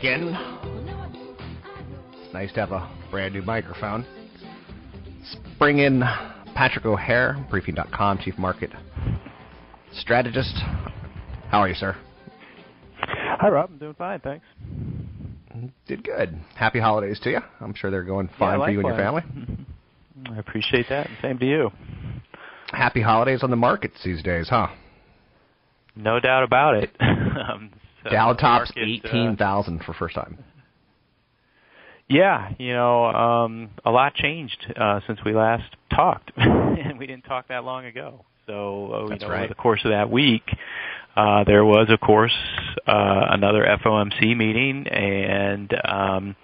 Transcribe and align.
back 0.00 0.04
in. 0.04 0.34
It's 2.22 2.32
nice 2.32 2.52
to 2.54 2.60
have 2.60 2.72
a 2.72 2.90
brand 3.10 3.34
new 3.34 3.42
microphone. 3.42 4.06
Let's 5.18 5.36
bring 5.58 5.78
in 5.78 6.02
Patrick 6.54 6.84
O'Hare, 6.84 7.44
Briefing.com, 7.50 8.18
Chief 8.18 8.36
Market 8.38 8.70
Strategist. 9.92 10.54
How 11.50 11.60
are 11.60 11.68
you, 11.68 11.74
sir? 11.74 11.96
Hi, 12.98 13.48
Rob. 13.48 13.70
I'm 13.72 13.78
doing 13.78 13.94
fine, 13.94 14.20
thanks. 14.20 14.44
Did 15.86 16.04
good. 16.04 16.38
Happy 16.54 16.78
holidays 16.78 17.18
to 17.24 17.30
you. 17.30 17.40
I'm 17.60 17.74
sure 17.74 17.90
they're 17.90 18.02
going 18.02 18.30
fine 18.38 18.58
yeah, 18.58 18.66
for 18.66 18.70
you 18.70 18.78
and 18.80 18.88
your 18.88 18.96
family. 18.96 19.22
I 20.30 20.38
appreciate 20.38 20.86
that. 20.88 21.08
Same 21.20 21.38
to 21.38 21.46
you. 21.46 21.70
Happy 22.68 23.02
holidays 23.02 23.42
on 23.42 23.50
the 23.50 23.56
markets 23.56 23.96
these 24.04 24.22
days, 24.22 24.48
huh? 24.48 24.68
No 25.96 26.20
doubt 26.20 26.44
about 26.44 26.76
it. 26.76 26.90
um, 27.00 27.70
so 28.04 28.10
Dow 28.10 28.32
tops 28.34 28.72
market, 28.76 29.04
uh, 29.04 29.08
18,000 29.08 29.84
for 29.84 29.92
first 29.94 30.14
time. 30.14 30.38
Yeah, 32.08 32.50
you 32.58 32.72
know, 32.72 33.04
um, 33.04 33.70
a 33.84 33.90
lot 33.90 34.14
changed 34.14 34.72
uh, 34.76 35.00
since 35.06 35.20
we 35.24 35.32
last 35.32 35.76
talked, 35.94 36.32
and 36.36 36.98
we 36.98 37.06
didn't 37.06 37.24
talk 37.24 37.48
that 37.48 37.64
long 37.64 37.84
ago. 37.84 38.24
So, 38.46 38.92
uh, 38.92 39.14
you 39.14 39.18
know, 39.20 39.28
right. 39.28 39.38
over 39.40 39.48
the 39.48 39.54
course 39.54 39.80
of 39.84 39.92
that 39.92 40.10
week, 40.10 40.42
uh, 41.14 41.44
there 41.44 41.64
was, 41.64 41.88
of 41.88 42.00
course, 42.00 42.34
uh, 42.86 43.26
another 43.30 43.64
FOMC 43.84 44.36
meeting, 44.36 44.88
and 44.88 45.72
um, 45.84 46.36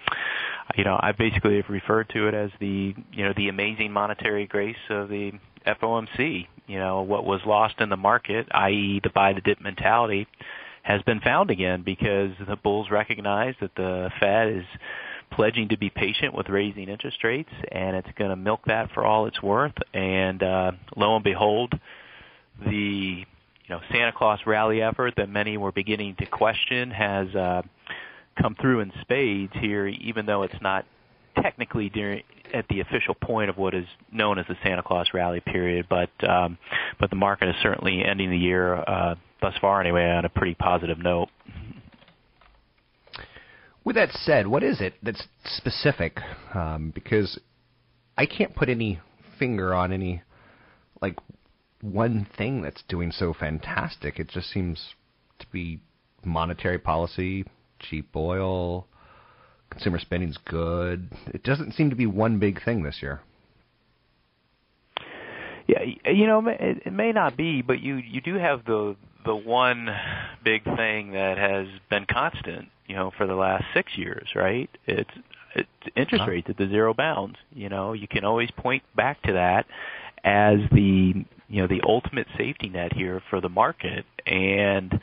you 0.77 0.83
know, 0.83 0.97
I 1.01 1.11
basically 1.11 1.57
have 1.57 1.69
referred 1.69 2.09
to 2.09 2.27
it 2.27 2.33
as 2.33 2.51
the, 2.59 2.93
you 3.11 3.25
know, 3.25 3.33
the 3.35 3.49
amazing 3.49 3.91
monetary 3.91 4.45
grace 4.45 4.75
of 4.89 5.09
the 5.09 5.33
FOMC. 5.65 6.47
You 6.67 6.79
know, 6.79 7.01
what 7.01 7.25
was 7.25 7.41
lost 7.45 7.75
in 7.79 7.89
the 7.89 7.97
market, 7.97 8.47
i.e., 8.51 8.99
the 9.03 9.09
buy 9.09 9.33
the 9.33 9.41
dip 9.41 9.59
mentality, 9.61 10.27
has 10.87 11.01
been 11.01 11.19
found 11.19 11.51
again 11.51 11.83
because 11.85 12.31
the 12.47 12.55
bulls 12.55 12.87
recognize 12.89 13.55
that 13.59 13.75
the 13.75 14.09
Fed 14.21 14.47
is 14.47 14.63
pledging 15.33 15.67
to 15.67 15.77
be 15.77 15.89
patient 15.89 16.33
with 16.33 16.47
raising 16.47 16.87
interest 16.87 17.21
rates, 17.25 17.49
and 17.73 17.97
it's 17.97 18.07
going 18.17 18.29
to 18.29 18.37
milk 18.37 18.61
that 18.67 18.89
for 18.93 19.05
all 19.05 19.25
it's 19.25 19.41
worth. 19.43 19.73
And 19.93 20.41
uh, 20.41 20.71
lo 20.95 21.15
and 21.15 21.25
behold, 21.25 21.73
the 22.65 22.71
you 22.71 23.69
know 23.69 23.81
Santa 23.91 24.13
Claus 24.13 24.39
rally 24.45 24.81
effort 24.81 25.15
that 25.17 25.27
many 25.27 25.57
were 25.57 25.73
beginning 25.73 26.15
to 26.19 26.25
question 26.25 26.89
has 26.91 27.35
uh, 27.35 27.61
come 28.41 28.55
through 28.55 28.79
in 28.79 28.93
spades 29.01 29.51
here, 29.59 29.87
even 29.87 30.25
though 30.25 30.43
it's 30.43 30.61
not 30.61 30.85
technically 31.41 31.89
during 31.89 32.23
at 32.53 32.65
the 32.69 32.79
official 32.79 33.13
point 33.13 33.49
of 33.49 33.57
what 33.57 33.75
is 33.75 33.85
known 34.09 34.39
as 34.39 34.45
the 34.47 34.55
Santa 34.63 34.83
Claus 34.83 35.07
rally 35.13 35.41
period, 35.41 35.87
but 35.89 36.09
um, 36.25 36.57
but 36.97 37.09
the 37.09 37.17
market 37.17 37.49
is 37.49 37.55
certainly 37.61 38.05
ending 38.05 38.29
the 38.31 38.37
year 38.37 38.75
uh, 38.75 39.15
thus 39.41 39.53
far 39.59 39.81
anyway 39.81 40.09
on 40.09 40.25
a 40.25 40.29
pretty 40.29 40.55
positive 40.55 40.99
note. 40.99 41.29
With 43.83 43.95
that 43.95 44.11
said, 44.11 44.47
what 44.47 44.63
is 44.63 44.81
it 44.81 44.95
that's 45.01 45.27
specific? 45.45 46.19
Um, 46.53 46.91
because 46.93 47.39
I 48.17 48.25
can't 48.25 48.55
put 48.55 48.69
any 48.69 48.99
finger 49.39 49.73
on 49.73 49.93
any 49.93 50.23
like 51.01 51.15
one 51.81 52.27
thing 52.37 52.61
that's 52.61 52.83
doing 52.89 53.11
so 53.11 53.33
fantastic. 53.33 54.19
It 54.19 54.29
just 54.29 54.49
seems 54.49 54.93
to 55.39 55.47
be 55.51 55.79
monetary 56.25 56.79
policy, 56.79 57.45
cheap 57.79 58.15
oil, 58.15 58.87
consumer 59.69 59.99
spending's 59.99 60.37
good. 60.45 61.09
It 61.27 61.43
doesn't 61.43 61.73
seem 61.73 61.89
to 61.89 61.95
be 61.95 62.07
one 62.07 62.39
big 62.39 62.63
thing 62.63 62.83
this 62.83 62.97
year. 63.01 63.21
Yeah, 65.67 65.83
you 66.11 66.27
know, 66.27 66.45
it, 66.47 66.83
it 66.85 66.93
may 66.93 67.11
not 67.11 67.35
be, 67.35 67.61
but 67.61 67.81
you 67.81 67.95
you 67.97 68.21
do 68.21 68.35
have 68.35 68.63
the 68.65 68.95
the 69.27 69.35
one 69.35 69.89
big 70.43 70.63
thing 70.63 71.11
that 71.11 71.37
has 71.37 71.67
been 71.89 72.05
constant, 72.05 72.69
you 72.87 72.95
know, 72.95 73.11
for 73.17 73.27
the 73.27 73.35
last 73.35 73.65
six 73.73 73.95
years, 73.97 74.29
right? 74.35 74.69
It's 74.87 75.11
it's 75.55 75.69
interest 75.95 76.23
Huh. 76.23 76.31
rates 76.31 76.49
at 76.49 76.57
the 76.57 76.67
zero 76.67 76.93
bounds. 76.93 77.37
You 77.53 77.69
know, 77.69 77.93
you 77.93 78.07
can 78.07 78.23
always 78.25 78.49
point 78.51 78.83
back 78.95 79.21
to 79.23 79.33
that 79.33 79.65
as 80.23 80.59
the 80.71 81.25
you 81.49 81.61
know 81.61 81.67
the 81.67 81.81
ultimate 81.85 82.27
safety 82.37 82.69
net 82.69 82.93
here 82.93 83.21
for 83.29 83.41
the 83.41 83.49
market, 83.49 84.05
and 84.25 84.99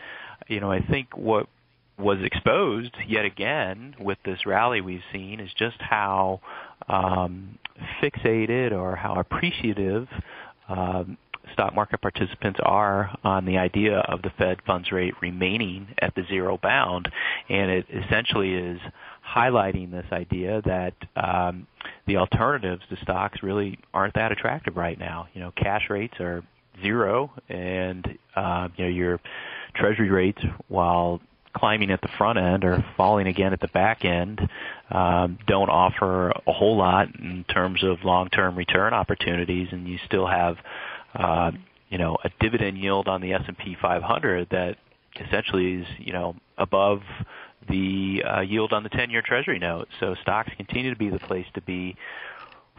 you 0.49 0.61
know, 0.61 0.73
I 0.73 0.81
think 0.81 1.17
what 1.17 1.49
was 1.99 2.19
exposed 2.23 2.95
yet 3.06 3.25
again 3.25 3.95
with 4.01 4.19
this 4.25 4.47
rally 4.47 4.81
we've 4.81 5.05
seen 5.12 5.39
is 5.39 5.51
just 5.56 5.77
how 5.81 6.41
um, 6.89 7.59
fixated 8.03 8.73
or 8.73 8.97
how 8.97 9.15
appreciative 9.15 10.09
um, 10.69 11.17
stock 11.53 11.75
market 11.75 12.00
participants 12.00 12.59
are 12.62 13.16
on 13.22 13.44
the 13.44 13.59
idea 13.59 13.99
of 13.99 14.22
the 14.22 14.31
Fed 14.38 14.59
funds 14.66 14.91
rate 14.93 15.15
remaining 15.21 15.88
at 16.00 16.15
the 16.15 16.25
zero 16.28 16.59
bound, 16.62 17.10
and 17.49 17.71
it 17.71 17.87
essentially 17.91 18.55
is 18.55 18.81
highlighting 19.27 19.91
this 19.91 20.06
idea 20.12 20.62
that 20.62 20.94
um, 21.16 21.66
the 22.06 22.16
alternatives 22.16 22.82
to 22.91 22.97
stocks 23.03 23.43
really 23.43 23.78
aren't 23.93 24.15
that 24.15 24.32
attractive 24.32 24.77
right 24.77 24.99
now. 24.99 25.28
You 25.34 25.41
know, 25.41 25.53
cash 25.56 25.88
rates 25.91 26.15
are 26.21 26.43
zero, 26.82 27.32
and 27.49 28.19
uh, 28.37 28.69
you 28.76 28.84
know 28.84 28.91
your 28.91 29.21
Treasury 29.75 30.11
rates, 30.11 30.43
while 30.69 31.21
climbing 31.55 31.91
at 31.91 32.00
the 32.00 32.09
front 32.19 32.38
end 32.38 32.65
or 32.65 32.84
falling 32.97 33.26
again 33.26 33.53
at 33.53 33.61
the 33.61 33.69
back 33.69 34.05
end, 34.05 34.41
um, 34.91 35.38
don't 35.47 35.71
offer 35.71 36.31
a 36.31 36.53
whole 36.53 36.76
lot 36.76 37.09
in 37.19 37.44
terms 37.44 37.82
of 37.82 38.05
long-term 38.05 38.56
return 38.56 38.93
opportunities, 38.93 39.69
and 39.71 39.88
you 39.88 39.99
still 40.05 40.26
have, 40.26 40.56
uh, 41.14 41.50
you 41.88 41.98
know, 41.98 42.16
a 42.25 42.30
dividend 42.41 42.78
yield 42.78 43.08
on 43.08 43.20
the 43.20 43.32
S&P 43.32 43.76
500 43.80 44.48
that 44.50 44.76
essentially 45.25 45.75
is, 45.75 45.86
you 45.98 46.12
know, 46.12 46.34
above 46.58 47.00
the 47.69 48.22
uh, 48.25 48.41
yield 48.41 48.72
on 48.72 48.82
the 48.82 48.91
10-year 48.91 49.22
Treasury 49.22 49.58
note. 49.58 49.88
So 50.00 50.14
stocks 50.22 50.50
continue 50.56 50.91
to 50.91 50.98
be 50.98 51.10
the 51.10 51.19
place 51.20 51.47
to 51.54 51.62
be 51.62 51.97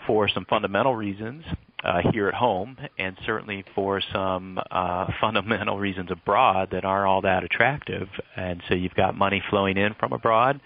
for 0.06 0.28
some 0.28 0.46
fundamental 0.46 0.96
reasons 0.96 1.44
uh, 1.84 2.02
here 2.12 2.28
at 2.28 2.34
home, 2.34 2.78
and 2.98 3.16
certainly 3.26 3.64
for 3.74 4.02
some 4.12 4.60
uh, 4.72 5.08
fundamental 5.22 5.80
reasons 5.80 6.12
abroad 6.12 6.70
that 6.72 6.86
aren't 6.86 7.08
all 7.08 7.22
that 7.22 7.44
attractive. 7.44 8.08
And 8.36 8.62
so 8.68 8.76
you've 8.76 8.96
got 8.96 9.16
money 9.16 9.42
flowing 9.50 9.78
in 9.78 9.94
from 9.96 10.14
abroad, 10.14 10.60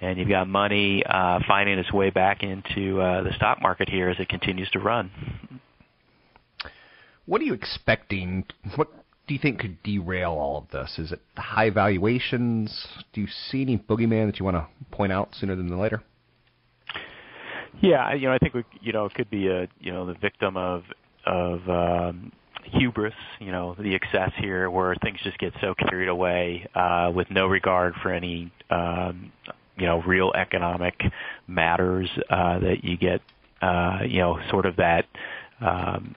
and 0.00 0.18
you've 0.18 0.28
got 0.28 0.48
money 0.48 1.02
uh, 1.04 1.40
finding 1.46 1.78
its 1.78 1.92
way 1.92 2.10
back 2.10 2.42
into 2.42 3.00
uh, 3.00 3.22
the 3.22 3.32
stock 3.36 3.60
market 3.60 3.88
here 3.88 4.08
as 4.08 4.16
it 4.18 4.28
continues 4.28 4.70
to 4.70 4.78
run. 4.78 5.10
What 7.30 7.40
are 7.40 7.44
you 7.44 7.54
expecting? 7.54 8.44
What 8.74 8.88
do 9.28 9.34
you 9.34 9.38
think 9.38 9.60
could 9.60 9.80
derail 9.84 10.32
all 10.32 10.58
of 10.58 10.68
this? 10.72 10.98
Is 10.98 11.12
it 11.12 11.20
the 11.36 11.42
high 11.42 11.70
valuations? 11.70 12.88
Do 13.12 13.20
you 13.20 13.28
see 13.28 13.62
any 13.62 13.78
boogeyman 13.78 14.26
that 14.26 14.40
you 14.40 14.44
want 14.44 14.56
to 14.56 14.66
point 14.90 15.12
out 15.12 15.28
sooner 15.36 15.54
than 15.54 15.68
later? 15.78 16.02
Yeah, 17.80 18.14
you 18.14 18.26
know, 18.26 18.34
I 18.34 18.38
think 18.38 18.54
we, 18.54 18.64
you 18.80 18.92
know, 18.92 19.04
it 19.04 19.14
could 19.14 19.30
be 19.30 19.46
a, 19.46 19.68
you 19.78 19.92
know, 19.92 20.06
the 20.06 20.14
victim 20.14 20.56
of 20.56 20.82
of 21.24 21.60
um, 21.68 22.32
hubris, 22.64 23.14
you 23.38 23.52
know, 23.52 23.76
the 23.78 23.94
excess 23.94 24.32
here, 24.40 24.68
where 24.68 24.96
things 24.96 25.20
just 25.22 25.38
get 25.38 25.52
so 25.60 25.76
carried 25.88 26.08
away 26.08 26.66
uh, 26.74 27.12
with 27.14 27.30
no 27.30 27.46
regard 27.46 27.94
for 28.02 28.12
any, 28.12 28.50
um, 28.70 29.30
you 29.78 29.86
know, 29.86 30.02
real 30.02 30.32
economic 30.32 31.00
matters 31.46 32.10
uh, 32.28 32.58
that 32.58 32.82
you 32.82 32.96
get, 32.96 33.20
uh, 33.62 34.00
you 34.04 34.18
know, 34.18 34.40
sort 34.50 34.66
of 34.66 34.74
that. 34.74 35.06
Um, 35.60 36.16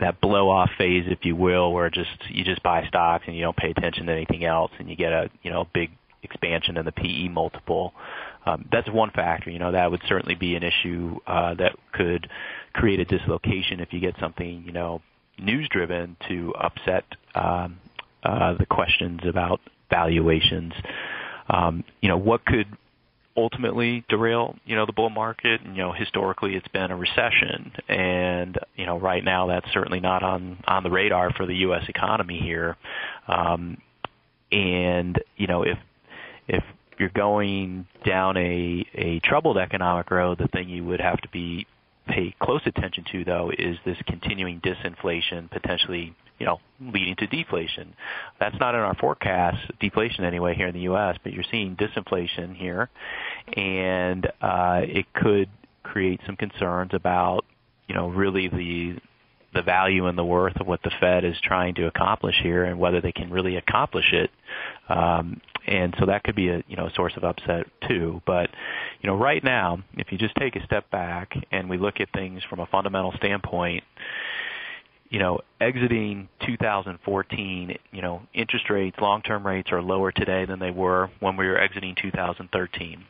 that 0.00 0.20
blow 0.20 0.50
off 0.50 0.70
phase, 0.76 1.04
if 1.06 1.24
you 1.24 1.36
will, 1.36 1.72
where 1.72 1.88
just 1.90 2.10
you 2.28 2.44
just 2.44 2.62
buy 2.62 2.86
stocks 2.88 3.24
and 3.26 3.36
you 3.36 3.42
don't 3.42 3.56
pay 3.56 3.70
attention 3.70 4.06
to 4.06 4.12
anything 4.12 4.44
else, 4.44 4.72
and 4.78 4.88
you 4.88 4.96
get 4.96 5.12
a 5.12 5.30
you 5.42 5.50
know 5.50 5.66
big 5.72 5.90
expansion 6.22 6.76
in 6.76 6.84
the 6.84 6.92
PE 6.92 7.28
multiple. 7.28 7.92
Um, 8.46 8.68
that's 8.70 8.88
one 8.90 9.10
factor. 9.10 9.50
You 9.50 9.58
know, 9.58 9.72
that 9.72 9.90
would 9.90 10.02
certainly 10.08 10.34
be 10.34 10.56
an 10.56 10.62
issue 10.62 11.18
uh, 11.26 11.54
that 11.54 11.76
could 11.92 12.28
create 12.72 13.00
a 13.00 13.04
dislocation 13.04 13.80
if 13.80 13.92
you 13.92 14.00
get 14.00 14.14
something, 14.20 14.64
you 14.66 14.72
know, 14.72 15.00
news 15.38 15.68
driven 15.70 16.16
to 16.28 16.52
upset 16.58 17.04
um, 17.34 17.78
uh, 18.22 18.54
the 18.54 18.66
questions 18.66 19.20
about 19.26 19.60
valuations. 19.90 20.72
Um, 21.48 21.84
you 22.00 22.08
know, 22.08 22.16
what 22.16 22.44
could 22.44 22.66
ultimately 23.36 24.04
derail, 24.08 24.56
you 24.64 24.76
know, 24.76 24.86
the 24.86 24.92
bull 24.92 25.10
market. 25.10 25.60
You 25.64 25.74
know, 25.74 25.92
historically 25.92 26.54
it's 26.54 26.68
been 26.68 26.90
a 26.90 26.96
recession, 26.96 27.72
and 27.88 28.58
you 28.76 28.86
know, 28.86 28.98
right 28.98 29.24
now 29.24 29.46
that's 29.46 29.70
certainly 29.72 30.00
not 30.00 30.22
on 30.22 30.62
on 30.66 30.82
the 30.82 30.90
radar 30.90 31.32
for 31.32 31.46
the 31.46 31.54
U.S. 31.56 31.84
economy 31.88 32.38
here. 32.38 32.76
Um, 33.28 33.78
and 34.52 35.20
you 35.36 35.46
know, 35.46 35.62
if 35.62 35.78
if 36.48 36.64
you're 36.98 37.08
going 37.10 37.86
down 38.04 38.36
a 38.36 38.86
a 38.94 39.20
troubled 39.20 39.58
economic 39.58 40.10
road, 40.10 40.38
the 40.38 40.48
thing 40.48 40.68
you 40.68 40.84
would 40.84 41.00
have 41.00 41.20
to 41.22 41.28
be 41.28 41.66
pay 42.06 42.34
close 42.40 42.62
attention 42.66 43.04
to 43.12 43.24
though 43.24 43.50
is 43.56 43.76
this 43.84 43.96
continuing 44.06 44.60
disinflation 44.60 45.50
potentially 45.50 46.14
you 46.38 46.46
know 46.46 46.60
leading 46.80 47.16
to 47.16 47.26
deflation. 47.26 47.94
That's 48.40 48.58
not 48.58 48.74
in 48.74 48.80
our 48.80 48.94
forecast 48.94 49.58
deflation 49.80 50.24
anyway 50.24 50.54
here 50.54 50.68
in 50.68 50.74
the 50.74 50.82
US 50.92 51.16
but 51.22 51.32
you're 51.32 51.44
seeing 51.50 51.76
disinflation 51.76 52.54
here. 52.54 52.90
And 53.56 54.26
uh 54.40 54.82
it 54.82 55.12
could 55.14 55.48
create 55.82 56.20
some 56.26 56.36
concerns 56.36 56.90
about 56.92 57.44
you 57.88 57.94
know 57.94 58.08
really 58.08 58.48
the 58.48 58.98
the 59.54 59.62
value 59.62 60.06
and 60.06 60.18
the 60.18 60.24
worth 60.24 60.60
of 60.60 60.66
what 60.66 60.82
the 60.82 60.90
Fed 61.00 61.24
is 61.24 61.36
trying 61.42 61.74
to 61.76 61.86
accomplish 61.86 62.34
here 62.42 62.64
and 62.64 62.78
whether 62.78 63.00
they 63.00 63.12
can 63.12 63.30
really 63.30 63.56
accomplish 63.56 64.12
it 64.12 64.30
um 64.88 65.40
and 65.66 65.94
so 65.98 66.06
that 66.06 66.24
could 66.24 66.36
be 66.36 66.48
a 66.48 66.62
you 66.68 66.76
know 66.76 66.86
a 66.86 66.94
source 66.94 67.14
of 67.16 67.24
upset 67.24 67.66
too. 67.88 68.20
But 68.26 68.50
you 69.00 69.08
know, 69.08 69.16
right 69.16 69.42
now, 69.42 69.82
if 69.94 70.12
you 70.12 70.18
just 70.18 70.34
take 70.36 70.56
a 70.56 70.64
step 70.64 70.90
back 70.90 71.32
and 71.50 71.68
we 71.68 71.78
look 71.78 72.00
at 72.00 72.12
things 72.12 72.42
from 72.48 72.60
a 72.60 72.66
fundamental 72.66 73.12
standpoint, 73.16 73.84
you 75.08 75.18
know, 75.18 75.40
exiting 75.60 76.28
2014, 76.46 77.78
you 77.92 78.02
know, 78.02 78.22
interest 78.34 78.68
rates, 78.68 78.96
long-term 79.00 79.46
rates 79.46 79.70
are 79.72 79.82
lower 79.82 80.12
today 80.12 80.44
than 80.44 80.58
they 80.58 80.70
were 80.70 81.10
when 81.20 81.36
we 81.36 81.46
were 81.46 81.58
exiting 81.58 81.94
2013. 82.00 83.04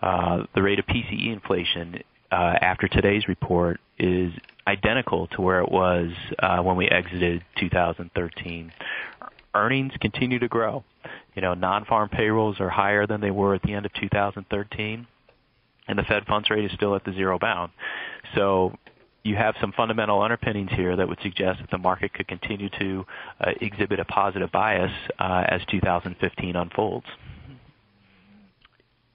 Uh, 0.00 0.44
the 0.54 0.62
rate 0.62 0.78
of 0.78 0.86
PCE 0.86 1.32
inflation 1.32 2.02
uh, 2.32 2.54
after 2.60 2.88
today's 2.88 3.28
report 3.28 3.78
is 3.98 4.32
identical 4.66 5.26
to 5.28 5.42
where 5.42 5.60
it 5.60 5.70
was 5.70 6.10
uh, 6.38 6.58
when 6.62 6.76
we 6.76 6.88
exited 6.88 7.44
2013 7.58 8.72
earnings 9.54 9.92
continue 10.00 10.38
to 10.38 10.48
grow. 10.48 10.84
You 11.34 11.42
know, 11.42 11.54
non-farm 11.54 12.08
payrolls 12.10 12.60
are 12.60 12.68
higher 12.68 13.06
than 13.06 13.20
they 13.20 13.30
were 13.30 13.54
at 13.54 13.62
the 13.62 13.74
end 13.74 13.86
of 13.86 13.92
2013, 13.94 15.06
and 15.88 15.98
the 15.98 16.02
Fed 16.02 16.26
funds 16.26 16.50
rate 16.50 16.64
is 16.64 16.72
still 16.72 16.94
at 16.94 17.04
the 17.04 17.12
zero 17.12 17.38
bound. 17.38 17.72
So 18.34 18.76
you 19.24 19.36
have 19.36 19.54
some 19.60 19.72
fundamental 19.72 20.20
underpinnings 20.22 20.70
here 20.72 20.96
that 20.96 21.08
would 21.08 21.20
suggest 21.22 21.60
that 21.60 21.70
the 21.70 21.78
market 21.78 22.12
could 22.12 22.28
continue 22.28 22.68
to 22.78 23.06
uh, 23.40 23.50
exhibit 23.60 24.00
a 24.00 24.04
positive 24.04 24.50
bias 24.50 24.92
uh, 25.18 25.44
as 25.48 25.60
2015 25.70 26.56
unfolds. 26.56 27.06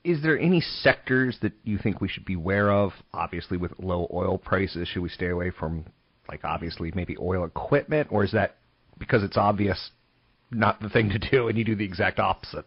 Is 0.08 0.22
there 0.22 0.40
any 0.40 0.62
sectors 0.62 1.38
that 1.42 1.52
you 1.66 1.78
think 1.78 2.00
we 2.00 2.08
should 2.08 2.24
be 2.24 2.36
aware 2.36 2.72
of? 2.72 2.94
Obviously, 3.14 3.58
with 3.58 3.74
low 3.78 4.08
oil 4.14 4.38
prices, 4.38 4.88
should 4.88 5.02
we 5.02 5.10
stay 5.10 5.28
away 5.28 5.52
from, 5.52 5.84
like, 6.30 6.46
obviously 6.46 6.94
maybe 6.96 7.18
oil 7.20 7.44
equipment, 7.44 8.08
or 8.10 8.24
is 8.24 8.32
that 8.32 8.56
because 8.98 9.22
it's 9.22 9.36
obvious 9.36 9.92
not 10.50 10.80
the 10.80 10.88
thing 10.88 11.10
to 11.10 11.20
do, 11.20 11.50
and 11.50 11.58
you 11.58 11.66
do 11.66 11.76
the 11.76 11.84
exact 11.84 12.20
opposite. 12.20 12.66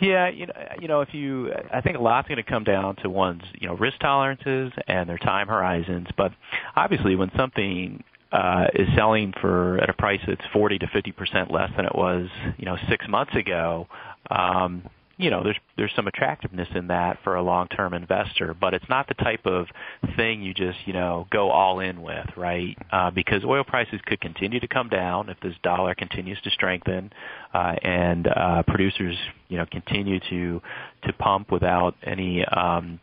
Yeah, 0.00 0.28
you 0.28 0.46
know, 0.46 0.54
you 0.80 0.86
know, 0.86 1.00
if 1.00 1.12
you, 1.12 1.52
I 1.74 1.80
think 1.80 1.96
a 1.96 2.00
lot's 2.00 2.28
going 2.28 2.42
to 2.42 2.48
come 2.48 2.62
down 2.62 2.94
to 3.02 3.10
one's, 3.10 3.42
you 3.58 3.66
know, 3.66 3.74
risk 3.74 3.98
tolerances 3.98 4.72
and 4.86 5.08
their 5.08 5.18
time 5.18 5.48
horizons. 5.48 6.06
But 6.16 6.30
obviously, 6.76 7.16
when 7.16 7.32
something 7.36 8.04
uh, 8.30 8.66
is 8.74 8.86
selling 8.94 9.34
for 9.40 9.78
at 9.78 9.90
a 9.90 9.92
price 9.92 10.20
that's 10.24 10.44
40 10.52 10.78
to 10.78 10.86
50 10.86 11.12
percent 11.12 11.50
less 11.50 11.70
than 11.76 11.84
it 11.84 11.94
was, 11.96 12.28
you 12.58 12.64
know, 12.64 12.76
six 12.88 13.06
months 13.08 13.34
ago, 13.34 13.88
um, 14.30 14.88
you 15.20 15.30
know, 15.30 15.42
there's 15.42 15.58
there's 15.76 15.92
some 15.94 16.06
attractiveness 16.06 16.68
in 16.74 16.88
that 16.88 17.18
for 17.22 17.34
a 17.34 17.42
long-term 17.42 17.94
investor, 17.94 18.54
but 18.54 18.74
it's 18.74 18.88
not 18.88 19.06
the 19.06 19.14
type 19.14 19.44
of 19.44 19.66
thing 20.16 20.42
you 20.42 20.54
just 20.54 20.78
you 20.86 20.92
know 20.92 21.26
go 21.30 21.50
all 21.50 21.80
in 21.80 22.02
with, 22.02 22.26
right? 22.36 22.76
Uh, 22.90 23.10
because 23.10 23.44
oil 23.44 23.62
prices 23.62 24.00
could 24.06 24.20
continue 24.20 24.60
to 24.60 24.68
come 24.68 24.88
down 24.88 25.28
if 25.28 25.38
this 25.40 25.54
dollar 25.62 25.94
continues 25.94 26.40
to 26.42 26.50
strengthen, 26.50 27.12
uh, 27.52 27.74
and 27.82 28.28
uh, 28.28 28.62
producers 28.66 29.16
you 29.48 29.58
know 29.58 29.66
continue 29.70 30.18
to 30.30 30.62
to 31.04 31.12
pump 31.14 31.52
without 31.52 31.94
any 32.02 32.44
um, 32.46 32.98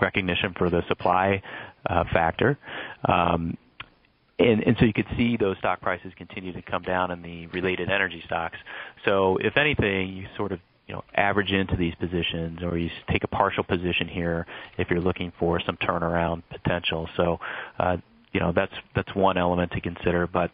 recognition 0.00 0.54
for 0.56 0.70
the 0.70 0.82
supply 0.88 1.42
uh, 1.86 2.04
factor. 2.12 2.58
Um, 3.06 3.56
and, 4.38 4.62
and 4.62 4.76
so 4.78 4.86
you 4.86 4.92
could 4.94 5.06
see 5.18 5.36
those 5.36 5.58
stock 5.58 5.82
prices 5.82 6.12
continue 6.16 6.52
to 6.52 6.62
come 6.62 6.82
down 6.82 7.10
in 7.10 7.20
the 7.20 7.46
related 7.48 7.90
energy 7.90 8.22
stocks. 8.24 8.56
So 9.04 9.36
if 9.36 9.58
anything, 9.58 10.14
you 10.14 10.26
sort 10.36 10.52
of 10.52 10.60
you 10.90 10.96
know 10.96 11.04
average 11.14 11.52
into 11.52 11.76
these 11.76 11.94
positions 11.94 12.58
or 12.64 12.76
you 12.76 12.90
take 13.08 13.22
a 13.22 13.28
partial 13.28 13.62
position 13.62 14.08
here 14.08 14.44
if 14.76 14.90
you're 14.90 15.00
looking 15.00 15.32
for 15.38 15.60
some 15.64 15.76
turnaround 15.76 16.42
potential. 16.50 17.08
So 17.16 17.38
uh, 17.78 17.98
you 18.32 18.40
know 18.40 18.52
that's 18.52 18.72
that's 18.96 19.14
one 19.14 19.38
element 19.38 19.70
to 19.70 19.80
consider. 19.80 20.26
But 20.26 20.50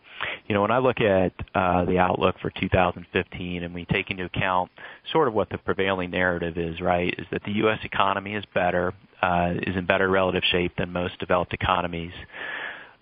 you 0.46 0.54
know 0.54 0.60
when 0.60 0.70
I 0.70 0.76
look 0.76 1.00
at 1.00 1.32
uh, 1.54 1.86
the 1.86 1.96
outlook 1.96 2.36
for 2.42 2.50
2015 2.50 3.62
and 3.62 3.74
we 3.74 3.86
take 3.86 4.10
into 4.10 4.26
account 4.26 4.70
sort 5.10 5.26
of 5.26 5.32
what 5.32 5.48
the 5.48 5.56
prevailing 5.56 6.10
narrative 6.10 6.58
is, 6.58 6.82
right, 6.82 7.14
is 7.16 7.26
that 7.32 7.42
the 7.44 7.52
U.S. 7.52 7.78
economy 7.82 8.34
is 8.34 8.44
better, 8.52 8.92
uh, 9.22 9.54
is 9.62 9.74
in 9.74 9.86
better 9.86 10.06
relative 10.06 10.42
shape 10.52 10.72
than 10.76 10.92
most 10.92 11.18
developed 11.18 11.54
economies. 11.54 12.12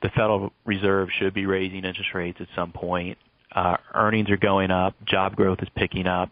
The 0.03 0.11
Federal 0.11 0.53
Reserve 0.65 1.09
should 1.19 1.35
be 1.35 1.47
raising 1.47 1.85
interest 1.85 2.15
rates 2.15 2.39
at 2.41 2.47
some 2.55 2.71
point. 2.71 3.19
Uh, 3.53 3.77
earnings 3.93 4.31
are 4.31 4.37
going 4.37 4.71
up, 4.71 4.95
job 5.05 5.35
growth 5.35 5.59
is 5.63 5.69
picking 5.77 6.07
up, 6.07 6.31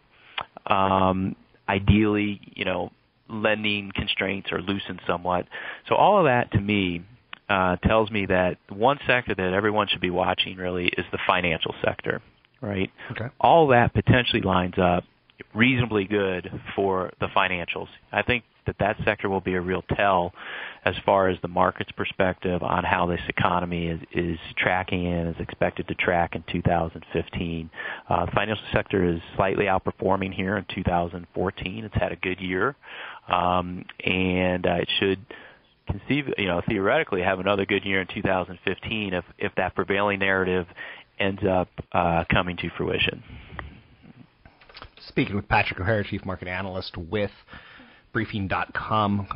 um, 0.66 1.36
ideally, 1.68 2.40
you 2.54 2.64
know, 2.64 2.90
lending 3.28 3.90
constraints 3.94 4.52
are 4.52 4.60
loosened 4.60 5.00
somewhat. 5.06 5.46
So 5.88 5.94
all 5.94 6.18
of 6.18 6.24
that 6.24 6.52
to 6.52 6.60
me 6.60 7.02
uh, 7.48 7.76
tells 7.76 8.10
me 8.10 8.26
that 8.26 8.58
one 8.68 8.98
sector 9.06 9.34
that 9.34 9.52
everyone 9.52 9.88
should 9.88 10.00
be 10.00 10.10
watching 10.10 10.56
really 10.56 10.86
is 10.86 11.04
the 11.12 11.18
financial 11.26 11.74
sector, 11.84 12.22
right? 12.60 12.90
Okay. 13.10 13.26
All 13.40 13.68
that 13.68 13.94
potentially 13.94 14.42
lines 14.42 14.74
up 14.78 15.04
reasonably 15.54 16.04
good 16.04 16.50
for 16.74 17.10
the 17.20 17.26
financials. 17.26 17.88
I 18.10 18.22
think 18.22 18.44
that 18.66 18.76
that 18.78 18.96
sector 19.04 19.28
will 19.28 19.40
be 19.40 19.54
a 19.54 19.60
real 19.60 19.82
tell 19.96 20.32
as 20.84 20.94
far 21.04 21.28
as 21.28 21.38
the 21.42 21.48
market's 21.48 21.92
perspective 21.92 22.62
on 22.62 22.84
how 22.84 23.06
this 23.06 23.20
economy 23.28 23.88
is, 23.88 24.00
is 24.12 24.38
tracking 24.56 25.06
and 25.06 25.34
is 25.34 25.40
expected 25.40 25.86
to 25.88 25.94
track 25.94 26.34
in 26.34 26.44
2015. 26.50 27.70
Uh, 28.08 28.26
the 28.26 28.32
financial 28.32 28.64
sector 28.72 29.04
is 29.04 29.20
slightly 29.36 29.66
outperforming 29.66 30.32
here 30.32 30.56
in 30.56 30.64
2014. 30.74 31.84
It's 31.84 31.94
had 31.94 32.12
a 32.12 32.16
good 32.16 32.40
year, 32.40 32.74
um, 33.28 33.84
and 34.04 34.66
uh, 34.66 34.74
it 34.74 34.88
should 34.98 35.24
conceive, 35.86 36.26
you 36.38 36.46
know, 36.46 36.62
theoretically 36.68 37.22
have 37.22 37.40
another 37.40 37.66
good 37.66 37.84
year 37.84 38.00
in 38.00 38.06
2015 38.08 39.14
if 39.14 39.24
if 39.38 39.52
that 39.56 39.74
prevailing 39.74 40.18
narrative 40.18 40.66
ends 41.18 41.42
up 41.48 41.68
uh, 41.92 42.24
coming 42.30 42.56
to 42.56 42.70
fruition. 42.76 43.22
Speaking 45.08 45.36
with 45.36 45.48
Patrick 45.48 45.80
O'Hara, 45.80 46.04
Chief 46.04 46.24
Market 46.24 46.48
Analyst 46.48 46.96
with 46.96 47.30
Briefing.com. 48.12 49.28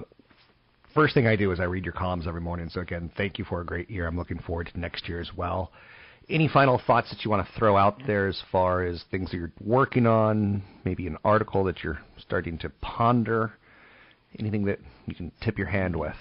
First 0.95 1.15
thing 1.15 1.27
I 1.27 1.37
do 1.37 1.53
is 1.53 1.61
I 1.61 1.65
read 1.65 1.85
your 1.85 1.93
columns 1.93 2.27
every 2.27 2.41
morning. 2.41 2.71
So 2.73 2.81
again, 2.81 3.11
thank 3.17 3.39
you 3.39 3.45
for 3.45 3.61
a 3.61 3.65
great 3.67 3.91
year. 3.91 4.07
I'm 4.07 4.17
looking 4.17 4.39
forward 4.39 4.71
to 4.73 4.81
next 4.81 5.09
year 5.09 5.21
as 5.21 5.31
well. 5.37 5.71
Any 6.29 6.49
final 6.49 6.81
thoughts 6.87 7.11
that 7.11 7.25
you 7.25 7.31
want 7.31 7.47
to 7.47 7.53
throw 7.59 7.77
out 7.77 8.01
there 8.07 8.27
as 8.27 8.43
far 8.51 8.83
as 8.83 9.05
things 9.11 9.31
that 9.31 9.37
you're 9.37 9.53
working 9.63 10.07
on? 10.07 10.63
Maybe 10.85 11.07
an 11.07 11.19
article 11.25 11.65
that 11.65 11.85
you're 11.85 11.99
starting 12.19 12.59
to 12.59 12.71
ponder? 12.81 13.53
Anything 14.39 14.65
that 14.65 14.81
you 15.07 15.15
can 15.15 15.31
tip 15.43 15.59
your 15.59 15.69
hand 15.69 15.95
with? 15.95 16.17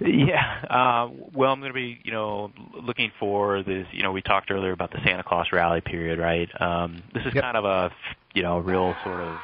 Yeah. 0.00 0.62
Uh, 0.68 1.08
well, 1.34 1.52
I'm 1.52 1.60
going 1.60 1.70
to 1.70 1.74
be, 1.74 2.00
you 2.02 2.12
know, 2.12 2.52
looking 2.82 3.12
for 3.18 3.62
this. 3.62 3.86
You 3.92 4.02
know, 4.02 4.12
we 4.12 4.22
talked 4.22 4.50
earlier 4.50 4.72
about 4.72 4.90
the 4.90 4.98
Santa 5.04 5.22
Claus 5.22 5.46
rally 5.52 5.80
period, 5.80 6.18
right? 6.18 6.48
Um, 6.60 7.02
this 7.14 7.24
is 7.24 7.34
yep. 7.34 7.44
kind 7.44 7.56
of 7.56 7.64
a, 7.64 7.90
you 8.34 8.42
know, 8.42 8.58
real 8.58 8.94
sort 9.04 9.20
of 9.20 9.38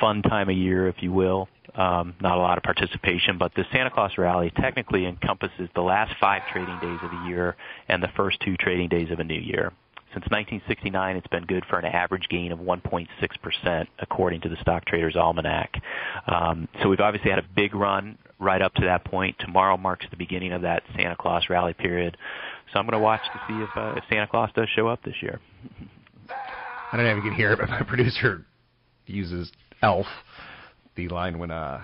fun 0.00 0.22
time 0.22 0.48
of 0.48 0.56
year, 0.56 0.88
if 0.88 0.96
you 1.00 1.12
will. 1.12 1.48
Um, 1.74 2.14
not 2.20 2.38
a 2.38 2.40
lot 2.40 2.58
of 2.58 2.64
participation, 2.64 3.38
but 3.38 3.54
the 3.54 3.64
Santa 3.70 3.90
Claus 3.90 4.12
rally 4.18 4.52
technically 4.56 5.06
encompasses 5.06 5.68
the 5.74 5.80
last 5.80 6.12
five 6.20 6.42
trading 6.52 6.78
days 6.80 6.98
of 7.02 7.10
the 7.10 7.28
year 7.28 7.56
and 7.88 8.02
the 8.02 8.08
first 8.16 8.40
two 8.40 8.56
trading 8.56 8.88
days 8.88 9.10
of 9.10 9.20
a 9.20 9.24
new 9.24 9.38
year. 9.38 9.72
Since 10.14 10.24
1969, 10.30 11.16
it's 11.16 11.26
been 11.26 11.44
good 11.44 11.64
for 11.68 11.78
an 11.78 11.84
average 11.84 12.28
gain 12.30 12.50
of 12.50 12.60
1.6%, 12.60 13.86
according 13.98 14.40
to 14.40 14.48
the 14.48 14.56
Stock 14.62 14.86
Traders 14.86 15.16
Almanac. 15.16 15.74
Um, 16.26 16.66
so 16.82 16.88
we've 16.88 17.00
obviously 17.00 17.30
had 17.30 17.38
a 17.38 17.44
big 17.54 17.74
run 17.74 18.16
right 18.38 18.62
up 18.62 18.72
to 18.74 18.86
that 18.86 19.04
point. 19.04 19.36
Tomorrow 19.38 19.76
marks 19.76 20.06
the 20.10 20.16
beginning 20.16 20.52
of 20.52 20.62
that 20.62 20.82
Santa 20.96 21.14
Claus 21.14 21.44
rally 21.50 21.74
period. 21.74 22.16
So 22.72 22.78
I'm 22.78 22.86
going 22.86 22.92
to 22.92 22.98
watch 22.98 23.20
to 23.20 23.40
see 23.46 23.62
if, 23.62 23.70
uh, 23.76 23.94
if 23.98 24.04
Santa 24.08 24.26
Claus 24.26 24.50
does 24.54 24.68
show 24.74 24.88
up 24.88 25.02
this 25.04 25.16
year. 25.20 25.40
I 26.90 26.96
don't 26.96 27.04
know 27.04 27.10
if 27.10 27.16
you 27.16 27.22
can 27.22 27.34
hear 27.34 27.52
it, 27.52 27.58
but 27.58 27.68
my 27.68 27.82
producer 27.86 28.46
uses 29.06 29.52
elf, 29.82 30.06
the 30.96 31.08
line 31.08 31.38
when 31.38 31.50
uh, 31.50 31.82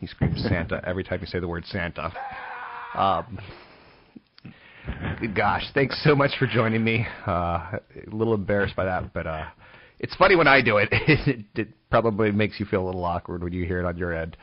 he 0.00 0.06
screams 0.06 0.42
Santa 0.48 0.82
every 0.86 1.04
time 1.04 1.20
you 1.20 1.26
say 1.26 1.38
the 1.38 1.48
word 1.48 1.64
Santa. 1.66 2.12
Um, 2.94 3.38
gosh, 5.34 5.64
thanks 5.74 6.02
so 6.04 6.14
much 6.14 6.32
for 6.38 6.46
joining 6.46 6.82
me. 6.82 7.06
Uh, 7.26 7.30
a 7.30 7.80
little 8.10 8.34
embarrassed 8.34 8.76
by 8.76 8.84
that, 8.84 9.12
but 9.12 9.26
uh, 9.26 9.46
it's 9.98 10.14
funny 10.16 10.36
when 10.36 10.48
I 10.48 10.62
do 10.62 10.78
it. 10.78 10.88
it. 10.92 11.44
It 11.54 11.68
probably 11.90 12.30
makes 12.30 12.60
you 12.60 12.66
feel 12.66 12.84
a 12.84 12.86
little 12.86 13.04
awkward 13.04 13.42
when 13.42 13.52
you 13.52 13.64
hear 13.66 13.80
it 13.80 13.84
on 13.84 13.98
your 13.98 14.14
end. 14.14 14.36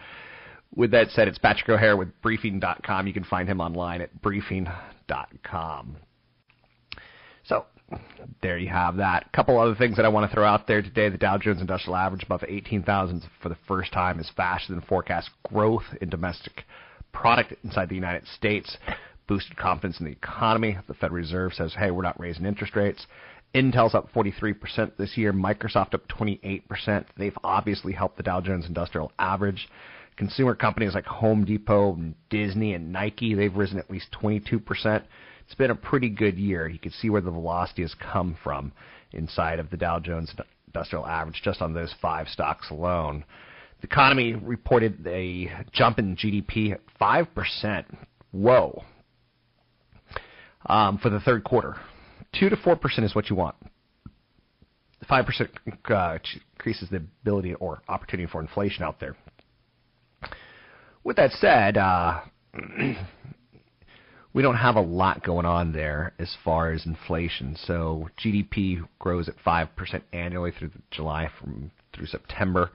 With 0.75 0.91
that 0.91 1.09
said, 1.11 1.29
it's 1.29 1.37
Patrick 1.37 1.69
O'Hare 1.69 1.95
with 1.95 2.09
Briefing.com. 2.21 3.07
You 3.07 3.13
can 3.13 3.23
find 3.23 3.47
him 3.47 3.61
online 3.61 4.01
at 4.01 4.21
Briefing.com. 4.21 5.97
There 8.41 8.57
you 8.57 8.69
have 8.69 8.97
that. 8.97 9.25
A 9.27 9.35
couple 9.35 9.59
other 9.59 9.75
things 9.75 9.95
that 9.95 10.05
I 10.05 10.09
want 10.09 10.29
to 10.29 10.35
throw 10.35 10.45
out 10.45 10.67
there 10.67 10.81
today. 10.81 11.09
The 11.09 11.17
Dow 11.17 11.37
Jones 11.37 11.61
Industrial 11.61 11.95
Average 11.95 12.23
above 12.23 12.43
18,000 12.47 13.23
for 13.41 13.49
the 13.49 13.57
first 13.67 13.93
time 13.93 14.19
is 14.19 14.29
faster 14.35 14.73
than 14.73 14.81
forecast 14.81 15.29
growth 15.49 15.85
in 16.01 16.09
domestic 16.09 16.65
product 17.13 17.53
inside 17.63 17.89
the 17.89 17.95
United 17.95 18.27
States. 18.27 18.77
Boosted 19.27 19.57
confidence 19.57 19.99
in 19.99 20.05
the 20.05 20.11
economy. 20.11 20.77
The 20.87 20.93
Fed 20.93 21.11
Reserve 21.11 21.53
says, 21.53 21.73
hey, 21.77 21.91
we're 21.91 22.03
not 22.03 22.19
raising 22.19 22.45
interest 22.45 22.75
rates. 22.75 23.05
Intel's 23.55 23.95
up 23.95 24.11
43% 24.13 24.97
this 24.97 25.17
year. 25.17 25.33
Microsoft 25.33 25.93
up 25.93 26.07
28%. 26.07 27.05
They've 27.17 27.37
obviously 27.43 27.93
helped 27.93 28.17
the 28.17 28.23
Dow 28.23 28.41
Jones 28.41 28.65
Industrial 28.67 29.11
Average. 29.17 29.67
Consumer 30.17 30.55
companies 30.55 30.93
like 30.93 31.05
Home 31.05 31.45
Depot, 31.45 31.93
and 31.93 32.15
Disney, 32.29 32.73
and 32.73 32.91
Nike, 32.91 33.33
they've 33.33 33.55
risen 33.55 33.79
at 33.79 33.89
least 33.89 34.07
22% 34.21 35.03
it's 35.47 35.55
been 35.55 35.71
a 35.71 35.75
pretty 35.75 36.09
good 36.09 36.37
year. 36.37 36.67
You 36.67 36.77
can 36.77 36.91
see 36.91 37.09
where 37.09 37.21
the 37.21 37.31
velocity 37.31 37.81
has 37.83 37.95
come 37.95 38.37
from 38.43 38.73
inside 39.13 39.59
of 39.59 39.69
the 39.69 39.77
Dow 39.77 39.97
Jones 39.97 40.29
Industrial 40.67 41.05
Average 41.05 41.41
just 41.41 41.61
on 41.61 41.73
those 41.73 41.95
five 42.01 42.27
stocks 42.27 42.69
alone. 42.69 43.23
The 43.79 43.87
economy 43.87 44.33
reported 44.33 45.07
a 45.07 45.49
jump 45.71 45.99
in 45.99 46.17
GDP 46.17 46.73
at 46.73 46.81
5%. 46.99 47.85
Whoa. 48.31 48.83
Um, 50.65 50.97
for 50.97 51.09
the 51.09 51.21
third 51.21 51.45
quarter. 51.45 51.77
2 52.37 52.49
to 52.49 52.57
4% 52.57 53.03
is 53.05 53.15
what 53.15 53.29
you 53.29 53.37
want. 53.37 53.55
5% 55.09 55.47
uh, 55.89 56.17
increases 56.57 56.89
the 56.89 56.97
ability 56.97 57.53
or 57.53 57.81
opportunity 57.87 58.29
for 58.29 58.41
inflation 58.41 58.83
out 58.83 58.99
there. 58.99 59.15
With 61.05 61.15
that 61.15 61.31
said, 61.31 61.77
uh, 61.77 62.19
we 64.37 64.43
don't 64.43 64.57
have 64.57 64.75
a 64.75 64.81
lot 64.81 65.23
going 65.23 65.47
on 65.47 65.73
there 65.73 66.13
as 66.19 66.37
far 66.45 66.71
as 66.71 66.85
inflation. 66.85 67.57
So 67.65 68.07
GDP 68.23 68.87
grows 68.99 69.27
at 69.27 69.33
5% 69.43 70.01
annually 70.13 70.51
through 70.51 70.69
July 70.91 71.27
from 71.39 71.71
through 71.91 72.05
September. 72.05 72.69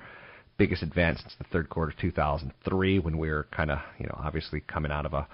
Biggest 0.59 0.83
advance 0.83 1.21
since 1.21 1.37
the 1.39 1.45
third 1.53 1.71
quarter 1.71 1.93
of 1.93 1.99
2003 1.99 2.99
when 2.99 3.17
we 3.17 3.31
were 3.31 3.47
kind 3.53 3.71
of, 3.71 3.79
you 4.01 4.07
know, 4.07 4.21
obviously 4.25 4.61
coming 4.63 4.91
out 4.91 5.07
of 5.07 5.15
a 5.15 5.29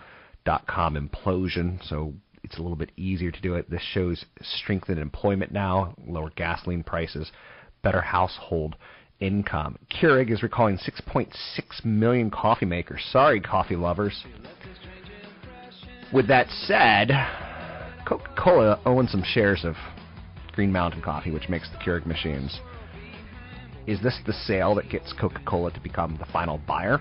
dot 0.44 0.66
com 0.66 0.96
implosion. 0.96 1.82
So 1.88 2.12
it's 2.44 2.58
a 2.58 2.60
little 2.60 2.76
bit 2.76 2.92
easier 2.98 3.30
to 3.30 3.40
do 3.40 3.54
it. 3.54 3.70
This 3.70 3.80
shows 3.94 4.26
strengthened 4.42 4.98
employment 4.98 5.50
now, 5.50 5.94
lower 6.06 6.30
gasoline 6.36 6.84
prices, 6.84 7.32
better 7.82 8.02
household 8.02 8.76
income. 9.18 9.78
Keurig 9.90 10.30
is 10.30 10.42
recalling 10.42 10.76
6.6 10.76 11.32
million 11.86 12.30
coffee 12.30 12.66
makers. 12.66 13.02
Sorry, 13.10 13.40
coffee 13.40 13.76
lovers. 13.76 14.26
With 16.12 16.26
that 16.28 16.48
said, 16.66 17.10
Coca 18.06 18.30
Cola 18.36 18.80
owns 18.86 19.10
some 19.10 19.22
shares 19.22 19.64
of 19.64 19.74
Green 20.52 20.72
Mountain 20.72 21.02
Coffee, 21.02 21.30
which 21.30 21.48
makes 21.48 21.70
the 21.70 21.76
Keurig 21.76 22.06
machines. 22.06 22.60
Is 23.86 24.00
this 24.02 24.18
the 24.26 24.32
sale 24.32 24.74
that 24.76 24.88
gets 24.88 25.12
Coca 25.12 25.40
Cola 25.46 25.70
to 25.72 25.80
become 25.80 26.16
the 26.18 26.26
final 26.26 26.58
buyer? 26.66 27.00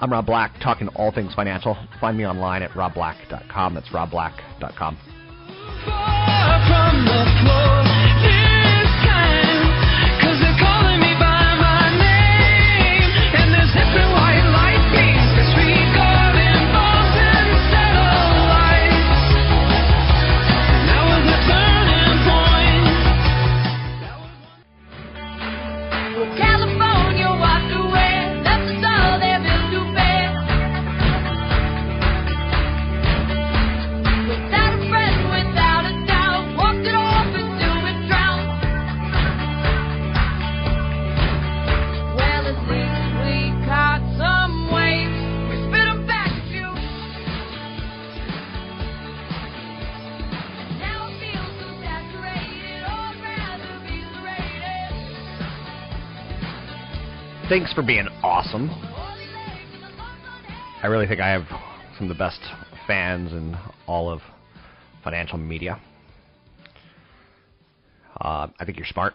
I'm 0.00 0.12
Rob 0.12 0.26
Black, 0.26 0.52
talking 0.62 0.88
all 0.88 1.12
things 1.12 1.34
financial. 1.34 1.76
Find 2.00 2.16
me 2.16 2.26
online 2.26 2.62
at 2.62 2.70
robblack.com. 2.70 3.74
That's 3.74 3.88
robblack.com. 3.88 4.98
Thanks 57.58 57.72
for 57.72 57.82
being 57.82 58.06
awesome. 58.22 58.70
I 60.80 60.86
really 60.86 61.08
think 61.08 61.20
I 61.20 61.28
have 61.28 61.42
some 61.98 62.08
of 62.08 62.08
the 62.08 62.14
best 62.14 62.38
fans 62.86 63.32
in 63.32 63.56
all 63.88 64.08
of 64.08 64.20
financial 65.02 65.38
media. 65.38 65.80
Uh, 68.20 68.46
I 68.60 68.64
think 68.64 68.78
you're 68.78 68.86
smart. 68.86 69.14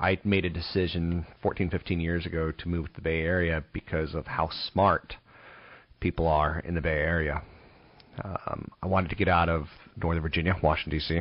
I 0.00 0.20
made 0.22 0.44
a 0.44 0.48
decision 0.48 1.26
14, 1.42 1.70
15 1.70 1.98
years 1.98 2.24
ago 2.24 2.52
to 2.52 2.68
move 2.68 2.86
to 2.86 2.92
the 2.94 3.00
Bay 3.00 3.22
Area 3.22 3.64
because 3.72 4.14
of 4.14 4.28
how 4.28 4.48
smart 4.72 5.16
people 5.98 6.28
are 6.28 6.60
in 6.60 6.76
the 6.76 6.80
Bay 6.80 7.00
Area. 7.00 7.42
Um, 8.22 8.70
I 8.80 8.86
wanted 8.86 9.08
to 9.08 9.16
get 9.16 9.26
out 9.26 9.48
of 9.48 9.66
Northern 10.00 10.22
Virginia, 10.22 10.54
Washington 10.62 11.00
D.C., 11.00 11.20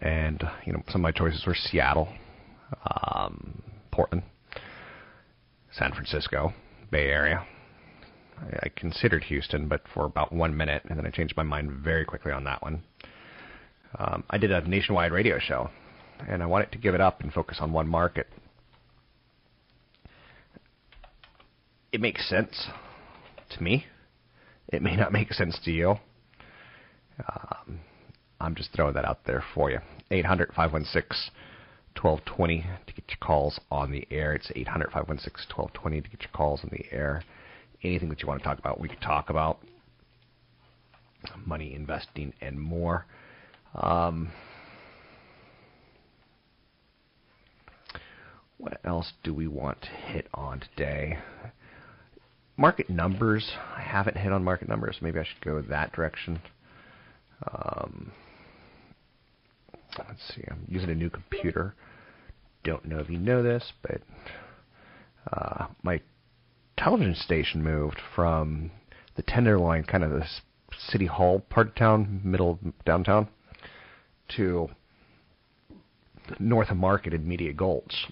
and 0.00 0.44
you 0.66 0.74
know 0.74 0.82
some 0.88 1.00
of 1.00 1.02
my 1.02 1.12
choices 1.12 1.46
were 1.46 1.54
Seattle, 1.54 2.08
um, 3.06 3.62
Portland, 3.90 4.22
San 5.76 5.92
Francisco, 5.92 6.52
Bay 6.90 7.08
Area. 7.08 7.44
I, 8.38 8.66
I 8.66 8.68
considered 8.76 9.24
Houston, 9.24 9.68
but 9.68 9.82
for 9.92 10.04
about 10.04 10.32
one 10.32 10.56
minute, 10.56 10.82
and 10.88 10.98
then 10.98 11.06
I 11.06 11.10
changed 11.10 11.36
my 11.36 11.42
mind 11.42 11.70
very 11.82 12.04
quickly 12.04 12.32
on 12.32 12.44
that 12.44 12.62
one. 12.62 12.82
Um, 13.98 14.24
I 14.30 14.38
did 14.38 14.50
a 14.50 14.66
nationwide 14.68 15.12
radio 15.12 15.38
show, 15.38 15.70
and 16.28 16.42
I 16.42 16.46
wanted 16.46 16.72
to 16.72 16.78
give 16.78 16.94
it 16.94 17.00
up 17.00 17.20
and 17.20 17.32
focus 17.32 17.58
on 17.60 17.72
one 17.72 17.88
market. 17.88 18.28
It 21.92 22.00
makes 22.00 22.28
sense 22.28 22.68
to 23.50 23.62
me. 23.62 23.86
It 24.68 24.82
may 24.82 24.96
not 24.96 25.12
make 25.12 25.32
sense 25.32 25.58
to 25.64 25.70
you. 25.70 25.96
Um, 27.18 27.80
I'm 28.40 28.54
just 28.54 28.72
throwing 28.72 28.94
that 28.94 29.04
out 29.04 29.24
there 29.26 29.44
for 29.54 29.70
you. 29.70 29.78
800 30.10 30.48
516 30.48 31.30
1220 32.00 32.64
to 32.86 32.92
get 32.92 33.04
your 33.08 33.18
calls 33.20 33.60
on 33.70 33.90
the 33.90 34.06
air. 34.10 34.34
It's 34.34 34.50
800 34.54 34.86
516 34.90 35.46
1220 35.56 36.00
to 36.00 36.08
get 36.08 36.22
your 36.22 36.30
calls 36.32 36.60
on 36.62 36.70
the 36.70 36.84
air. 36.92 37.22
Anything 37.82 38.08
that 38.08 38.22
you 38.22 38.28
want 38.28 38.40
to 38.40 38.44
talk 38.44 38.58
about, 38.58 38.80
we 38.80 38.88
can 38.88 39.00
talk 39.00 39.30
about. 39.30 39.58
Money, 41.46 41.74
investing, 41.74 42.34
and 42.40 42.60
more. 42.60 43.06
Um, 43.74 44.30
what 48.58 48.78
else 48.84 49.12
do 49.22 49.32
we 49.34 49.46
want 49.46 49.80
to 49.82 49.88
hit 49.88 50.28
on 50.34 50.60
today? 50.60 51.18
Market 52.56 52.88
numbers. 52.88 53.52
I 53.76 53.80
haven't 53.80 54.16
hit 54.16 54.32
on 54.32 54.44
market 54.44 54.68
numbers. 54.68 54.98
Maybe 55.00 55.18
I 55.18 55.24
should 55.24 55.44
go 55.44 55.60
that 55.60 55.92
direction. 55.92 56.40
Um, 57.50 58.12
let's 59.98 60.34
see. 60.34 60.44
I'm 60.50 60.64
using 60.68 60.90
a 60.90 60.94
new 60.94 61.10
computer 61.10 61.74
don't 62.64 62.86
know 62.86 62.98
if 62.98 63.08
you 63.08 63.18
know 63.18 63.42
this, 63.42 63.72
but 63.82 64.00
uh, 65.32 65.66
my 65.82 66.00
television 66.76 67.14
station 67.14 67.62
moved 67.62 68.00
from 68.16 68.70
the 69.16 69.22
Tenderloin, 69.22 69.84
kind 69.84 70.02
of 70.02 70.10
the 70.10 70.24
city 70.88 71.06
hall 71.06 71.40
part 71.50 71.68
of 71.68 71.74
town, 71.76 72.20
middle 72.24 72.58
downtown, 72.84 73.28
to 74.36 74.68
north 76.40 76.70
of 76.70 76.76
Market 76.76 77.12
in 77.12 77.28
Media 77.28 77.52
Gulch. 77.52 78.08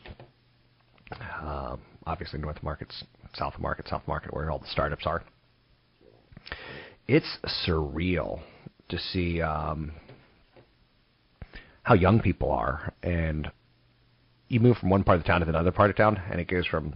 Uh, 1.10 1.76
obviously, 2.06 2.38
north 2.38 2.58
of 2.58 2.62
Market's 2.62 3.04
south 3.34 3.54
of 3.54 3.60
Market, 3.60 3.88
south 3.88 4.02
of 4.02 4.08
Market, 4.08 4.32
where 4.32 4.50
all 4.50 4.58
the 4.58 4.66
startups 4.66 5.06
are. 5.06 5.24
It's 7.08 7.38
surreal 7.66 8.40
to 8.90 8.98
see 8.98 9.40
um, 9.40 9.92
how 11.82 11.94
young 11.94 12.20
people 12.20 12.50
are, 12.50 12.92
and 13.02 13.50
you 14.48 14.60
move 14.60 14.76
from 14.76 14.90
one 14.90 15.02
part 15.02 15.18
of 15.18 15.24
the 15.24 15.28
town 15.28 15.40
to 15.40 15.48
another 15.48 15.72
part 15.72 15.90
of 15.90 15.96
town, 15.96 16.20
and 16.30 16.40
it 16.40 16.48
goes 16.48 16.66
from 16.66 16.94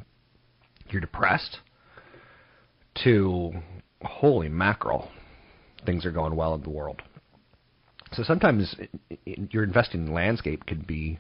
you're 0.89 1.01
depressed 1.01 1.59
to 3.05 3.53
holy 4.03 4.49
mackerel, 4.49 5.11
things 5.85 6.05
are 6.07 6.13
going 6.13 6.37
well 6.37 6.55
in 6.55 6.63
the 6.63 6.71
world. 6.71 7.03
So 8.13 8.23
sometimes 8.23 8.75
your 9.25 9.65
investing 9.65 10.13
landscape 10.13 10.65
can 10.67 10.81
be 10.83 11.19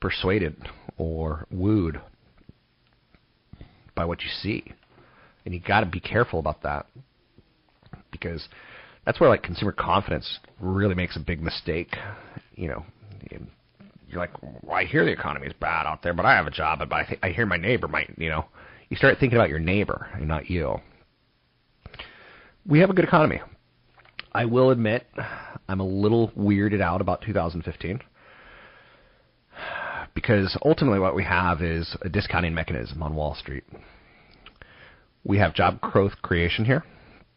persuaded 0.00 0.56
or 0.96 1.46
wooed 1.50 2.00
by 3.94 4.04
what 4.04 4.22
you 4.22 4.28
see, 4.42 4.72
and 5.44 5.52
you 5.52 5.60
got 5.60 5.80
to 5.80 5.86
be 5.86 6.00
careful 6.00 6.38
about 6.38 6.62
that 6.62 6.86
because 8.12 8.48
that's 9.04 9.20
where 9.20 9.28
like 9.28 9.42
consumer 9.42 9.72
confidence 9.72 10.38
really 10.60 10.94
makes 10.94 11.16
a 11.16 11.20
big 11.20 11.42
mistake. 11.42 11.96
You 12.54 12.68
know, 12.68 12.86
you're 14.14 14.20
like, 14.20 14.30
well, 14.42 14.76
I 14.76 14.84
hear 14.84 15.04
the 15.04 15.12
economy 15.12 15.48
is 15.48 15.52
bad 15.60 15.86
out 15.86 16.02
there, 16.02 16.14
but 16.14 16.24
I 16.24 16.34
have 16.36 16.46
a 16.46 16.50
job, 16.50 16.78
but 16.78 16.92
I, 16.92 17.04
th- 17.04 17.20
I 17.22 17.30
hear 17.30 17.46
my 17.46 17.56
neighbor 17.56 17.88
might, 17.88 18.14
you 18.16 18.30
know, 18.30 18.46
you 18.88 18.96
start 18.96 19.18
thinking 19.18 19.36
about 19.36 19.48
your 19.48 19.58
neighbor 19.58 20.08
and 20.14 20.28
not 20.28 20.48
you. 20.48 20.76
We 22.66 22.78
have 22.78 22.90
a 22.90 22.94
good 22.94 23.04
economy. 23.04 23.40
I 24.32 24.44
will 24.46 24.70
admit, 24.70 25.06
I'm 25.68 25.80
a 25.80 25.86
little 25.86 26.30
weirded 26.30 26.80
out 26.80 27.00
about 27.00 27.22
2015 27.22 28.00
because 30.14 30.56
ultimately 30.64 31.00
what 31.00 31.14
we 31.14 31.24
have 31.24 31.60
is 31.60 31.96
a 32.02 32.08
discounting 32.08 32.54
mechanism 32.54 33.02
on 33.02 33.14
Wall 33.14 33.34
Street. 33.34 33.64
We 35.24 35.38
have 35.38 35.54
job 35.54 35.80
growth 35.80 36.12
creation 36.22 36.64
here, 36.64 36.84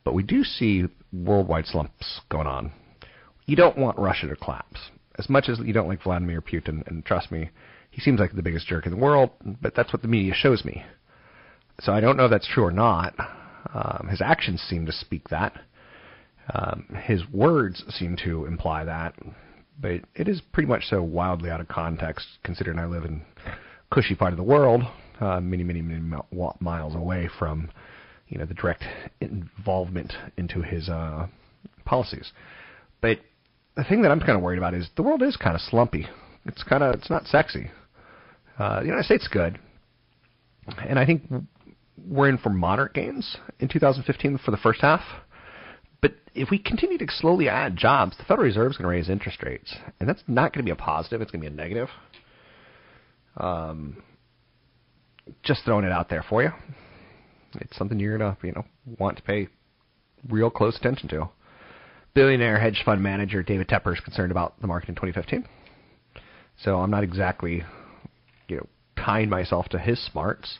but 0.08 0.14
we 0.14 0.24
do 0.24 0.42
see 0.46 0.86
worldwide 1.12 1.66
slumps 1.66 2.22
going 2.30 2.48
on. 2.48 2.72
You 3.46 3.58
don't 3.58 3.78
want 3.78 4.00
Russia 4.00 4.26
to 4.30 4.38
collapse. 4.38 4.80
As 5.20 5.28
much 5.28 5.50
as 5.50 5.60
you 5.60 5.74
don't 5.74 5.90
like 5.90 6.02
Vladimir 6.02 6.42
Putin, 6.42 6.88
and 6.88 7.04
trust 7.04 7.30
me, 7.30 7.50
he 7.92 8.00
seems 8.00 8.18
like 8.18 8.32
the 8.32 8.42
biggest 8.42 8.68
jerk 8.68 8.86
in 8.86 8.94
the 8.94 8.98
world, 8.98 9.32
but 9.62 9.76
that's 9.76 9.92
what 9.92 10.02
the 10.02 10.08
media 10.08 10.34
shows 10.34 10.64
me. 10.64 10.82
So 11.82 11.92
I 11.92 12.00
don't 12.00 12.16
know 12.16 12.24
if 12.24 12.32
that's 12.32 12.48
true 12.48 12.64
or 12.64 12.72
not. 12.72 13.16
Um, 13.74 14.08
his 14.10 14.22
actions 14.22 14.62
seem 14.62 14.86
to 14.86 14.94
speak 14.94 15.28
that. 15.28 15.60
Um, 16.54 16.86
his 17.04 17.28
words 17.30 17.84
seem 17.90 18.16
to 18.24 18.46
imply 18.46 18.86
that, 18.86 19.14
but 19.78 20.00
it 20.16 20.30
is 20.30 20.40
pretty 20.54 20.70
much 20.70 20.88
so 20.88 21.04
wildly 21.04 21.50
out 21.50 21.60
of 21.60 21.68
context, 21.68 22.26
considering 22.46 22.80
I 22.80 22.86
live 22.86 23.04
in 23.04 23.24
cushy 23.92 24.16
part 24.16 24.32
of 24.32 24.38
the 24.38 24.44
world, 24.44 24.84
uh, 25.20 25.42
many, 25.42 25.66
many, 25.66 25.82
many 25.82 26.18
miles 26.62 26.96
away 26.96 27.30
from, 27.38 27.70
you 28.30 28.38
know, 28.38 28.46
the 28.46 28.54
direct 28.54 28.84
involvement 29.22 30.14
into 30.38 30.62
his 30.62 30.90
uh, 30.90 31.28
policies. 31.86 32.32
But 33.02 33.20
the 33.76 33.84
thing 33.84 34.02
that 34.02 34.12
I'm 34.12 34.20
kind 34.20 34.32
of 34.34 34.42
worried 34.42 34.58
about 34.58 34.74
is 34.74 34.90
the 34.96 35.04
world 35.04 35.22
is 35.22 35.38
kind 35.38 35.56
of 35.56 35.62
slumpy. 35.62 36.08
It's 36.46 36.64
kind 36.64 36.84
of 36.84 36.96
it's 36.96 37.10
not 37.10 37.26
sexy. 37.26 37.72
Uh, 38.58 38.80
the 38.80 38.86
United 38.86 39.06
States 39.06 39.24
is 39.24 39.30
good, 39.30 39.60
and 40.88 40.98
I 40.98 41.06
think 41.06 41.24
we're 42.08 42.30
in 42.30 42.38
for 42.38 42.50
moderate 42.50 42.94
gains 42.94 43.38
in 43.60 43.68
2015 43.68 44.40
for 44.44 44.52
the 44.52 44.58
first 44.58 44.82
half. 44.82 45.02
But 46.02 46.14
if 46.34 46.50
we 46.50 46.60
continue 46.60 46.98
to 46.98 47.08
slowly 47.10 47.50
add 47.50 47.76
jobs, 47.76 48.18
the 48.18 48.24
Federal 48.24 48.46
Reserve 48.46 48.72
is 48.72 48.78
going 48.78 48.84
to 48.84 48.90
raise 48.90 49.10
interest 49.10 49.44
rates, 49.44 49.76
and 50.00 50.08
that's 50.08 50.24
not 50.28 50.54
going 50.54 50.66
to 50.66 50.68
be 50.68 50.72
a 50.72 50.76
positive. 50.76 51.22
It's 51.22 51.32
going 51.32 51.44
to 51.44 51.50
be 51.50 51.54
a 51.54 51.56
negative. 51.56 51.90
Um, 53.36 54.02
just 55.44 55.64
throwing 55.66 55.86
it 55.86 55.92
out 55.92 56.10
there 56.10 56.24
for 56.28 56.42
you. 56.42 56.50
It's 57.62 57.78
something 57.78 58.00
you're 58.00 58.18
to 58.18 58.38
you 58.44 58.54
know 58.54 58.66
want 59.00 59.18
to 59.18 59.24
pay 59.24 59.48
real 60.30 60.50
close 60.50 60.78
attention 60.78 61.10
to. 61.10 61.30
Billionaire 62.14 62.60
hedge 62.60 62.82
fund 62.84 63.02
manager 63.02 63.44
David 63.44 63.68
Tepper 63.68 63.94
is 63.94 64.00
concerned 64.00 64.32
about 64.32 64.60
the 64.62 64.68
market 64.68 64.90
in 64.90 64.96
2015. 64.96 65.46
So 66.64 66.80
I'm 66.80 66.92
not 66.92 67.04
exactly 67.04 67.64
you 68.48 68.58
know 68.58 68.68
tying 68.98 69.30
myself 69.30 69.70
to 69.70 69.80
his 69.80 70.04
smarts 70.12 70.60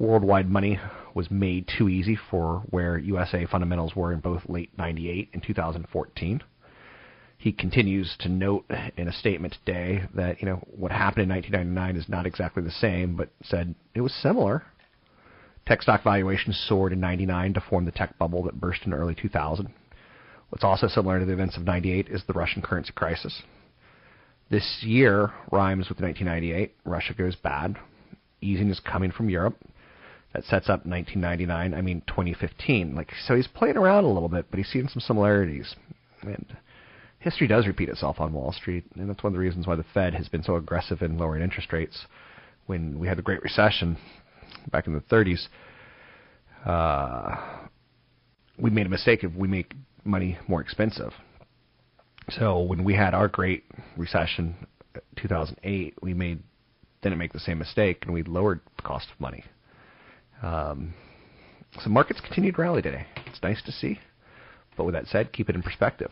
worldwide 0.00 0.50
money 0.50 0.80
was 1.14 1.30
made 1.30 1.68
too 1.78 1.88
easy 1.88 2.18
for 2.30 2.62
where 2.70 2.98
USA 2.98 3.46
fundamentals 3.46 3.94
were 3.94 4.12
in 4.12 4.18
both 4.18 4.42
late 4.48 4.70
98 4.76 5.28
and 5.34 5.42
2014. 5.42 6.42
He 7.36 7.52
continues 7.52 8.16
to 8.20 8.28
note 8.28 8.64
in 8.96 9.08
a 9.08 9.12
statement 9.12 9.56
today 9.64 10.02
that, 10.14 10.40
you 10.40 10.48
know, 10.48 10.62
what 10.66 10.90
happened 10.90 11.24
in 11.24 11.28
1999 11.28 11.96
is 11.96 12.08
not 12.08 12.26
exactly 12.26 12.62
the 12.62 12.70
same, 12.70 13.14
but 13.14 13.28
said 13.42 13.74
it 13.94 14.00
was 14.00 14.12
similar. 14.14 14.64
Tech 15.70 15.82
stock 15.82 16.02
valuations 16.02 16.60
soared 16.68 16.92
in 16.92 16.98
99 16.98 17.54
to 17.54 17.60
form 17.60 17.84
the 17.84 17.92
tech 17.92 18.18
bubble 18.18 18.42
that 18.42 18.60
burst 18.60 18.82
in 18.86 18.92
early 18.92 19.14
2000. 19.14 19.72
What's 20.48 20.64
also 20.64 20.88
similar 20.88 21.20
to 21.20 21.24
the 21.24 21.32
events 21.32 21.56
of 21.56 21.62
98 21.62 22.08
is 22.08 22.24
the 22.26 22.32
Russian 22.32 22.60
currency 22.60 22.92
crisis. 22.92 23.42
This 24.50 24.80
year 24.82 25.32
rhymes 25.52 25.88
with 25.88 26.00
1998. 26.00 26.74
Russia 26.84 27.14
goes 27.14 27.36
bad. 27.36 27.76
Easing 28.40 28.68
is 28.68 28.80
coming 28.80 29.12
from 29.12 29.30
Europe 29.30 29.58
that 30.34 30.42
sets 30.42 30.68
up 30.68 30.86
1999. 30.86 31.72
I 31.72 31.80
mean 31.80 32.02
2015. 32.08 32.96
Like 32.96 33.12
so, 33.24 33.36
he's 33.36 33.46
playing 33.46 33.76
around 33.76 34.02
a 34.02 34.12
little 34.12 34.28
bit, 34.28 34.46
but 34.50 34.58
he's 34.58 34.66
seeing 34.66 34.88
some 34.88 34.98
similarities. 34.98 35.76
And 36.22 36.46
history 37.20 37.46
does 37.46 37.68
repeat 37.68 37.90
itself 37.90 38.18
on 38.18 38.32
Wall 38.32 38.50
Street, 38.50 38.86
and 38.96 39.08
that's 39.08 39.22
one 39.22 39.32
of 39.32 39.34
the 39.34 39.38
reasons 39.38 39.68
why 39.68 39.76
the 39.76 39.84
Fed 39.94 40.14
has 40.14 40.28
been 40.28 40.42
so 40.42 40.56
aggressive 40.56 41.00
in 41.00 41.16
lowering 41.16 41.44
interest 41.44 41.72
rates. 41.72 42.06
When 42.66 42.98
we 42.98 43.06
had 43.06 43.18
the 43.18 43.22
Great 43.22 43.44
Recession 43.44 43.98
back 44.70 44.86
in 44.86 44.94
the 44.94 45.00
30s, 45.00 45.48
uh, 46.66 47.36
we 48.58 48.70
made 48.70 48.86
a 48.86 48.90
mistake 48.90 49.24
if 49.24 49.32
we 49.34 49.48
make 49.48 49.74
money 50.04 50.38
more 50.48 50.60
expensive. 50.60 51.12
So 52.30 52.60
when 52.60 52.84
we 52.84 52.94
had 52.94 53.14
our 53.14 53.28
Great 53.28 53.64
Recession, 53.96 54.54
2008, 55.16 55.94
we 56.02 56.14
made 56.14 56.42
didn't 57.02 57.18
make 57.18 57.32
the 57.32 57.40
same 57.40 57.58
mistake, 57.58 58.02
and 58.02 58.12
we 58.12 58.22
lowered 58.22 58.60
the 58.76 58.82
cost 58.82 59.08
of 59.12 59.18
money. 59.20 59.42
Um, 60.42 60.94
so 61.82 61.88
markets 61.88 62.20
continued 62.20 62.56
to 62.56 62.62
rally 62.62 62.82
today. 62.82 63.06
It's 63.26 63.42
nice 63.42 63.62
to 63.62 63.72
see. 63.72 63.98
But 64.76 64.84
with 64.84 64.94
that 64.94 65.06
said, 65.06 65.32
keep 65.32 65.48
it 65.48 65.54
in 65.54 65.62
perspective. 65.62 66.10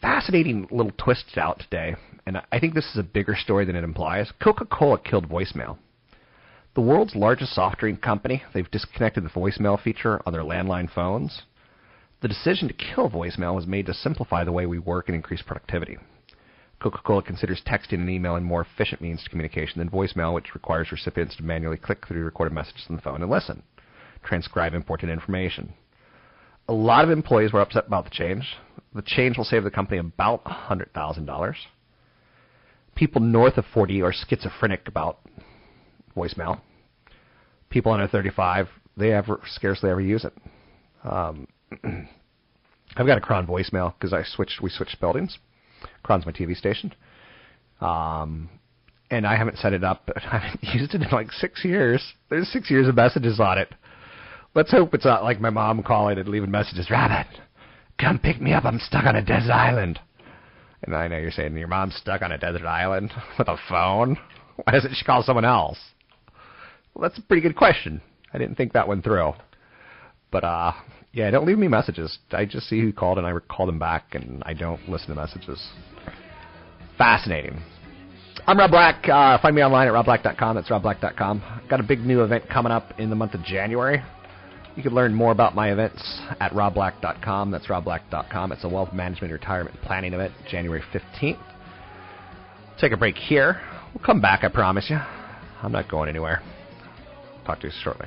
Fascinating 0.00 0.68
little 0.70 0.92
twists 0.98 1.36
out 1.36 1.60
today, 1.60 1.96
and 2.26 2.40
I 2.52 2.58
think 2.58 2.74
this 2.74 2.86
is 2.92 2.98
a 2.98 3.02
bigger 3.02 3.36
story 3.36 3.64
than 3.64 3.76
it 3.76 3.84
implies. 3.84 4.32
Coca-Cola 4.42 4.98
killed 4.98 5.28
voicemail. 5.28 5.78
The 6.74 6.80
world's 6.80 7.14
largest 7.14 7.54
soft 7.54 7.78
drink 7.78 8.02
company, 8.02 8.42
they've 8.52 8.70
disconnected 8.70 9.24
the 9.24 9.28
voicemail 9.28 9.80
feature 9.80 10.20
on 10.26 10.32
their 10.32 10.42
landline 10.42 10.92
phones. 10.92 11.42
The 12.20 12.26
decision 12.26 12.66
to 12.66 12.74
kill 12.74 13.08
voicemail 13.08 13.54
was 13.54 13.66
made 13.66 13.86
to 13.86 13.94
simplify 13.94 14.42
the 14.42 14.50
way 14.50 14.66
we 14.66 14.80
work 14.80 15.08
and 15.08 15.14
increase 15.14 15.42
productivity. 15.42 15.98
Coca-Cola 16.82 17.22
considers 17.22 17.62
texting 17.64 18.00
and 18.00 18.10
emailing 18.10 18.42
more 18.42 18.62
efficient 18.62 19.00
means 19.00 19.22
to 19.22 19.30
communication 19.30 19.78
than 19.78 19.88
voicemail, 19.88 20.34
which 20.34 20.54
requires 20.54 20.90
recipients 20.90 21.36
to 21.36 21.44
manually 21.44 21.76
click 21.76 22.06
through 22.08 22.24
recorded 22.24 22.52
messages 22.52 22.86
on 22.90 22.96
the 22.96 23.02
phone 23.02 23.22
and 23.22 23.30
listen, 23.30 23.62
transcribe 24.24 24.74
important 24.74 25.12
information. 25.12 25.72
A 26.68 26.72
lot 26.72 27.04
of 27.04 27.10
employees 27.10 27.52
were 27.52 27.60
upset 27.60 27.86
about 27.86 28.04
the 28.04 28.10
change. 28.10 28.56
The 28.94 29.02
change 29.02 29.36
will 29.36 29.44
save 29.44 29.62
the 29.62 29.70
company 29.70 29.98
about 29.98 30.44
$100,000. 30.44 31.54
People 32.96 33.20
north 33.20 33.58
of 33.58 33.64
40 33.72 34.02
are 34.02 34.12
schizophrenic 34.12 34.88
about 34.88 35.20
voicemail. 36.16 36.60
People 37.70 37.92
under 37.92 38.06
35, 38.06 38.68
they 38.96 39.12
ever 39.12 39.40
scarcely 39.46 39.90
ever 39.90 40.00
use 40.00 40.24
it. 40.24 40.32
Um, 41.02 41.46
I've 42.96 43.06
got 43.06 43.18
a 43.18 43.20
KRON 43.20 43.46
voicemail 43.46 43.94
because 43.98 44.12
I 44.12 44.22
switched. 44.24 44.60
We 44.62 44.70
switched 44.70 45.00
buildings. 45.00 45.38
KRON's 46.04 46.26
my 46.26 46.32
TV 46.32 46.56
station. 46.56 46.94
Um, 47.80 48.48
and 49.10 49.26
I 49.26 49.36
haven't 49.36 49.58
set 49.58 49.72
it 49.72 49.84
up. 49.84 50.08
I 50.16 50.38
haven't 50.38 50.62
used 50.74 50.94
it 50.94 51.02
in 51.02 51.08
like 51.10 51.32
six 51.32 51.64
years. 51.64 52.02
There's 52.30 52.48
six 52.48 52.70
years 52.70 52.88
of 52.88 52.94
messages 52.94 53.40
on 53.40 53.58
it. 53.58 53.72
Let's 54.54 54.70
hope 54.70 54.94
it's 54.94 55.04
not 55.04 55.24
like 55.24 55.40
my 55.40 55.50
mom 55.50 55.82
calling 55.82 56.18
and 56.18 56.28
leaving 56.28 56.50
messages. 56.50 56.90
Rabbit, 56.90 57.26
come 57.98 58.20
pick 58.20 58.40
me 58.40 58.52
up. 58.52 58.64
I'm 58.64 58.78
stuck 58.78 59.04
on 59.04 59.16
a 59.16 59.24
desert 59.24 59.52
island. 59.52 59.98
And 60.84 60.94
I 60.94 61.08
know 61.08 61.18
you're 61.18 61.30
saying 61.30 61.56
your 61.56 61.68
mom's 61.68 61.96
stuck 61.96 62.22
on 62.22 62.30
a 62.30 62.38
desert 62.38 62.66
island 62.66 63.10
with 63.38 63.48
a 63.48 63.56
phone. 63.68 64.16
Why 64.56 64.72
doesn't 64.72 64.94
she 64.94 65.04
call 65.04 65.22
someone 65.22 65.44
else? 65.44 65.78
Well, 66.94 67.08
that's 67.08 67.18
a 67.18 67.22
pretty 67.22 67.42
good 67.42 67.56
question. 67.56 68.00
I 68.32 68.38
didn't 68.38 68.56
think 68.56 68.72
that 68.72 68.88
one 68.88 69.02
through. 69.02 69.32
But 70.30 70.44
uh, 70.44 70.72
yeah, 71.12 71.30
don't 71.30 71.46
leave 71.46 71.58
me 71.58 71.68
messages. 71.68 72.18
I 72.32 72.44
just 72.44 72.68
see 72.68 72.80
who 72.80 72.92
called 72.92 73.18
and 73.18 73.26
I 73.26 73.32
call 73.48 73.66
them 73.66 73.78
back, 73.78 74.14
and 74.14 74.42
I 74.44 74.52
don't 74.52 74.88
listen 74.88 75.08
to 75.08 75.14
messages. 75.14 75.64
Fascinating. 76.98 77.62
I'm 78.46 78.58
Rob 78.58 78.70
Black. 78.70 79.08
Uh, 79.08 79.40
find 79.40 79.54
me 79.54 79.62
online 79.62 79.88
at 79.88 79.94
robblack.com. 79.94 80.56
That's 80.56 80.68
robblack.com. 80.68 81.62
Got 81.70 81.80
a 81.80 81.82
big 81.84 82.00
new 82.00 82.22
event 82.22 82.44
coming 82.48 82.72
up 82.72 82.98
in 82.98 83.10
the 83.10 83.16
month 83.16 83.34
of 83.34 83.42
January. 83.44 84.02
You 84.76 84.82
can 84.82 84.92
learn 84.92 85.14
more 85.14 85.30
about 85.30 85.54
my 85.54 85.72
events 85.72 86.20
at 86.40 86.52
robblack.com. 86.52 87.52
That's 87.52 87.66
robblack.com. 87.68 88.52
It's 88.52 88.64
a 88.64 88.68
wealth 88.68 88.92
management 88.92 89.32
retirement 89.32 89.76
planning 89.82 90.12
event, 90.14 90.34
January 90.50 90.82
15th. 90.92 91.38
Take 92.80 92.92
a 92.92 92.96
break 92.96 93.16
here. 93.16 93.60
We'll 93.94 94.04
come 94.04 94.20
back, 94.20 94.42
I 94.42 94.48
promise 94.48 94.86
you. 94.90 94.98
I'm 95.62 95.70
not 95.70 95.88
going 95.88 96.08
anywhere. 96.08 96.42
Talk 97.44 97.60
to 97.60 97.66
you 97.66 97.72
shortly. 97.82 98.06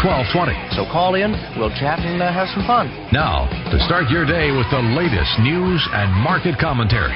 1220. 0.00 0.56
So 0.72 0.88
call 0.88 1.14
in, 1.14 1.36
we'll 1.60 1.74
chat 1.76 2.00
and 2.00 2.22
uh, 2.22 2.32
have 2.32 2.48
some 2.56 2.64
fun. 2.64 2.88
Now, 3.12 3.44
to 3.68 3.76
start 3.84 4.08
your 4.08 4.24
day 4.24 4.48
with 4.48 4.64
the 4.72 4.80
latest 4.96 5.28
news 5.44 5.76
and 5.92 6.08
market 6.24 6.56
commentary, 6.58 7.12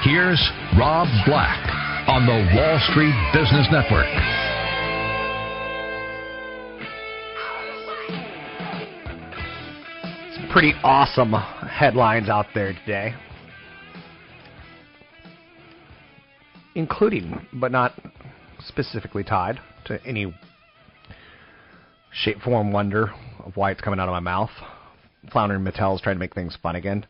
here's 0.00 0.40
Rob 0.78 1.04
Black 1.26 1.60
on 2.08 2.24
the 2.24 2.32
Wall 2.56 2.80
Street 2.88 3.12
Business 3.36 3.68
Network. 3.68 4.08
Some 10.34 10.48
pretty 10.48 10.72
awesome 10.82 11.34
headlines 11.68 12.30
out 12.30 12.46
there 12.54 12.72
today. 12.72 13.12
Including, 16.74 17.46
but 17.52 17.70
not 17.70 17.92
specifically 18.60 19.24
tied 19.24 19.60
to 19.84 20.02
any 20.06 20.34
shape, 22.14 22.40
form, 22.42 22.72
wonder 22.72 23.12
of 23.44 23.56
why 23.56 23.70
it's 23.70 23.80
coming 23.80 24.00
out 24.00 24.08
of 24.08 24.12
my 24.12 24.20
mouth. 24.20 24.50
Flounder 25.32 25.56
and 25.56 25.66
Mattel's 25.66 26.00
trying 26.00 26.16
to 26.16 26.20
make 26.20 26.34
things 26.34 26.56
fun 26.62 26.76
again. 26.76 27.06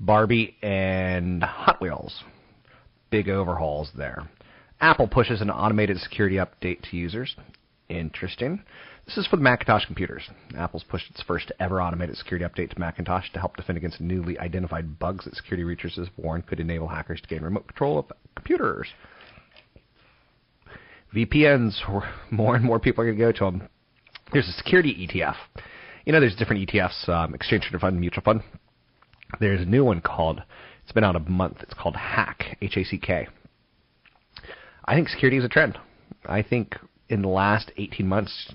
Barbie 0.00 0.56
and 0.62 1.42
Hot 1.42 1.80
Wheels. 1.80 2.22
Big 3.10 3.28
overhauls 3.28 3.90
there. 3.96 4.28
Apple 4.80 5.08
pushes 5.08 5.40
an 5.40 5.50
automated 5.50 5.98
security 5.98 6.36
update 6.36 6.80
to 6.88 6.96
users. 6.96 7.34
Interesting. 7.88 8.62
This 9.06 9.16
is 9.16 9.26
for 9.26 9.36
the 9.36 9.42
Macintosh 9.42 9.86
computers. 9.86 10.28
Apple's 10.56 10.84
pushed 10.84 11.10
its 11.10 11.22
first 11.22 11.50
ever 11.58 11.82
automated 11.82 12.16
security 12.16 12.44
update 12.44 12.70
to 12.70 12.78
Macintosh 12.78 13.32
to 13.32 13.40
help 13.40 13.56
defend 13.56 13.78
against 13.78 14.00
newly 14.00 14.38
identified 14.38 14.98
bugs 14.98 15.24
that 15.24 15.34
security 15.34 15.64
researchers 15.64 15.96
have 15.96 16.08
warned 16.16 16.46
could 16.46 16.60
enable 16.60 16.88
hackers 16.88 17.20
to 17.20 17.28
gain 17.28 17.42
remote 17.42 17.66
control 17.66 17.98
of 17.98 18.12
computers. 18.36 18.88
VPNs, 21.14 22.04
more 22.30 22.54
and 22.54 22.64
more 22.64 22.78
people 22.78 23.02
are 23.02 23.06
going 23.06 23.18
to 23.18 23.24
go 23.24 23.32
to 23.32 23.58
them. 23.58 23.68
There's 24.32 24.48
a 24.48 24.52
security 24.52 25.06
ETF. 25.06 25.36
You 26.04 26.12
know, 26.12 26.20
there's 26.20 26.36
different 26.36 26.68
ETFs, 26.68 27.08
um, 27.08 27.34
exchange 27.34 27.62
traded 27.62 27.80
fund, 27.80 27.98
mutual 27.98 28.22
fund. 28.22 28.42
There's 29.40 29.60
a 29.60 29.64
new 29.64 29.84
one 29.84 30.00
called. 30.00 30.42
It's 30.82 30.92
been 30.92 31.04
out 31.04 31.16
a 31.16 31.20
month. 31.20 31.58
It's 31.60 31.74
called 31.74 31.96
Hack, 31.96 32.56
H-A-C-K. 32.62 33.28
I 34.84 34.94
think 34.94 35.08
security 35.08 35.36
is 35.36 35.44
a 35.44 35.48
trend. 35.48 35.78
I 36.26 36.42
think 36.42 36.76
in 37.08 37.22
the 37.22 37.28
last 37.28 37.70
18 37.76 38.06
months, 38.06 38.52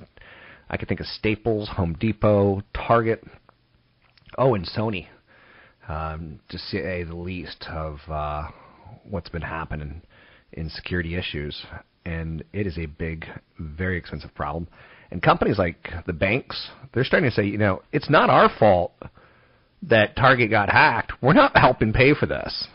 I 0.70 0.78
could 0.78 0.88
think 0.88 1.00
of 1.00 1.06
Staples, 1.06 1.70
Home 1.70 1.96
Depot, 2.00 2.62
Target, 2.76 3.24
oh, 4.38 4.56
and 4.56 4.66
Sony, 4.68 5.08
um, 5.88 6.40
to 6.50 6.58
say 6.58 7.04
the 7.04 7.16
least 7.16 7.66
of 7.70 8.00
uh, 8.10 8.48
what's 9.04 9.30
been 9.30 9.44
happening 9.44 10.02
in 10.54 10.70
security 10.70 11.16
issues. 11.16 11.66
And 12.06 12.44
it 12.52 12.68
is 12.68 12.78
a 12.78 12.86
big, 12.86 13.26
very 13.60 13.98
expensive 13.98 14.34
problem. 14.34 14.68
And 15.14 15.22
companies 15.22 15.60
like 15.60 15.92
the 16.08 16.12
banks, 16.12 16.70
they're 16.92 17.04
starting 17.04 17.30
to 17.30 17.36
say, 17.36 17.44
you 17.44 17.60
know, 17.60 17.84
it's 17.92 18.10
not 18.10 18.32
our 18.32 18.50
fault 18.58 18.94
that 19.84 20.16
Target 20.16 20.50
got 20.50 20.72
hacked. 20.72 21.12
We're 21.22 21.34
not 21.34 21.56
helping 21.56 21.94
pay 21.94 22.16
for 22.16 22.26
this. 22.26 22.68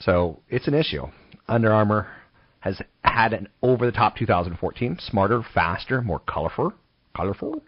So 0.00 0.40
it's 0.50 0.68
an 0.68 0.74
issue. 0.74 1.06
Under 1.48 1.72
Armour 1.72 2.08
has 2.60 2.82
had 3.02 3.32
an 3.32 3.48
over 3.62 3.86
the 3.86 3.92
top 3.92 4.14
2014, 4.16 4.98
smarter, 5.00 5.42
faster, 5.54 6.02
more 6.02 6.18
colorful, 6.18 6.74
colorful, 7.16 7.62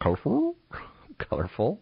colorful, 0.00 0.54
colorful. 1.18 1.80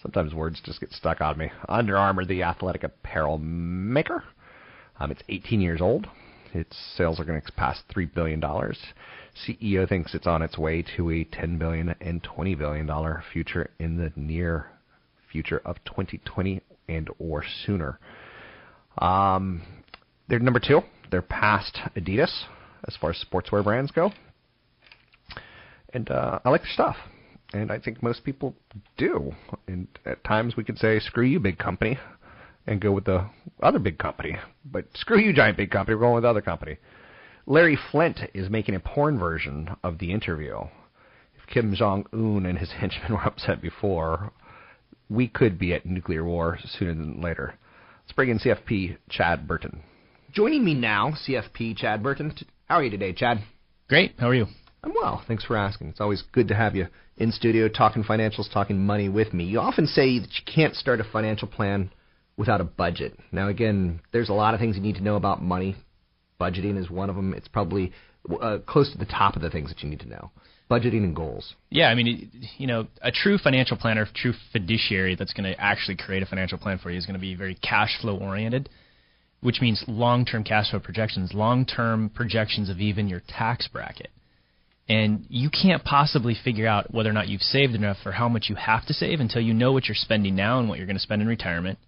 Sometimes 0.00 0.32
words 0.32 0.62
just 0.64 0.80
get 0.80 0.92
stuck 0.92 1.20
on 1.20 1.36
me. 1.36 1.50
Under 1.68 1.98
Armour, 1.98 2.24
the 2.24 2.42
athletic 2.42 2.84
apparel 2.84 3.36
maker. 3.36 4.24
Um, 4.98 5.10
it's 5.10 5.22
18 5.28 5.60
years 5.60 5.82
old. 5.82 6.06
Its 6.54 6.74
sales 6.96 7.20
are 7.20 7.24
going 7.24 7.42
to 7.42 7.52
pass 7.52 7.82
three 7.92 8.06
billion 8.06 8.40
dollars. 8.40 8.78
CEO 9.34 9.88
thinks 9.88 10.14
it's 10.14 10.26
on 10.26 10.42
its 10.42 10.56
way 10.56 10.84
to 10.96 11.10
a 11.10 11.24
10 11.24 11.58
billion 11.58 11.94
and 12.00 12.22
20 12.22 12.54
billion 12.54 12.86
dollar 12.86 13.22
future 13.32 13.70
in 13.78 13.96
the 13.96 14.12
near 14.16 14.70
future 15.30 15.60
of 15.64 15.76
2020 15.84 16.60
and 16.88 17.08
or 17.18 17.44
sooner. 17.66 17.98
Um, 18.98 19.62
they're 20.28 20.38
number 20.38 20.60
two. 20.60 20.80
They're 21.10 21.22
past 21.22 21.78
Adidas 21.96 22.44
as 22.86 22.96
far 23.00 23.10
as 23.10 23.24
sportswear 23.24 23.64
brands 23.64 23.90
go, 23.90 24.12
and 25.92 26.10
uh, 26.10 26.38
I 26.44 26.50
like 26.50 26.62
their 26.62 26.72
stuff. 26.72 26.96
And 27.52 27.70
I 27.70 27.78
think 27.78 28.02
most 28.02 28.24
people 28.24 28.54
do. 28.96 29.32
And 29.68 29.86
at 30.04 30.24
times 30.24 30.56
we 30.56 30.64
could 30.64 30.78
say, 30.78 30.98
"Screw 30.98 31.24
you, 31.24 31.40
big 31.40 31.58
company," 31.58 31.98
and 32.66 32.80
go 32.80 32.92
with 32.92 33.04
the 33.04 33.28
other 33.62 33.78
big 33.78 33.98
company. 33.98 34.36
But 34.64 34.86
screw 34.94 35.18
you, 35.18 35.32
giant 35.32 35.56
big 35.56 35.70
company. 35.70 35.94
We're 35.94 36.02
going 36.02 36.14
with 36.14 36.24
the 36.24 36.30
other 36.30 36.42
company. 36.42 36.78
Larry 37.46 37.76
Flynt 37.76 38.20
is 38.32 38.48
making 38.48 38.74
a 38.74 38.80
porn 38.80 39.18
version 39.18 39.76
of 39.82 39.98
the 39.98 40.12
interview. 40.12 40.60
If 41.36 41.46
Kim 41.46 41.74
Jong 41.74 42.06
Un 42.12 42.46
and 42.46 42.58
his 42.58 42.70
henchmen 42.78 43.12
were 43.12 43.26
upset 43.26 43.60
before, 43.60 44.32
we 45.10 45.28
could 45.28 45.58
be 45.58 45.74
at 45.74 45.84
nuclear 45.84 46.24
war 46.24 46.58
sooner 46.64 46.94
than 46.94 47.20
later. 47.20 47.54
Let's 48.02 48.12
bring 48.12 48.30
in 48.30 48.38
CFP 48.38 48.96
Chad 49.10 49.46
Burton. 49.46 49.82
Joining 50.32 50.64
me 50.64 50.74
now, 50.74 51.10
CFP 51.10 51.76
Chad 51.76 52.02
Burton. 52.02 52.34
How 52.64 52.76
are 52.76 52.84
you 52.84 52.90
today, 52.90 53.12
Chad? 53.12 53.44
Great. 53.88 54.14
How 54.18 54.28
are 54.28 54.34
you? 54.34 54.46
I'm 54.82 54.92
well. 54.94 55.22
Thanks 55.26 55.44
for 55.44 55.56
asking. 55.56 55.88
It's 55.88 56.00
always 56.00 56.22
good 56.32 56.48
to 56.48 56.54
have 56.54 56.74
you 56.74 56.86
in 57.18 57.30
studio 57.30 57.68
talking 57.68 58.04
financials, 58.04 58.50
talking 58.52 58.84
money 58.84 59.10
with 59.10 59.34
me. 59.34 59.44
You 59.44 59.60
often 59.60 59.86
say 59.86 60.18
that 60.18 60.30
you 60.30 60.52
can't 60.52 60.74
start 60.74 61.00
a 61.00 61.04
financial 61.04 61.48
plan 61.48 61.90
without 62.38 62.62
a 62.62 62.64
budget. 62.64 63.18
Now, 63.32 63.48
again, 63.48 64.00
there's 64.12 64.30
a 64.30 64.34
lot 64.34 64.54
of 64.54 64.60
things 64.60 64.76
you 64.76 64.82
need 64.82 64.96
to 64.96 65.02
know 65.02 65.16
about 65.16 65.42
money. 65.42 65.76
Budgeting 66.40 66.78
is 66.78 66.90
one 66.90 67.10
of 67.10 67.16
them. 67.16 67.34
It's 67.34 67.48
probably 67.48 67.92
uh, 68.40 68.58
close 68.66 68.90
to 68.92 68.98
the 68.98 69.04
top 69.04 69.36
of 69.36 69.42
the 69.42 69.50
things 69.50 69.68
that 69.68 69.82
you 69.82 69.88
need 69.88 70.00
to 70.00 70.08
know. 70.08 70.30
Budgeting 70.70 71.04
and 71.04 71.14
goals. 71.14 71.54
Yeah, 71.70 71.88
I 71.88 71.94
mean, 71.94 72.30
you 72.56 72.66
know, 72.66 72.86
a 73.02 73.12
true 73.12 73.36
financial 73.36 73.76
planner, 73.76 74.06
true 74.14 74.32
fiduciary 74.50 75.14
that's 75.14 75.34
going 75.34 75.52
to 75.52 75.60
actually 75.60 75.96
create 75.96 76.22
a 76.22 76.26
financial 76.26 76.56
plan 76.56 76.78
for 76.78 76.90
you 76.90 76.96
is 76.96 77.04
going 77.04 77.14
to 77.14 77.20
be 77.20 77.34
very 77.34 77.54
cash 77.56 78.00
flow 78.00 78.16
oriented, 78.16 78.70
which 79.40 79.60
means 79.60 79.84
long 79.86 80.24
term 80.24 80.42
cash 80.42 80.70
flow 80.70 80.80
projections, 80.80 81.32
long 81.34 81.66
term 81.66 82.08
projections 82.08 82.70
of 82.70 82.78
even 82.78 83.08
your 83.08 83.20
tax 83.28 83.68
bracket. 83.68 84.10
And 84.88 85.26
you 85.28 85.50
can't 85.50 85.84
possibly 85.84 86.34
figure 86.34 86.66
out 86.66 86.92
whether 86.92 87.08
or 87.08 87.14
not 87.14 87.28
you've 87.28 87.40
saved 87.40 87.74
enough 87.74 87.98
or 88.04 88.12
how 88.12 88.28
much 88.28 88.46
you 88.48 88.54
have 88.54 88.86
to 88.86 88.94
save 88.94 89.20
until 89.20 89.42
you 89.42 89.54
know 89.54 89.72
what 89.72 89.86
you're 89.86 89.94
spending 89.94 90.34
now 90.34 90.60
and 90.60 90.68
what 90.68 90.78
you're 90.78 90.86
going 90.86 90.96
to 90.96 91.02
spend 91.02 91.22
in 91.22 91.28
retirement 91.28 91.78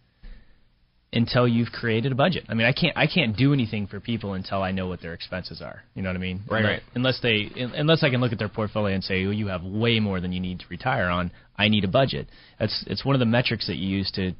until 1.16 1.48
you've 1.48 1.72
created 1.72 2.12
a 2.12 2.14
budget. 2.14 2.44
I 2.48 2.54
mean, 2.54 2.66
I 2.66 2.72
can't 2.72 2.96
I 2.96 3.06
can't 3.06 3.36
do 3.36 3.52
anything 3.52 3.86
for 3.86 4.00
people 4.00 4.34
until 4.34 4.62
I 4.62 4.70
know 4.70 4.86
what 4.86 5.00
their 5.00 5.14
expenses 5.14 5.62
are. 5.62 5.82
You 5.94 6.02
know 6.02 6.10
what 6.10 6.16
I 6.16 6.20
mean? 6.20 6.42
Right. 6.48 6.58
Unless, 6.60 6.72
right. 6.72 6.82
Unless 6.94 7.20
they 7.22 7.78
unless 7.78 8.04
I 8.04 8.10
can 8.10 8.20
look 8.20 8.32
at 8.32 8.38
their 8.38 8.48
portfolio 8.48 8.94
and 8.94 9.02
say, 9.02 9.24
"Oh, 9.24 9.30
you 9.30 9.48
have 9.48 9.64
way 9.64 9.98
more 9.98 10.20
than 10.20 10.32
you 10.32 10.40
need 10.40 10.60
to 10.60 10.66
retire 10.68 11.08
on. 11.08 11.32
I 11.56 11.68
need 11.68 11.84
a 11.84 11.88
budget." 11.88 12.28
That's 12.60 12.84
it's 12.86 13.04
one 13.04 13.16
of 13.16 13.20
the 13.20 13.26
metrics 13.26 13.66
that 13.66 13.76
you 13.76 13.88
use 13.88 14.10
to 14.12 14.32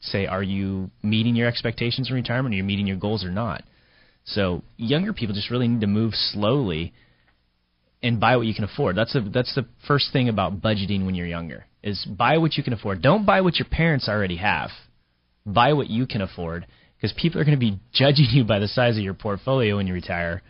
say, 0.00 0.26
"Are 0.26 0.42
you 0.42 0.90
meeting 1.02 1.34
your 1.34 1.48
expectations 1.48 2.08
in 2.08 2.14
retirement? 2.14 2.54
Are 2.54 2.56
you 2.56 2.64
meeting 2.64 2.86
your 2.86 2.96
goals 2.96 3.24
or 3.24 3.30
not?" 3.30 3.64
So, 4.24 4.62
younger 4.76 5.12
people 5.12 5.34
just 5.34 5.50
really 5.50 5.66
need 5.66 5.80
to 5.80 5.88
move 5.88 6.14
slowly 6.14 6.92
and 8.02 8.20
buy 8.20 8.36
what 8.36 8.46
you 8.46 8.54
can 8.54 8.64
afford. 8.64 8.96
That's 8.96 9.14
a 9.16 9.20
that's 9.20 9.54
the 9.54 9.66
first 9.88 10.12
thing 10.12 10.28
about 10.28 10.60
budgeting 10.60 11.06
when 11.06 11.16
you're 11.16 11.26
younger. 11.26 11.66
Is 11.82 12.04
buy 12.04 12.38
what 12.38 12.56
you 12.56 12.62
can 12.62 12.72
afford. 12.72 13.02
Don't 13.02 13.26
buy 13.26 13.40
what 13.40 13.58
your 13.58 13.66
parents 13.68 14.08
already 14.08 14.36
have 14.36 14.70
buy 15.46 15.72
what 15.72 15.88
you 15.88 16.06
can 16.06 16.20
afford 16.20 16.66
because 16.96 17.12
people 17.16 17.40
are 17.40 17.44
going 17.44 17.58
to 17.58 17.60
be 17.60 17.78
judging 17.92 18.26
you 18.30 18.44
by 18.44 18.58
the 18.58 18.68
size 18.68 18.96
of 18.96 19.02
your 19.02 19.14
portfolio 19.14 19.76
when 19.76 19.86
you 19.86 19.94
retire, 19.94 20.42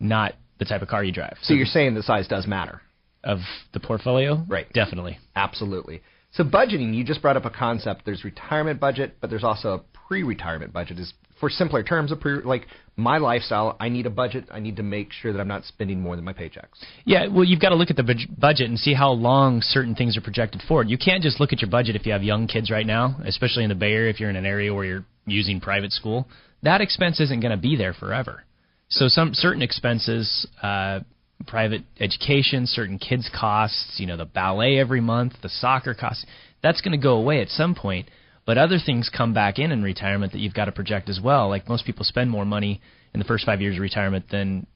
not 0.00 0.34
the 0.58 0.64
type 0.64 0.82
of 0.82 0.88
car 0.88 1.04
you 1.04 1.12
drive. 1.12 1.36
So, 1.42 1.48
so 1.48 1.54
you're 1.54 1.66
saying 1.66 1.94
the 1.94 2.02
size 2.02 2.28
does 2.28 2.46
matter 2.46 2.80
of 3.22 3.38
the 3.72 3.80
portfolio, 3.80 4.44
right? 4.48 4.70
Definitely, 4.72 5.18
absolutely. 5.34 6.02
So 6.32 6.44
budgeting, 6.44 6.94
you 6.94 7.04
just 7.04 7.22
brought 7.22 7.36
up 7.36 7.44
a 7.44 7.50
concept. 7.50 8.02
There's 8.04 8.24
retirement 8.24 8.80
budget, 8.80 9.16
but 9.20 9.30
there's 9.30 9.44
also 9.44 9.74
a 9.74 9.98
pre-retirement 10.08 10.72
budget. 10.72 10.98
Is 10.98 11.14
for 11.44 11.50
simpler 11.50 11.82
terms, 11.82 12.10
a 12.10 12.16
pre, 12.16 12.40
like 12.42 12.66
my 12.96 13.18
lifestyle, 13.18 13.76
I 13.78 13.90
need 13.90 14.06
a 14.06 14.10
budget. 14.10 14.46
I 14.50 14.60
need 14.60 14.76
to 14.76 14.82
make 14.82 15.12
sure 15.12 15.30
that 15.30 15.38
I'm 15.38 15.48
not 15.48 15.64
spending 15.64 16.00
more 16.00 16.16
than 16.16 16.24
my 16.24 16.32
paychecks. 16.32 16.82
Yeah, 17.04 17.26
well, 17.26 17.44
you've 17.44 17.60
got 17.60 17.68
to 17.68 17.74
look 17.74 17.90
at 17.90 17.96
the 17.96 18.02
bud- 18.02 18.38
budget 18.38 18.70
and 18.70 18.78
see 18.78 18.94
how 18.94 19.10
long 19.10 19.60
certain 19.60 19.94
things 19.94 20.16
are 20.16 20.22
projected 20.22 20.62
for. 20.66 20.82
You 20.84 20.96
can't 20.96 21.22
just 21.22 21.40
look 21.40 21.52
at 21.52 21.60
your 21.60 21.70
budget 21.70 21.96
if 21.96 22.06
you 22.06 22.12
have 22.12 22.22
young 22.22 22.46
kids 22.46 22.70
right 22.70 22.86
now, 22.86 23.16
especially 23.26 23.62
in 23.62 23.68
the 23.68 23.74
Bay 23.74 23.92
Area. 23.92 24.10
If 24.10 24.20
you're 24.20 24.30
in 24.30 24.36
an 24.36 24.46
area 24.46 24.72
where 24.72 24.86
you're 24.86 25.04
using 25.26 25.60
private 25.60 25.92
school, 25.92 26.26
that 26.62 26.80
expense 26.80 27.20
isn't 27.20 27.40
going 27.40 27.50
to 27.50 27.60
be 27.60 27.76
there 27.76 27.92
forever. 27.92 28.44
So 28.88 29.08
some 29.08 29.34
certain 29.34 29.60
expenses, 29.60 30.46
uh, 30.62 31.00
private 31.46 31.82
education, 32.00 32.66
certain 32.66 32.98
kids' 32.98 33.28
costs, 33.38 33.96
you 33.98 34.06
know, 34.06 34.16
the 34.16 34.24
ballet 34.24 34.78
every 34.78 35.02
month, 35.02 35.34
the 35.42 35.50
soccer 35.50 35.92
costs, 35.92 36.24
that's 36.62 36.80
going 36.80 36.98
to 36.98 37.02
go 37.02 37.16
away 37.16 37.42
at 37.42 37.48
some 37.48 37.74
point. 37.74 38.08
But 38.46 38.58
other 38.58 38.78
things 38.84 39.10
come 39.14 39.32
back 39.32 39.58
in 39.58 39.72
in 39.72 39.82
retirement 39.82 40.32
that 40.32 40.38
you've 40.38 40.54
got 40.54 40.66
to 40.66 40.72
project 40.72 41.08
as 41.08 41.20
well. 41.22 41.48
Like 41.48 41.68
most 41.68 41.86
people 41.86 42.04
spend 42.04 42.30
more 42.30 42.44
money 42.44 42.80
in 43.14 43.20
the 43.20 43.24
first 43.24 43.46
five 43.46 43.60
years 43.60 43.76
of 43.76 43.82
retirement 43.82 44.26
than 44.30 44.66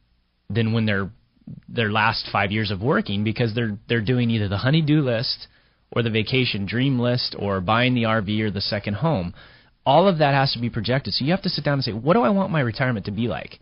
than 0.48 0.72
when 0.72 0.86
they're 0.86 1.10
their 1.68 1.90
last 1.90 2.28
five 2.32 2.50
years 2.50 2.70
of 2.70 2.80
working 2.80 3.24
because 3.24 3.54
they're 3.54 3.78
they're 3.88 4.04
doing 4.04 4.30
either 4.30 4.48
the 4.48 4.58
honey-do 4.58 5.02
list 5.02 5.48
or 5.90 6.02
the 6.02 6.10
vacation 6.10 6.66
dream 6.66 6.98
list 6.98 7.34
or 7.38 7.60
buying 7.60 7.94
the 7.94 8.02
RV 8.04 8.40
or 8.40 8.50
the 8.50 8.60
second 8.60 8.94
home. 8.94 9.34
All 9.86 10.06
of 10.06 10.18
that 10.18 10.34
has 10.34 10.52
to 10.52 10.60
be 10.60 10.68
projected. 10.68 11.14
So 11.14 11.24
you 11.24 11.30
have 11.30 11.42
to 11.42 11.48
sit 11.48 11.64
down 11.64 11.74
and 11.74 11.84
say, 11.84 11.92
what 11.92 12.14
do 12.14 12.20
I 12.20 12.28
want 12.28 12.52
my 12.52 12.60
retirement 12.60 13.06
to 13.06 13.10
be 13.10 13.26
like? 13.26 13.58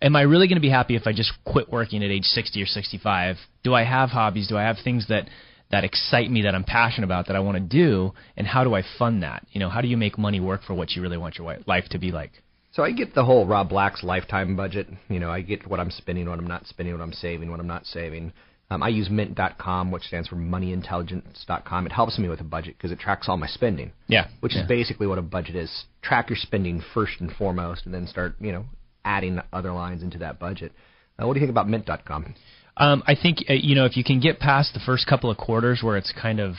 Am 0.00 0.16
I 0.16 0.22
really 0.22 0.48
going 0.48 0.56
to 0.56 0.60
be 0.60 0.70
happy 0.70 0.96
if 0.96 1.06
I 1.06 1.12
just 1.12 1.32
quit 1.44 1.70
working 1.70 2.02
at 2.02 2.10
age 2.10 2.24
60 2.24 2.60
or 2.60 2.66
65? 2.66 3.36
Do 3.62 3.72
I 3.72 3.84
have 3.84 4.10
hobbies? 4.10 4.48
Do 4.48 4.56
I 4.56 4.62
have 4.62 4.78
things 4.82 5.06
that 5.08 5.28
that 5.72 5.84
excite 5.84 6.30
me 6.30 6.42
that 6.42 6.54
I'm 6.54 6.64
passionate 6.64 7.06
about 7.06 7.26
that 7.26 7.36
I 7.36 7.40
want 7.40 7.56
to 7.56 7.60
do 7.60 8.12
and 8.36 8.46
how 8.46 8.62
do 8.62 8.74
I 8.74 8.82
fund 8.98 9.22
that? 9.22 9.44
You 9.52 9.58
know, 9.58 9.70
how 9.70 9.80
do 9.80 9.88
you 9.88 9.96
make 9.96 10.18
money 10.18 10.38
work 10.38 10.62
for 10.64 10.74
what 10.74 10.92
you 10.92 11.02
really 11.02 11.16
want 11.16 11.38
your 11.38 11.56
life 11.66 11.84
to 11.90 11.98
be 11.98 12.12
like? 12.12 12.30
So 12.72 12.82
I 12.82 12.92
get 12.92 13.14
the 13.14 13.24
whole 13.24 13.46
Rob 13.46 13.70
Black's 13.70 14.02
lifetime 14.02 14.54
budget. 14.54 14.86
You 15.08 15.18
know, 15.18 15.30
I 15.30 15.40
get 15.40 15.66
what 15.66 15.80
I'm 15.80 15.90
spending, 15.90 16.28
what 16.28 16.38
I'm 16.38 16.46
not 16.46 16.66
spending, 16.66 16.94
what 16.94 17.02
I'm 17.02 17.12
saving, 17.12 17.50
what 17.50 17.58
I'm 17.58 17.66
not 17.66 17.86
saving. 17.86 18.32
Um, 18.70 18.82
I 18.82 18.88
use 18.88 19.10
Mint.com, 19.10 19.90
which 19.90 20.04
stands 20.04 20.28
for 20.28 20.36
MoneyIntelligence.com. 20.36 21.86
It 21.86 21.92
helps 21.92 22.18
me 22.18 22.28
with 22.28 22.40
a 22.40 22.44
budget 22.44 22.76
because 22.78 22.90
it 22.90 22.98
tracks 22.98 23.28
all 23.28 23.36
my 23.36 23.46
spending. 23.46 23.92
Yeah. 24.06 24.28
Which 24.40 24.54
yeah. 24.54 24.62
is 24.62 24.68
basically 24.68 25.06
what 25.06 25.18
a 25.18 25.22
budget 25.22 25.56
is. 25.56 25.84
Track 26.00 26.30
your 26.30 26.38
spending 26.38 26.82
first 26.94 27.20
and 27.20 27.30
foremost, 27.32 27.84
and 27.84 27.92
then 27.92 28.06
start, 28.06 28.34
you 28.40 28.52
know, 28.52 28.64
adding 29.04 29.40
other 29.52 29.72
lines 29.72 30.02
into 30.02 30.18
that 30.18 30.38
budget. 30.38 30.72
Uh, 31.18 31.26
what 31.26 31.34
do 31.34 31.40
you 31.40 31.46
think 31.46 31.50
about 31.50 31.68
Mint.com? 31.68 32.34
Um, 32.82 33.04
I 33.06 33.14
think 33.14 33.44
uh, 33.48 33.52
you 33.52 33.76
know 33.76 33.84
if 33.84 33.96
you 33.96 34.02
can 34.02 34.18
get 34.18 34.40
past 34.40 34.74
the 34.74 34.80
first 34.80 35.06
couple 35.06 35.30
of 35.30 35.36
quarters 35.36 35.82
where 35.84 35.96
it's 35.96 36.12
kind 36.20 36.40
of 36.40 36.56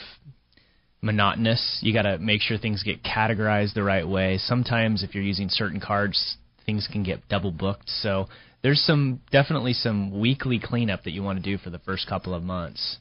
monotonous, 1.01 1.79
you 1.81 1.91
got 1.93 2.03
to 2.03 2.17
make 2.17 2.39
sure 2.39 2.57
things 2.57 2.81
get 2.81 3.03
categorized 3.03 3.73
the 3.73 3.83
right 3.83 4.07
way. 4.07 4.37
Sometimes 4.37 5.03
if 5.03 5.13
you're 5.13 5.23
using 5.23 5.49
certain 5.49 5.81
cards, 5.81 6.37
things 6.65 6.87
can 6.89 7.03
get 7.03 7.27
double 7.27 7.51
booked. 7.51 7.89
So 7.89 8.27
there's 8.61 8.79
some 8.79 9.19
definitely 9.33 9.73
some 9.73 10.17
weekly 10.17 10.61
cleanup 10.63 11.03
that 11.03 11.11
you 11.11 11.21
want 11.23 11.43
to 11.43 11.43
do 11.43 11.57
for 11.57 11.69
the 11.69 11.79
first 11.79 12.07
couple 12.07 12.33
of 12.33 12.41
months 12.41 12.99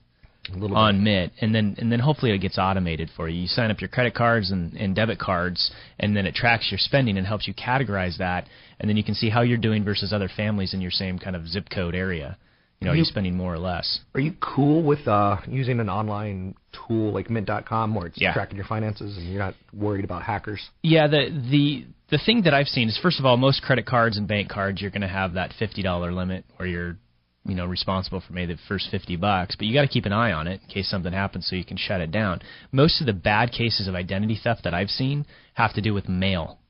on 0.74 1.04
Mint, 1.04 1.32
and 1.40 1.54
then 1.54 1.76
and 1.78 1.92
then 1.92 2.00
hopefully 2.00 2.32
it 2.32 2.38
gets 2.38 2.58
automated 2.58 3.08
for 3.16 3.28
you. 3.28 3.42
You 3.42 3.46
sign 3.46 3.70
up 3.70 3.80
your 3.80 3.86
credit 3.86 4.16
cards 4.16 4.50
and, 4.50 4.72
and 4.72 4.96
debit 4.96 5.20
cards, 5.20 5.70
and 6.00 6.16
then 6.16 6.26
it 6.26 6.34
tracks 6.34 6.72
your 6.72 6.78
spending 6.78 7.16
and 7.18 7.24
helps 7.24 7.46
you 7.46 7.54
categorize 7.54 8.18
that, 8.18 8.48
and 8.80 8.88
then 8.88 8.96
you 8.96 9.04
can 9.04 9.14
see 9.14 9.30
how 9.30 9.42
you're 9.42 9.58
doing 9.58 9.84
versus 9.84 10.12
other 10.12 10.28
families 10.28 10.74
in 10.74 10.80
your 10.80 10.90
same 10.90 11.20
kind 11.20 11.36
of 11.36 11.46
zip 11.46 11.68
code 11.72 11.94
area. 11.94 12.36
You 12.82 12.86
know, 12.86 12.92
are 12.92 12.96
you, 12.96 13.02
you 13.02 13.04
spending 13.04 13.36
more 13.36 13.54
or 13.54 13.60
less? 13.60 14.00
Are 14.14 14.20
you 14.20 14.34
cool 14.40 14.82
with 14.82 15.06
uh, 15.06 15.36
using 15.46 15.78
an 15.78 15.88
online 15.88 16.56
tool 16.72 17.12
like 17.12 17.30
Mint.com 17.30 17.94
where 17.94 18.08
it's 18.08 18.20
yeah. 18.20 18.32
tracking 18.32 18.56
your 18.56 18.66
finances 18.66 19.16
and 19.16 19.28
you're 19.28 19.38
not 19.38 19.54
worried 19.72 20.04
about 20.04 20.22
hackers? 20.22 20.60
Yeah, 20.82 21.06
the 21.06 21.28
the 21.50 21.86
the 22.10 22.18
thing 22.18 22.42
that 22.42 22.54
I've 22.54 22.66
seen 22.66 22.88
is 22.88 22.98
first 23.00 23.20
of 23.20 23.24
all, 23.24 23.36
most 23.36 23.62
credit 23.62 23.86
cards 23.86 24.18
and 24.18 24.26
bank 24.26 24.50
cards 24.50 24.82
you're 24.82 24.90
going 24.90 25.02
to 25.02 25.08
have 25.08 25.34
that 25.34 25.52
fifty 25.60 25.82
dollar 25.82 26.12
limit 26.12 26.44
where 26.56 26.66
you're 26.66 26.96
you 27.44 27.54
know 27.54 27.66
responsible 27.66 28.20
for 28.20 28.32
maybe 28.32 28.54
the 28.54 28.60
first 28.68 28.88
50 28.90 29.16
bucks 29.16 29.56
but 29.56 29.66
you 29.66 29.74
got 29.74 29.82
to 29.82 29.88
keep 29.88 30.04
an 30.04 30.12
eye 30.12 30.30
on 30.30 30.46
it 30.46 30.60
in 30.62 30.68
case 30.68 30.88
something 30.88 31.12
happens 31.12 31.44
so 31.48 31.56
you 31.56 31.64
can 31.64 31.76
shut 31.76 32.00
it 32.00 32.12
down 32.12 32.40
most 32.70 33.00
of 33.00 33.06
the 33.08 33.12
bad 33.12 33.50
cases 33.50 33.88
of 33.88 33.96
identity 33.96 34.38
theft 34.40 34.62
that 34.62 34.72
i've 34.72 34.88
seen 34.88 35.26
have 35.54 35.74
to 35.74 35.80
do 35.80 35.92
with 35.92 36.08
mail 36.08 36.60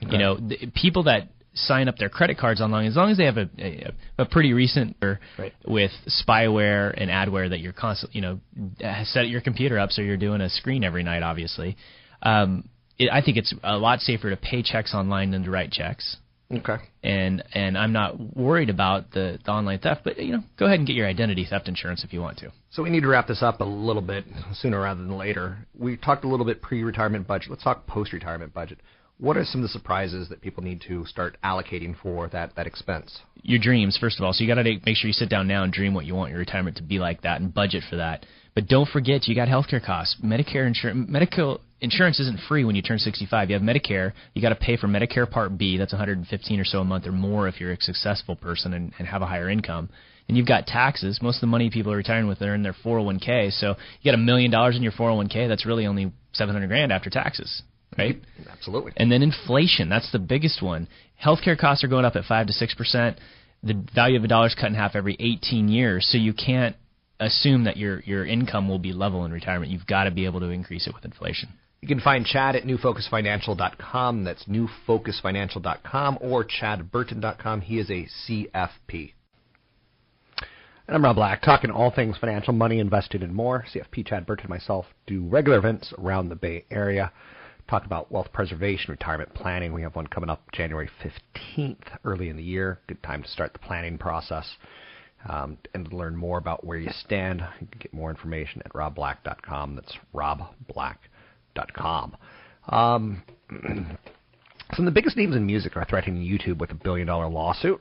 okay. 0.00 0.12
you 0.12 0.18
know 0.18 0.36
the, 0.36 0.70
people 0.76 1.02
that 1.02 1.28
sign 1.54 1.88
up 1.88 1.96
their 1.98 2.08
credit 2.08 2.38
cards 2.38 2.60
online 2.60 2.86
as 2.86 2.96
long 2.96 3.10
as 3.10 3.18
they 3.18 3.24
have 3.24 3.36
a 3.36 3.48
a, 3.58 3.92
a 4.18 4.24
pretty 4.24 4.52
recent 4.52 4.96
right. 5.02 5.52
with 5.66 5.90
spyware 6.08 6.94
and 6.96 7.10
adware 7.10 7.50
that 7.50 7.60
you're 7.60 7.72
constantly 7.72 8.20
you 8.20 8.22
know 8.22 9.04
set 9.04 9.28
your 9.28 9.40
computer 9.40 9.78
up 9.78 9.90
so 9.90 10.02
you're 10.02 10.16
doing 10.16 10.40
a 10.40 10.48
screen 10.48 10.84
every 10.84 11.02
night 11.02 11.22
obviously 11.22 11.76
um, 12.22 12.68
it, 12.98 13.10
I 13.12 13.20
think 13.20 13.36
it's 13.36 13.54
a 13.62 13.76
lot 13.76 14.00
safer 14.00 14.30
to 14.30 14.36
pay 14.36 14.62
checks 14.62 14.94
online 14.94 15.30
than 15.30 15.42
to 15.44 15.50
write 15.50 15.72
checks 15.72 16.16
Okay. 16.52 16.76
And 17.02 17.42
and 17.54 17.78
I'm 17.78 17.92
not 17.92 18.36
worried 18.36 18.68
about 18.68 19.10
the, 19.12 19.38
the 19.44 19.50
online 19.50 19.78
theft, 19.78 20.02
but 20.04 20.18
you 20.18 20.32
know, 20.32 20.42
go 20.58 20.66
ahead 20.66 20.78
and 20.78 20.86
get 20.86 20.94
your 20.94 21.06
identity 21.06 21.46
theft 21.48 21.66
insurance 21.66 22.04
if 22.04 22.12
you 22.12 22.20
want 22.20 22.38
to. 22.38 22.52
So 22.70 22.82
we 22.82 22.90
need 22.90 23.00
to 23.00 23.08
wrap 23.08 23.26
this 23.26 23.42
up 23.42 23.60
a 23.60 23.64
little 23.64 24.02
bit 24.02 24.24
sooner 24.54 24.80
rather 24.80 25.00
than 25.00 25.16
later. 25.16 25.66
We 25.78 25.96
talked 25.96 26.24
a 26.24 26.28
little 26.28 26.46
bit 26.46 26.60
pre-retirement 26.60 27.26
budget. 27.26 27.50
Let's 27.50 27.64
talk 27.64 27.86
post-retirement 27.86 28.52
budget. 28.52 28.80
What 29.18 29.36
are 29.36 29.44
some 29.44 29.60
of 29.60 29.62
the 29.62 29.68
surprises 29.68 30.28
that 30.30 30.40
people 30.40 30.64
need 30.64 30.80
to 30.88 31.06
start 31.06 31.36
allocating 31.44 31.94
for 32.00 32.28
that, 32.28 32.56
that 32.56 32.66
expense? 32.66 33.20
Your 33.42 33.60
dreams, 33.60 33.96
first 34.00 34.18
of 34.18 34.24
all. 34.24 34.32
So 34.32 34.42
you 34.42 34.52
got 34.52 34.60
to 34.60 34.78
make 34.84 34.96
sure 34.96 35.06
you 35.08 35.12
sit 35.12 35.28
down 35.28 35.46
now 35.46 35.62
and 35.62 35.72
dream 35.72 35.94
what 35.94 36.06
you 36.06 36.14
want 36.14 36.30
your 36.30 36.40
retirement 36.40 36.76
to 36.78 36.82
be 36.82 36.98
like 36.98 37.22
that 37.22 37.40
and 37.40 37.54
budget 37.54 37.84
for 37.88 37.96
that. 37.96 38.26
But 38.54 38.66
don't 38.66 38.88
forget, 38.88 39.26
you 39.28 39.34
got 39.34 39.48
healthcare 39.48 39.84
costs. 39.84 40.16
Medicare 40.22 40.66
insurance, 40.66 41.08
medical 41.08 41.60
insurance 41.80 42.20
isn't 42.20 42.40
free 42.48 42.64
when 42.64 42.76
you 42.76 42.82
turn 42.82 42.98
65. 42.98 43.50
You 43.50 43.54
have 43.54 43.62
Medicare. 43.62 44.12
You 44.34 44.42
got 44.42 44.50
to 44.50 44.56
pay 44.56 44.76
for 44.76 44.88
Medicare 44.88 45.30
Part 45.30 45.56
B. 45.56 45.78
That's 45.78 45.92
115 45.92 46.60
or 46.60 46.64
so 46.64 46.80
a 46.80 46.84
month 46.84 47.06
or 47.06 47.12
more 47.12 47.48
if 47.48 47.60
you're 47.60 47.72
a 47.72 47.80
successful 47.80 48.36
person 48.36 48.74
and, 48.74 48.92
and 48.98 49.08
have 49.08 49.22
a 49.22 49.26
higher 49.26 49.48
income. 49.48 49.88
And 50.28 50.36
you've 50.36 50.46
got 50.46 50.66
taxes. 50.66 51.18
Most 51.22 51.36
of 51.36 51.40
the 51.42 51.46
money 51.48 51.70
people 51.70 51.92
are 51.92 51.96
retiring 51.96 52.28
with 52.28 52.40
are 52.42 52.54
in 52.54 52.62
their 52.62 52.76
401k. 52.84 53.52
So 53.52 53.74
you 54.00 54.10
got 54.10 54.14
a 54.14 54.22
million 54.22 54.50
dollars 54.50 54.76
in 54.76 54.82
your 54.82 54.92
401k. 54.92 55.48
That's 55.48 55.66
really 55.66 55.86
only 55.86 56.12
700 56.32 56.68
grand 56.68 56.92
after 56.92 57.10
taxes, 57.10 57.62
right? 57.98 58.20
Absolutely. 58.50 58.92
And 58.96 59.10
then 59.10 59.22
inflation. 59.22 59.88
That's 59.88 60.10
the 60.12 60.18
biggest 60.18 60.62
one. 60.62 60.88
Healthcare 61.22 61.58
costs 61.58 61.84
are 61.84 61.88
going 61.88 62.04
up 62.04 62.16
at 62.16 62.24
five 62.24 62.46
to 62.46 62.52
six 62.52 62.74
percent. 62.74 63.18
The 63.62 63.82
value 63.94 64.18
of 64.18 64.24
a 64.24 64.28
dollar 64.28 64.46
is 64.48 64.54
cut 64.54 64.66
in 64.66 64.74
half 64.74 64.96
every 64.96 65.16
18 65.20 65.68
years. 65.68 66.08
So 66.10 66.18
you 66.18 66.32
can't 66.32 66.74
assume 67.20 67.64
that 67.64 67.76
your 67.76 68.00
your 68.00 68.26
income 68.26 68.68
will 68.68 68.78
be 68.78 68.92
level 68.92 69.24
in 69.24 69.32
retirement. 69.32 69.70
You've 69.70 69.86
got 69.86 70.04
to 70.04 70.10
be 70.10 70.24
able 70.24 70.40
to 70.40 70.50
increase 70.50 70.86
it 70.86 70.94
with 70.94 71.04
inflation. 71.04 71.50
You 71.80 71.88
can 71.88 72.00
find 72.00 72.24
Chad 72.24 72.54
at 72.54 72.62
newfocusfinancial.com. 72.62 74.22
That's 74.22 74.44
newfocusfinancial.com 74.44 76.18
or 76.20 76.44
chadburton.com. 76.44 77.60
He 77.62 77.80
is 77.80 77.90
a 77.90 78.06
CFP. 78.28 79.12
And 80.86 80.96
I'm 80.96 81.04
Rob 81.04 81.16
Black, 81.16 81.42
talking 81.42 81.70
all 81.70 81.90
things 81.90 82.16
financial, 82.18 82.52
money, 82.52 82.78
invested, 82.78 83.22
and 83.22 83.34
more. 83.34 83.64
CFP 83.72 84.06
Chad 84.06 84.26
Burton 84.26 84.44
and 84.44 84.50
myself 84.50 84.86
do 85.06 85.24
regular 85.26 85.58
events 85.58 85.92
around 85.98 86.28
the 86.28 86.36
Bay 86.36 86.64
Area. 86.70 87.12
Talk 87.68 87.86
about 87.86 88.12
wealth 88.12 88.32
preservation, 88.32 88.90
retirement 88.90 89.34
planning. 89.34 89.72
We 89.72 89.82
have 89.82 89.96
one 89.96 90.06
coming 90.06 90.28
up 90.28 90.42
January 90.52 90.90
15th, 91.02 91.98
early 92.04 92.28
in 92.28 92.36
the 92.36 92.42
year. 92.42 92.80
Good 92.86 93.02
time 93.02 93.22
to 93.22 93.28
start 93.28 93.52
the 93.52 93.58
planning 93.58 93.98
process. 93.98 94.56
Um, 95.28 95.56
and 95.72 95.92
learn 95.92 96.16
more 96.16 96.38
about 96.38 96.64
where 96.64 96.78
you 96.78 96.90
stand, 97.04 97.46
you 97.60 97.68
can 97.68 97.78
get 97.78 97.94
more 97.94 98.10
information 98.10 98.60
at 98.64 98.72
robblack.com. 98.72 99.76
That's 99.76 99.96
robblack.com. 100.12 102.16
Um, 102.68 103.22
some 104.74 104.78
of 104.78 104.84
the 104.84 104.90
biggest 104.90 105.16
names 105.16 105.36
in 105.36 105.46
music 105.46 105.76
are 105.76 105.84
threatening 105.84 106.24
YouTube 106.24 106.58
with 106.58 106.72
a 106.72 106.74
billion 106.74 107.06
dollar 107.06 107.28
lawsuit. 107.28 107.80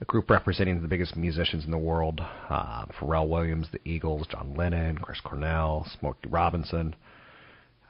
A 0.00 0.04
group 0.04 0.28
representing 0.28 0.82
the 0.82 0.88
biggest 0.88 1.16
musicians 1.16 1.64
in 1.64 1.70
the 1.70 1.78
world 1.78 2.20
uh, 2.50 2.84
Pharrell 3.00 3.28
Williams, 3.28 3.68
the 3.72 3.80
Eagles, 3.88 4.26
John 4.26 4.54
Lennon, 4.54 4.98
Chris 4.98 5.20
Cornell, 5.20 5.86
Smokey 5.98 6.28
Robinson. 6.28 6.94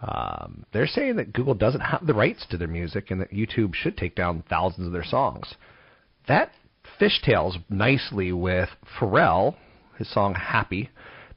Um, 0.07 0.67
they're 0.73 0.87
saying 0.87 1.17
that 1.17 1.33
Google 1.33 1.55
doesn't 1.55 1.81
have 1.81 2.07
the 2.07 2.15
rights 2.15 2.45
to 2.51 2.59
their 2.59 2.69
music 2.69 3.11
and 3.11 3.21
that 3.21 3.33
YouTube 3.33 3.75
should 3.75 3.97
take 3.97 4.15
down 4.15 4.45
thousands 4.51 4.87
of 4.87 4.93
their 4.93 5.05
songs. 5.05 5.55
That 6.29 6.51
fishtails 7.01 7.57
nicely 7.71 8.33
with 8.33 8.69
Pharrell. 8.99 9.57
His 9.97 10.13
song 10.13 10.35
"Happy" 10.35 10.91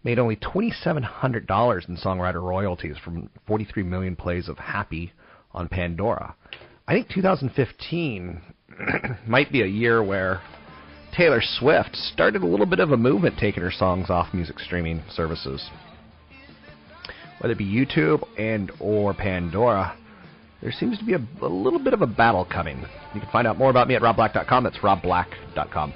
made 0.04 0.20
only 0.20 0.36
twenty-seven 0.36 1.04
hundred 1.04 1.48
dollars 1.48 1.86
in 1.88 1.96
songwriter 1.96 2.42
royalties 2.42 2.98
from 3.04 3.30
43 3.46 3.84
million 3.84 4.16
plays 4.16 4.50
of 4.50 4.58
"Happy" 4.58 5.14
on 5.52 5.70
Pandora. 5.70 6.36
I 6.88 6.94
think 6.94 7.08
2015 7.10 8.42
might 9.28 9.52
be 9.52 9.62
a 9.62 9.68
year 9.68 10.04
where 10.04 10.42
Taylor 11.16 11.42
Swift 11.42 11.96
started 11.96 12.44
a 12.44 12.48
little 12.48 12.66
bit 12.66 12.80
of 12.80 12.92
a 12.92 12.98
movement 12.98 13.36
taking 13.40 13.64
her 13.64 13.72
songs 13.72 14.10
off 14.10 14.34
music 14.34 14.60
streaming 14.60 15.04
services. 15.10 15.70
Whether 17.40 17.54
it 17.54 17.58
be 17.58 17.66
YouTube 17.66 18.24
and 18.38 18.72
or 18.80 19.14
Pandora, 19.14 19.96
there 20.62 20.72
seems 20.72 20.98
to 20.98 21.06
be 21.06 21.14
a, 21.14 21.20
a, 21.42 21.48
little 21.48 21.80
bit 21.80 21.94
of 21.94 22.02
a 22.02 22.08
battle 22.08 22.46
coming. 22.46 22.80
You 23.14 23.22
can 23.22 23.30
find 23.32 23.48
out 23.48 23.58
more 23.58 23.70
about 23.70 23.88
me 23.88 23.96
at 23.96 24.02
robblack.com. 24.02 24.64
That's 24.64 24.78
robblack.com. 24.78 25.94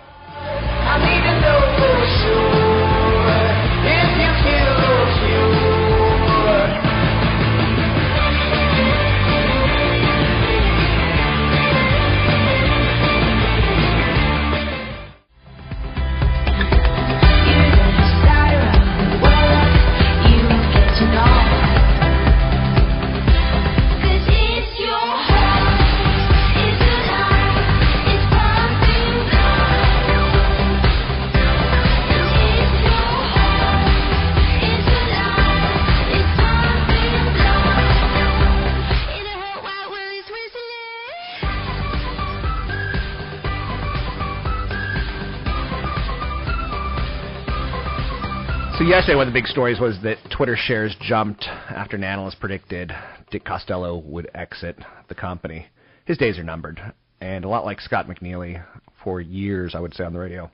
yesterday, 49.02 49.18
one 49.18 49.28
of 49.28 49.34
the 49.34 49.40
big 49.40 49.48
stories 49.48 49.80
was 49.80 49.98
that 50.04 50.18
Twitter 50.30 50.56
shares 50.56 50.96
jumped 51.02 51.44
after 51.72 51.96
an 51.96 52.04
analyst 52.04 52.40
predicted 52.40 52.92
Dick 53.32 53.44
Costolo 53.44 54.06
would 54.06 54.30
exit 54.36 54.78
the 55.10 55.16
company. 55.16 55.66
His 56.06 56.20
days 56.20 56.38
are 56.38 56.44
numbered, 56.44 56.80
and 57.20 57.44
a 57.44 57.50
lot 57.50 57.66
like 57.66 57.82
Scott 57.82 58.06
McNealy, 58.06 58.64
for 59.04 59.20
years, 59.20 59.74
I 59.74 59.80
would 59.80 59.96
say 59.96 60.04
on 60.04 60.14
the 60.14 60.20
radio. 60.20 60.52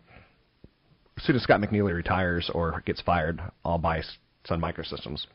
As 1.17 1.23
soon 1.23 1.35
as 1.35 1.41
Scott 1.41 1.59
McNealy 1.59 1.93
retires 1.93 2.49
or 2.53 2.81
gets 2.85 3.01
fired, 3.01 3.41
I'll 3.65 3.79
buy 3.79 4.01
Sun 4.45 4.61
Microsystems. 4.61 5.25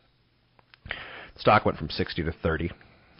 Stock 1.36 1.66
went 1.66 1.76
from 1.76 1.90
60 1.90 2.22
to 2.22 2.32
30. 2.42 2.70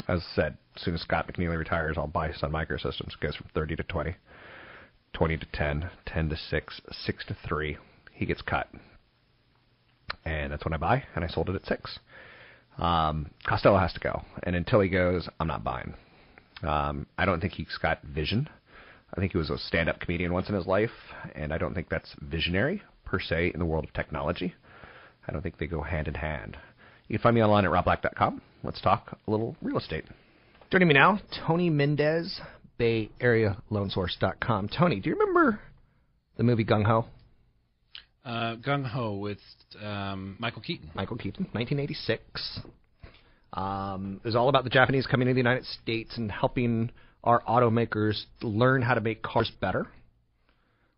As 0.09 0.21
I 0.21 0.35
said, 0.35 0.57
as 0.75 0.85
soon 0.85 0.95
as 0.95 1.03
Scott 1.03 1.29
McNealy 1.31 1.59
retires, 1.59 1.99
I'll 1.99 2.07
buy 2.07 2.33
Sun 2.33 2.51
Microsystems. 2.51 3.13
It 3.13 3.21
goes 3.21 3.37
from 3.37 3.51
30 3.53 3.77
to 3.77 3.83
20, 3.83 4.17
20 5.13 5.37
to 5.37 5.47
10, 5.53 5.91
10 6.07 6.29
to 6.31 6.37
6, 6.37 6.81
6 6.91 7.25
to 7.27 7.37
3. 7.47 7.77
He 8.15 8.25
gets 8.25 8.41
cut. 8.41 8.69
And 10.25 10.53
that's 10.53 10.65
when 10.65 10.75
I 10.75 10.77
buy, 10.77 11.05
and 11.15 11.25
I 11.25 11.29
sold 11.29 11.49
it 11.49 11.57
at 11.57 11.67
6. 11.67 11.99
Um, 12.79 13.31
Costolo 13.47 13.81
has 13.81 13.93
to 13.95 14.01
go. 14.01 14.23
And 14.45 14.57
until 14.57 14.81
he 14.81 14.89
goes, 14.89 15.29
I'm 15.41 15.49
not 15.49 15.65
buying. 15.65 15.95
Um, 16.63 17.07
I 17.19 17.25
don't 17.25 17.41
think 17.41 17.55
he's 17.55 17.79
got 17.81 18.03
vision. 18.03 18.49
I 19.15 19.21
think 19.21 19.33
he 19.33 19.39
was 19.39 19.51
a 19.51 19.59
stand 19.59 19.89
up 19.89 20.01
comedian 20.01 20.33
once 20.33 20.49
in 20.49 20.55
his 20.55 20.67
life, 20.67 20.91
and 21.35 21.53
I 21.53 21.59
don't 21.59 21.75
think 21.75 21.89
that's 21.89 22.15
visionary 22.21 22.83
per 23.05 23.21
se 23.21 23.51
in 23.53 23.61
the 23.61 23.67
world 23.67 23.85
of 23.85 23.93
technology. 23.93 24.55
I 25.27 25.33
don't 25.33 25.43
think 25.43 25.59
they 25.59 25.67
go 25.67 25.83
hand 25.83 26.09
in 26.09 26.15
hand. 26.15 26.57
You 27.09 27.19
can 27.19 27.23
find 27.23 27.35
me 27.35 27.43
online 27.43 27.65
at 27.65 27.71
robblack.com. 27.71 28.41
Let's 28.65 28.81
talk 28.81 29.19
a 29.27 29.31
little 29.31 29.57
real 29.61 29.77
estate. 29.77 30.05
Joining 30.71 30.89
me 30.89 30.95
now, 30.95 31.21
Tony 31.47 31.69
Mendez, 31.69 32.41
Bay 32.79 33.11
Area 33.21 33.59
LoanSource.com. 33.71 34.71
Tony, 34.77 35.01
do 35.01 35.11
you 35.11 35.17
remember 35.17 35.61
the 36.39 36.43
movie 36.43 36.65
Gung 36.65 36.87
Ho? 36.87 37.05
Uh, 38.25 38.57
Gung 38.57 38.87
Ho 38.87 39.17
with 39.17 39.39
um, 39.83 40.37
Michael 40.39 40.63
Keaton. 40.63 40.91
Michael 40.95 41.17
Keaton, 41.17 41.49
1986. 41.53 42.61
Um, 43.53 44.21
it 44.23 44.27
was 44.27 44.37
all 44.37 44.49
about 44.49 44.65
the 44.65 44.71
Japanese 44.71 45.07
coming 45.07 45.27
to 45.27 45.35
the 45.35 45.41
United 45.41 45.67
States 45.67 46.17
and 46.17 46.31
helping 46.31 46.91
our 47.25 47.43
automakers 47.43 48.23
learn 48.41 48.81
how 48.83 48.95
to 48.95 49.01
make 49.01 49.23
cars 49.23 49.51
better. 49.61 49.89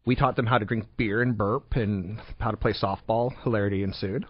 We 0.05 0.17
taught 0.17 0.37
them 0.37 0.47
how 0.47 0.59
to 0.59 0.67
drink 0.67 0.85
beer 0.99 1.23
and 1.23 1.37
burp 1.37 1.73
and 1.73 2.21
how 2.39 2.51
to 2.51 2.59
play 2.59 2.75
softball. 2.75 3.33
Hilarity 3.43 3.83
ensued. 3.83 4.27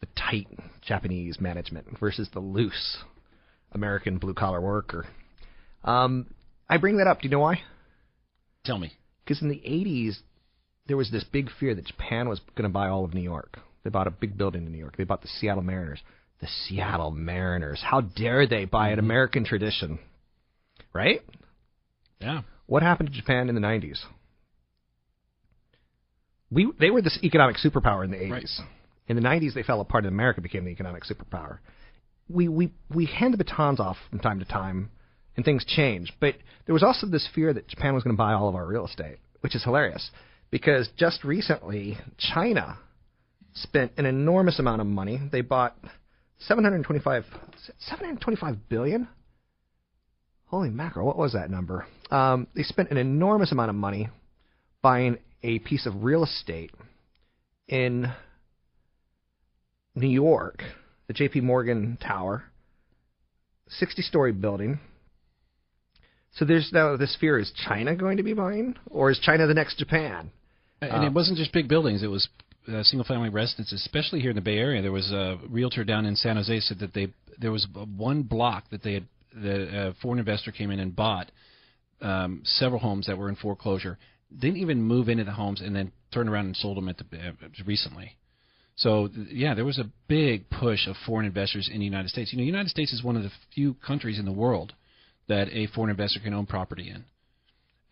The 0.00 0.08
tight 0.14 0.46
Japanese 0.86 1.40
management 1.40 1.98
versus 1.98 2.28
the 2.32 2.40
loose 2.40 2.98
American 3.72 4.18
blue 4.18 4.34
collar 4.34 4.60
worker. 4.60 5.06
Um, 5.84 6.26
I 6.68 6.76
bring 6.76 6.98
that 6.98 7.06
up. 7.06 7.22
Do 7.22 7.28
you 7.28 7.30
know 7.30 7.40
why? 7.40 7.62
Tell 8.64 8.78
me. 8.78 8.92
Because 9.24 9.42
in 9.42 9.48
the 9.48 9.56
80s, 9.56 10.18
there 10.88 10.96
was 10.96 11.10
this 11.10 11.24
big 11.24 11.50
fear 11.60 11.74
that 11.74 11.86
Japan 11.86 12.28
was 12.28 12.40
going 12.56 12.68
to 12.68 12.72
buy 12.72 12.88
all 12.88 13.04
of 13.04 13.14
New 13.14 13.22
York. 13.22 13.58
They 13.84 13.90
bought 13.90 14.06
a 14.06 14.10
big 14.10 14.36
building 14.36 14.66
in 14.66 14.72
New 14.72 14.78
York. 14.78 14.96
They 14.96 15.04
bought 15.04 15.22
the 15.22 15.28
Seattle 15.28 15.62
Mariners. 15.62 16.00
The 16.40 16.48
Seattle 16.64 17.10
Mariners. 17.10 17.82
How 17.84 18.00
dare 18.00 18.46
they 18.46 18.64
buy 18.64 18.88
an 18.88 18.96
mm-hmm. 18.96 19.06
American 19.06 19.44
tradition? 19.44 19.98
Right? 20.92 21.20
Yeah. 22.20 22.42
What 22.66 22.82
happened 22.82 23.10
to 23.10 23.14
Japan 23.14 23.48
in 23.48 23.54
the 23.54 23.60
90s? 23.60 23.98
We 26.50 26.72
they 26.80 26.90
were 26.90 27.02
this 27.02 27.18
economic 27.22 27.56
superpower 27.56 28.04
in 28.04 28.10
the 28.10 28.16
80s. 28.16 28.30
Right. 28.30 28.48
In 29.06 29.16
the 29.16 29.22
90s, 29.22 29.54
they 29.54 29.62
fell 29.62 29.80
apart, 29.80 30.04
and 30.04 30.14
America 30.14 30.40
became 30.40 30.64
the 30.64 30.70
economic 30.70 31.04
superpower. 31.04 31.58
We 32.28 32.48
we 32.48 32.72
we 32.94 33.04
hand 33.04 33.34
the 33.34 33.38
batons 33.38 33.80
off 33.80 33.96
from 34.08 34.20
time 34.20 34.38
to 34.38 34.46
time, 34.46 34.90
and 35.36 35.44
things 35.44 35.64
change. 35.66 36.12
But 36.20 36.36
there 36.64 36.72
was 36.72 36.82
also 36.82 37.06
this 37.06 37.28
fear 37.34 37.52
that 37.52 37.68
Japan 37.68 37.94
was 37.94 38.02
going 38.02 38.16
to 38.16 38.18
buy 38.18 38.32
all 38.32 38.48
of 38.48 38.54
our 38.54 38.66
real 38.66 38.86
estate, 38.86 39.18
which 39.40 39.54
is 39.54 39.62
hilarious 39.62 40.10
because 40.50 40.88
just 40.96 41.24
recently 41.24 41.98
China 42.18 42.78
spent 43.54 43.92
an 43.96 44.06
enormous 44.06 44.58
amount 44.58 44.80
of 44.80 44.86
money. 44.86 45.18
They 45.30 45.40
bought 45.40 45.76
725 46.40 47.24
725 47.78 48.68
billion. 48.68 49.08
Holy 50.46 50.70
mackerel! 50.70 51.06
What 51.06 51.18
was 51.18 51.34
that 51.34 51.50
number? 51.50 51.86
Um, 52.10 52.46
they 52.54 52.62
spent 52.62 52.90
an 52.90 52.96
enormous 52.96 53.52
amount 53.52 53.70
of 53.70 53.76
money 53.76 54.08
buying 54.80 55.18
a 55.42 55.58
piece 55.58 55.86
of 55.86 56.02
real 56.04 56.24
estate 56.24 56.70
in 57.66 58.10
New 59.94 60.08
York, 60.08 60.62
the 61.06 61.12
J.P. 61.12 61.42
Morgan 61.42 61.98
Tower, 62.00 62.44
60-story 63.82 64.32
building. 64.32 64.80
So 66.32 66.44
there's 66.44 66.70
now 66.72 66.96
this 66.96 67.16
fear: 67.20 67.38
is 67.38 67.52
China 67.66 67.94
going 67.94 68.16
to 68.16 68.22
be 68.22 68.32
buying, 68.32 68.76
or 68.86 69.10
is 69.10 69.18
China 69.18 69.46
the 69.46 69.54
next 69.54 69.78
Japan? 69.78 70.30
And 70.80 71.04
it 71.04 71.12
wasn't 71.12 71.38
just 71.38 71.52
big 71.52 71.68
buildings; 71.68 72.02
it 72.02 72.08
was 72.08 72.28
uh, 72.72 72.82
single-family 72.82 73.30
residences, 73.30 73.80
especially 73.84 74.20
here 74.20 74.30
in 74.30 74.36
the 74.36 74.42
Bay 74.42 74.58
Area. 74.58 74.82
There 74.82 74.92
was 74.92 75.10
a 75.10 75.38
realtor 75.48 75.84
down 75.84 76.06
in 76.06 76.16
San 76.16 76.36
Jose 76.36 76.60
said 76.60 76.78
that 76.80 76.94
they 76.94 77.08
there 77.38 77.52
was 77.52 77.66
one 77.96 78.22
block 78.22 78.70
that 78.70 78.82
they 78.82 78.94
had 78.94 79.06
the 79.34 79.78
uh, 79.78 79.92
foreign 80.02 80.18
investor 80.18 80.52
came 80.52 80.70
in 80.70 80.80
and 80.80 80.94
bought 80.94 81.30
um, 82.00 82.42
several 82.44 82.80
homes 82.80 83.06
that 83.06 83.18
were 83.18 83.28
in 83.28 83.36
foreclosure. 83.36 83.98
Didn't 84.36 84.58
even 84.58 84.82
move 84.82 85.08
into 85.08 85.24
the 85.24 85.32
homes 85.32 85.60
and 85.60 85.74
then 85.74 85.92
turned 86.12 86.28
around 86.28 86.46
and 86.46 86.56
sold 86.56 86.76
them 86.76 86.88
at 86.88 86.98
the 86.98 87.04
uh, 87.04 87.32
recently. 87.66 88.16
So 88.76 89.08
yeah, 89.30 89.54
there 89.54 89.64
was 89.64 89.78
a 89.78 89.90
big 90.06 90.48
push 90.50 90.86
of 90.86 90.96
foreign 91.06 91.26
investors 91.26 91.68
in 91.72 91.80
the 91.80 91.84
United 91.84 92.08
States. 92.10 92.32
You 92.32 92.38
know, 92.38 92.42
the 92.42 92.46
United 92.46 92.68
States 92.68 92.92
is 92.92 93.02
one 93.02 93.16
of 93.16 93.22
the 93.22 93.30
few 93.54 93.74
countries 93.74 94.18
in 94.18 94.24
the 94.24 94.32
world 94.32 94.74
that 95.28 95.48
a 95.52 95.66
foreign 95.68 95.90
investor 95.90 96.20
can 96.20 96.32
own 96.32 96.46
property 96.46 96.88
in, 96.88 97.04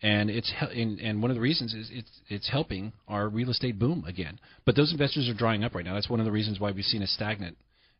and 0.01 0.29
it's 0.29 0.51
and, 0.59 1.21
one 1.21 1.31
of 1.31 1.35
the 1.35 1.41
reasons 1.41 1.73
is 1.73 1.89
it's 1.91 2.11
it's 2.27 2.49
helping 2.49 2.93
our 3.07 3.29
real 3.29 3.49
estate 3.49 3.79
boom 3.79 4.03
again. 4.07 4.39
But 4.65 4.75
those 4.75 4.91
investors 4.91 5.27
are 5.29 5.33
drying 5.33 5.63
up 5.63 5.73
right 5.73 5.85
now. 5.85 5.95
That's 5.95 6.09
one 6.09 6.19
of 6.19 6.25
the 6.25 6.31
reasons 6.31 6.59
why 6.59 6.71
we've 6.71 6.85
seen 6.85 7.01
a 7.01 7.07
stagnant 7.07 7.57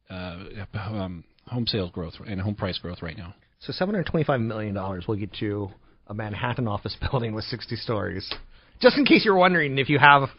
uh, 0.09 0.43
um, 0.75 1.23
home 1.47 1.65
sales 1.67 1.91
growth 1.91 2.13
and 2.25 2.39
home 2.39 2.55
price 2.55 2.77
growth 2.77 3.01
right 3.01 3.17
now. 3.17 3.33
So 3.59 3.73
$725 3.73 4.41
million 4.45 4.75
will 5.07 5.15
get 5.15 5.41
you 5.41 5.71
a 6.07 6.13
Manhattan 6.13 6.67
office 6.67 6.95
building 7.11 7.33
with 7.33 7.45
60 7.45 7.75
stories. 7.77 8.31
Just 8.79 8.97
in 8.97 9.05
case 9.05 9.25
you're 9.25 9.35
wondering 9.35 9.77
if 9.79 9.89
you 9.89 9.97
have 9.97 10.29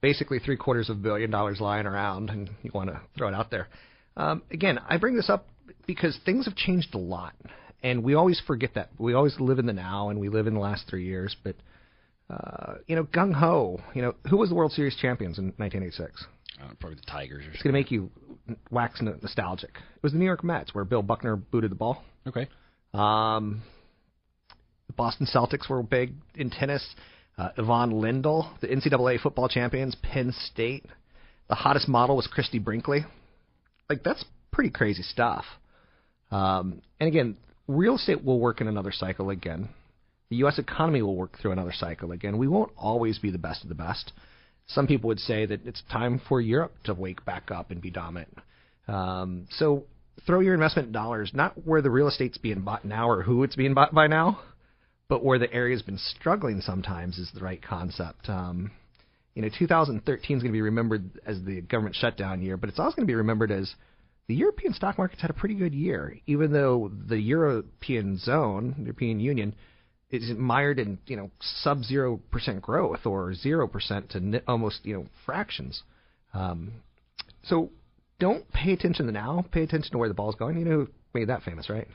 basically 0.00 0.38
three 0.38 0.56
quarters 0.56 0.90
of 0.90 0.98
a 0.98 1.00
billion 1.00 1.30
dollars 1.30 1.60
lying 1.60 1.86
around 1.86 2.30
and 2.30 2.50
you 2.62 2.70
want 2.74 2.90
to 2.90 3.00
throw 3.16 3.28
it 3.28 3.34
out 3.34 3.50
there. 3.50 3.68
Um, 4.16 4.42
again, 4.50 4.78
I 4.88 4.98
bring 4.98 5.16
this 5.16 5.30
up 5.30 5.46
because 5.86 6.18
things 6.24 6.44
have 6.44 6.54
changed 6.54 6.94
a 6.94 6.98
lot. 6.98 7.34
And 7.82 8.02
we 8.02 8.14
always 8.14 8.42
forget 8.46 8.74
that. 8.74 8.90
We 8.98 9.14
always 9.14 9.38
live 9.38 9.58
in 9.58 9.66
the 9.66 9.72
now 9.72 10.08
and 10.08 10.18
we 10.18 10.28
live 10.28 10.46
in 10.46 10.54
the 10.54 10.60
last 10.60 10.88
three 10.88 11.04
years. 11.04 11.36
But, 11.42 11.56
uh, 12.28 12.74
you 12.86 12.96
know, 12.96 13.04
gung 13.04 13.32
ho, 13.32 13.80
you 13.94 14.02
know, 14.02 14.14
who 14.28 14.36
was 14.36 14.48
the 14.48 14.54
World 14.54 14.72
Series 14.72 14.96
champions 14.96 15.38
in 15.38 15.52
1986? 15.56 16.26
Uh, 16.60 16.74
probably 16.80 16.96
the 16.96 17.10
Tigers. 17.10 17.46
Or 17.46 17.50
it's 17.50 17.62
going 17.62 17.72
to 17.72 17.78
make 17.78 17.90
you 17.90 18.10
wax 18.70 19.00
nostalgic. 19.00 19.70
It 19.70 20.02
was 20.02 20.12
the 20.12 20.18
New 20.18 20.24
York 20.24 20.42
Mets 20.42 20.74
where 20.74 20.84
Bill 20.84 21.02
Buckner 21.02 21.36
booted 21.36 21.70
the 21.70 21.76
ball. 21.76 22.02
Okay. 22.26 22.48
Um, 22.92 23.62
the 24.88 24.92
Boston 24.94 25.26
Celtics 25.32 25.68
were 25.68 25.82
big 25.82 26.14
in 26.34 26.50
tennis. 26.50 26.84
Uh, 27.36 27.50
Ivan 27.56 27.92
Lendl, 27.92 28.58
the 28.60 28.66
NCAA 28.66 29.20
football 29.20 29.48
champions, 29.48 29.94
Penn 30.02 30.34
State. 30.52 30.84
The 31.48 31.54
hottest 31.54 31.88
model 31.88 32.16
was 32.16 32.26
Christie 32.26 32.58
Brinkley. 32.58 33.04
Like 33.88 34.02
that's 34.02 34.24
pretty 34.50 34.70
crazy 34.70 35.02
stuff. 35.02 35.44
Um, 36.30 36.82
and 36.98 37.08
again, 37.08 37.36
real 37.68 37.96
estate 37.96 38.24
will 38.24 38.40
work 38.40 38.60
in 38.60 38.66
another 38.66 38.90
cycle 38.90 39.30
again. 39.30 39.68
The 40.30 40.36
U.S. 40.36 40.58
economy 40.58 41.02
will 41.02 41.14
work 41.14 41.38
through 41.38 41.52
another 41.52 41.72
cycle 41.72 42.12
again. 42.12 42.38
We 42.38 42.48
won't 42.48 42.72
always 42.76 43.18
be 43.18 43.30
the 43.30 43.38
best 43.38 43.62
of 43.62 43.68
the 43.68 43.74
best. 43.74 44.12
Some 44.66 44.86
people 44.86 45.08
would 45.08 45.20
say 45.20 45.46
that 45.46 45.66
it's 45.66 45.82
time 45.90 46.20
for 46.28 46.40
Europe 46.40 46.74
to 46.84 46.94
wake 46.94 47.24
back 47.24 47.50
up 47.50 47.70
and 47.70 47.80
be 47.80 47.90
dominant. 47.90 48.36
Um, 48.86 49.46
so 49.50 49.84
throw 50.26 50.40
your 50.40 50.54
investment 50.54 50.92
dollars 50.92 51.30
not 51.32 51.66
where 51.66 51.80
the 51.80 51.90
real 51.90 52.08
estate's 52.08 52.38
being 52.38 52.62
bought 52.62 52.84
now 52.84 53.08
or 53.08 53.22
who 53.22 53.44
it's 53.44 53.56
being 53.56 53.74
bought 53.74 53.94
by 53.94 54.06
now, 54.06 54.40
but 55.08 55.24
where 55.24 55.38
the 55.38 55.52
area's 55.52 55.82
been 55.82 55.98
struggling 55.98 56.60
sometimes 56.60 57.18
is 57.18 57.30
the 57.32 57.40
right 57.40 57.62
concept. 57.62 58.28
Um, 58.28 58.70
you 59.34 59.42
know, 59.42 59.48
2013 59.56 60.36
is 60.36 60.42
going 60.42 60.52
to 60.52 60.56
be 60.56 60.62
remembered 60.62 61.10
as 61.24 61.42
the 61.44 61.60
government 61.62 61.96
shutdown 61.96 62.42
year, 62.42 62.56
but 62.56 62.68
it's 62.68 62.78
also 62.78 62.96
going 62.96 63.06
to 63.06 63.10
be 63.10 63.14
remembered 63.14 63.50
as 63.50 63.72
the 64.28 64.34
European 64.34 64.74
stock 64.74 64.98
market's 64.98 65.22
had 65.22 65.30
a 65.30 65.34
pretty 65.34 65.54
good 65.54 65.74
year, 65.74 66.18
even 66.26 66.52
though 66.52 66.92
the 67.08 67.18
European 67.18 68.18
zone, 68.18 68.74
European 68.78 69.20
Union, 69.20 69.54
is 70.10 70.30
mired 70.36 70.78
in 70.78 70.98
you 71.06 71.16
know 71.16 71.30
sub 71.40 71.82
zero 71.82 72.20
percent 72.30 72.62
growth 72.62 73.04
or 73.06 73.34
zero 73.34 73.66
percent 73.66 74.10
to 74.10 74.42
almost 74.46 74.80
you 74.84 74.94
know 74.94 75.06
fractions. 75.24 75.82
Um, 76.34 76.72
so 77.42 77.70
don't 78.20 78.50
pay 78.52 78.72
attention 78.72 79.06
to 79.06 79.12
now. 79.12 79.44
Pay 79.50 79.62
attention 79.62 79.92
to 79.92 79.98
where 79.98 80.08
the 80.08 80.14
ball's 80.14 80.34
going. 80.34 80.58
You 80.58 80.64
know 80.64 80.70
who 80.70 80.88
made 81.14 81.28
that 81.28 81.42
famous, 81.42 81.70
right? 81.70 81.88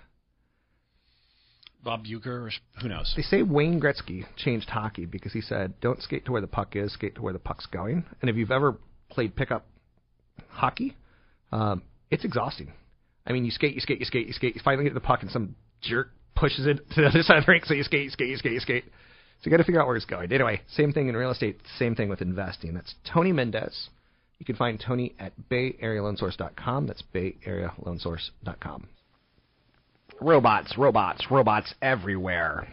Bob 1.84 2.06
Uecker, 2.06 2.48
or 2.48 2.52
who 2.82 2.88
knows? 2.88 3.14
They 3.16 3.24
say 3.24 3.44
Wayne 3.44 3.80
Gretzky 3.80 4.26
changed 4.38 4.70
hockey 4.70 5.06
because 5.06 5.34
he 5.34 5.42
said, 5.42 5.80
"Don't 5.82 6.02
skate 6.02 6.26
to 6.26 6.32
where 6.32 6.42
the 6.42 6.48
puck 6.48 6.76
is, 6.76 6.94
skate 6.94 7.16
to 7.16 7.22
where 7.22 7.34
the 7.34 7.40
puck's 7.40 7.68
going." 7.68 8.06
And 8.22 8.30
if 8.30 8.38
you've 8.38 8.52
ever 8.52 8.78
played 9.10 9.36
pickup 9.36 9.68
hockey, 10.50 10.96
um, 11.52 11.84
it's 12.14 12.24
exhausting. 12.24 12.72
I 13.26 13.34
mean, 13.34 13.44
you 13.46 13.52
skate, 13.52 13.74
you 13.74 13.82
skate, 13.82 14.00
you 14.00 14.06
skate, 14.06 14.28
you 14.28 14.34
skate. 14.34 14.56
You 14.56 14.62
finally 14.64 14.84
get 14.84 14.94
the 14.94 15.00
puck, 15.00 15.22
and 15.22 15.32
some 15.32 15.56
jerk 15.82 16.12
pushes 16.36 16.68
it 16.68 16.78
to 16.96 17.02
the 17.02 17.08
other 17.08 17.24
side 17.24 17.38
of 17.38 17.46
the 17.46 17.52
rink. 17.52 17.66
So 17.66 17.74
you 17.74 17.84
skate, 17.84 18.04
you 18.04 18.10
skate, 18.12 18.30
you 18.30 18.38
skate, 18.38 18.54
you 18.54 18.60
skate. 18.60 18.86
So 18.86 19.50
you 19.50 19.52
got 19.52 19.58
to 19.58 19.64
figure 19.64 19.82
out 19.82 19.88
where 19.88 19.98
it's 19.98 20.06
going. 20.06 20.32
Anyway, 20.32 20.62
same 20.70 20.94
thing 20.94 21.10
in 21.10 21.18
real 21.18 21.32
estate. 21.32 21.60
Same 21.78 21.96
thing 21.96 22.08
with 22.08 22.22
investing. 22.22 22.74
That's 22.74 22.96
Tony 23.12 23.34
Mendez. 23.34 23.90
You 24.40 24.46
can 24.46 24.56
find 24.56 24.80
Tony 24.80 25.16
at 25.20 25.34
BayAreaLoanSource.com. 25.50 26.88
That's 26.88 27.04
BayAreaLoanSource.com. 27.14 28.88
Robots, 30.22 30.78
robots, 30.78 31.26
robots 31.30 31.74
everywhere. 31.82 32.68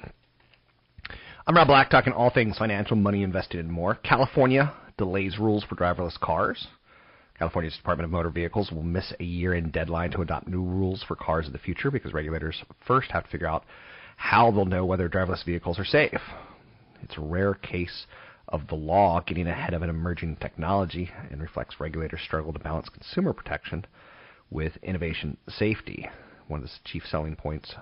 I'm 1.47 1.57
Rob 1.57 1.69
Black, 1.69 1.91
talking 1.91 2.13
all 2.13 2.31
things 2.31 2.59
financial, 2.59 2.97
money 2.97 3.23
invested, 3.23 3.61
and 3.61 3.73
more. 3.73 3.97
California 3.97 4.73
delays 4.99 5.39
rules 5.39 5.65
for 5.65 5.75
driverless 5.75 6.19
cars. 6.21 6.67
California's 7.41 7.75
Department 7.79 8.05
of 8.05 8.11
Motor 8.11 8.29
Vehicles 8.29 8.71
will 8.71 8.83
miss 8.83 9.15
a 9.19 9.25
year 9.25 9.55
in 9.55 9.71
deadline 9.71 10.11
to 10.11 10.21
adopt 10.21 10.47
new 10.47 10.63
rules 10.63 11.03
for 11.03 11.17
cars 11.17 11.47
of 11.47 11.55
the 11.55 11.59
future 11.59 11.91
because 11.91 12.13
regulators 12.13 12.63
first 12.87 13.11
have 13.11 13.25
to 13.25 13.31
figure 13.31 13.47
out 13.47 13.65
how 14.17 14.51
they'll 14.51 14.67
know 14.67 14.85
whether 14.85 15.09
driverless 15.09 15.43
vehicles 15.43 15.79
are 15.79 15.85
safe. 15.87 16.21
It's 17.03 17.17
a 17.17 17.23
rare 17.23 17.55
case 17.55 18.05
of 18.49 18.67
the 18.69 18.75
law 18.75 19.23
getting 19.27 19.47
ahead 19.47 19.73
of 19.73 19.81
an 19.81 19.89
emerging 19.89 20.37
technology 20.37 21.11
and 21.31 21.41
reflects 21.41 21.81
regulators' 21.81 22.21
struggle 22.21 22.53
to 22.53 22.59
balance 22.59 22.91
consumer 22.91 23.33
protection 23.33 23.87
with 24.51 24.77
innovation 24.83 25.39
safety. 25.49 26.11
One 26.49 26.61
of 26.61 26.67
the 26.67 26.73
chief 26.85 27.05
selling 27.07 27.37
points 27.37 27.75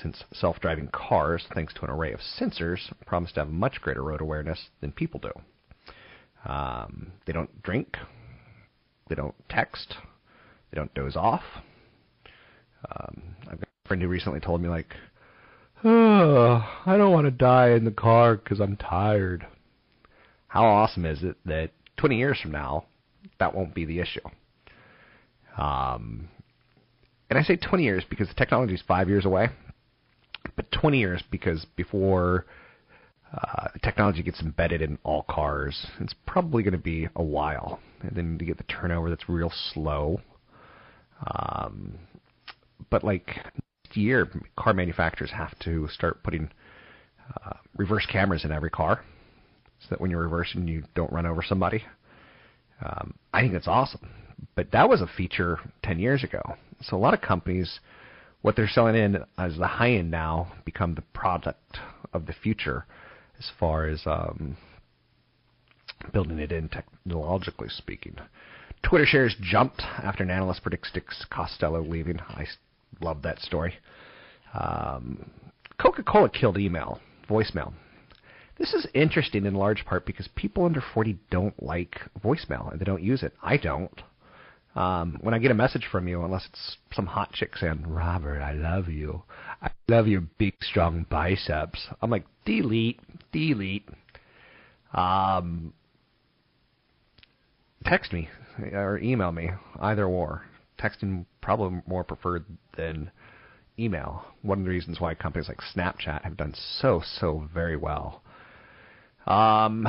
since 0.00 0.24
self 0.32 0.60
driving 0.60 0.88
cars, 0.88 1.44
thanks 1.52 1.74
to 1.74 1.84
an 1.84 1.90
array 1.90 2.14
of 2.14 2.20
sensors, 2.40 2.90
promise 3.04 3.32
to 3.32 3.40
have 3.40 3.50
much 3.50 3.82
greater 3.82 4.02
road 4.02 4.22
awareness 4.22 4.70
than 4.80 4.92
people 4.92 5.20
do. 5.20 6.50
Um, 6.50 7.12
they 7.26 7.34
don't 7.34 7.62
drink, 7.62 7.98
they 9.08 9.14
don't 9.14 9.34
text, 9.48 9.94
they 10.70 10.76
don't 10.76 10.92
doze 10.94 11.16
off. 11.16 11.42
Um, 12.90 13.22
I've 13.42 13.60
got 13.60 13.68
a 13.84 13.88
friend 13.88 14.02
who 14.02 14.08
recently 14.08 14.40
told 14.40 14.60
me, 14.60 14.68
like, 14.68 14.94
oh, 15.84 16.64
I 16.86 16.96
don't 16.96 17.12
want 17.12 17.26
to 17.26 17.30
die 17.30 17.70
in 17.70 17.84
the 17.84 17.90
car 17.90 18.36
because 18.36 18.60
I'm 18.60 18.76
tired. 18.76 19.46
How 20.48 20.64
awesome 20.64 21.04
is 21.04 21.22
it 21.22 21.36
that 21.44 21.70
20 21.98 22.16
years 22.16 22.40
from 22.40 22.52
now, 22.52 22.84
that 23.38 23.54
won't 23.54 23.74
be 23.74 23.84
the 23.84 24.00
issue? 24.00 24.20
Um, 25.56 26.28
and 27.28 27.38
I 27.38 27.42
say 27.42 27.56
20 27.56 27.82
years 27.82 28.04
because 28.08 28.28
the 28.28 28.34
technology 28.34 28.74
is 28.74 28.82
five 28.86 29.08
years 29.08 29.24
away, 29.24 29.48
but 30.56 30.70
20 30.72 30.98
years 30.98 31.22
because 31.30 31.66
before 31.76 32.46
uh, 33.32 33.68
technology 33.82 34.22
gets 34.22 34.40
embedded 34.40 34.80
in 34.80 34.98
all 35.04 35.24
cars, 35.28 35.86
it's 36.00 36.14
probably 36.26 36.62
going 36.62 36.72
to 36.72 36.78
be 36.78 37.08
a 37.16 37.22
while. 37.22 37.78
And 38.00 38.16
then 38.16 38.38
to 38.38 38.44
get 38.44 38.56
the 38.56 38.64
turnover 38.64 39.10
that's 39.10 39.28
real 39.28 39.52
slow. 39.72 40.20
Um, 41.26 41.98
but 42.90 43.04
like 43.04 43.26
next 43.84 43.96
year, 43.96 44.28
car 44.56 44.72
manufacturers 44.72 45.30
have 45.30 45.58
to 45.60 45.88
start 45.88 46.22
putting 46.22 46.48
uh, 47.44 47.54
reverse 47.76 48.06
cameras 48.06 48.44
in 48.44 48.52
every 48.52 48.70
car 48.70 49.04
so 49.80 49.86
that 49.90 50.00
when 50.00 50.10
you're 50.10 50.22
reversing, 50.22 50.66
you 50.66 50.84
don't 50.94 51.12
run 51.12 51.26
over 51.26 51.42
somebody. 51.42 51.84
Um, 52.84 53.14
I 53.32 53.40
think 53.40 53.52
that's 53.52 53.68
awesome. 53.68 54.08
But 54.54 54.70
that 54.72 54.88
was 54.88 55.02
a 55.02 55.06
feature 55.06 55.58
10 55.82 55.98
years 55.98 56.24
ago. 56.24 56.40
So 56.80 56.96
a 56.96 56.98
lot 56.98 57.14
of 57.14 57.20
companies, 57.20 57.80
what 58.42 58.56
they're 58.56 58.68
selling 58.68 58.94
in 58.94 59.18
as 59.36 59.56
the 59.58 59.66
high 59.66 59.92
end 59.92 60.10
now, 60.10 60.52
become 60.64 60.94
the 60.94 61.02
product 61.12 61.78
of 62.12 62.26
the 62.26 62.32
future 62.32 62.86
as 63.38 63.50
far 63.58 63.86
as 63.86 64.02
um, 64.06 64.56
building 66.12 66.38
it 66.38 66.52
in 66.52 66.68
technologically 66.68 67.68
speaking. 67.68 68.16
Twitter 68.82 69.06
shares 69.06 69.36
jumped 69.40 69.82
after 69.82 70.22
an 70.22 70.30
analyst 70.30 70.62
predicts 70.62 70.92
Costolo 71.30 71.88
leaving. 71.88 72.20
I 72.20 72.46
love 73.00 73.22
that 73.22 73.40
story. 73.40 73.74
Um, 74.54 75.30
Coca-Cola 75.80 76.30
killed 76.30 76.58
email, 76.58 77.00
voicemail. 77.28 77.72
This 78.58 78.74
is 78.74 78.86
interesting 78.92 79.46
in 79.46 79.54
large 79.54 79.84
part 79.84 80.04
because 80.04 80.28
people 80.34 80.64
under 80.64 80.82
40 80.94 81.16
don't 81.30 81.62
like 81.62 82.00
voicemail 82.22 82.70
and 82.70 82.80
they 82.80 82.84
don't 82.84 83.02
use 83.02 83.22
it. 83.22 83.32
I 83.42 83.56
don't. 83.56 84.02
Um, 84.78 85.18
when 85.22 85.34
I 85.34 85.40
get 85.40 85.50
a 85.50 85.54
message 85.54 85.88
from 85.90 86.06
you, 86.06 86.22
unless 86.22 86.46
it's 86.46 86.76
some 86.92 87.06
hot 87.06 87.32
chick 87.32 87.56
saying, 87.56 87.82
Robert, 87.84 88.40
I 88.40 88.52
love 88.52 88.88
you. 88.88 89.24
I 89.60 89.70
love 89.88 90.06
your 90.06 90.20
big, 90.20 90.54
strong 90.60 91.04
biceps. 91.10 91.88
I'm 92.00 92.10
like, 92.10 92.24
delete, 92.44 93.00
delete. 93.32 93.88
Um, 94.94 95.72
text 97.84 98.12
me 98.12 98.28
or 98.72 98.98
email 98.98 99.32
me, 99.32 99.50
either 99.80 100.06
or. 100.06 100.44
Texting 100.78 101.26
probably 101.40 101.82
more 101.88 102.04
preferred 102.04 102.44
than 102.76 103.10
email. 103.80 104.26
One 104.42 104.60
of 104.60 104.64
the 104.64 104.70
reasons 104.70 105.00
why 105.00 105.16
companies 105.16 105.48
like 105.48 105.58
Snapchat 105.74 106.22
have 106.22 106.36
done 106.36 106.54
so, 106.80 107.02
so 107.18 107.48
very 107.52 107.76
well. 107.76 108.22
Um, 109.26 109.88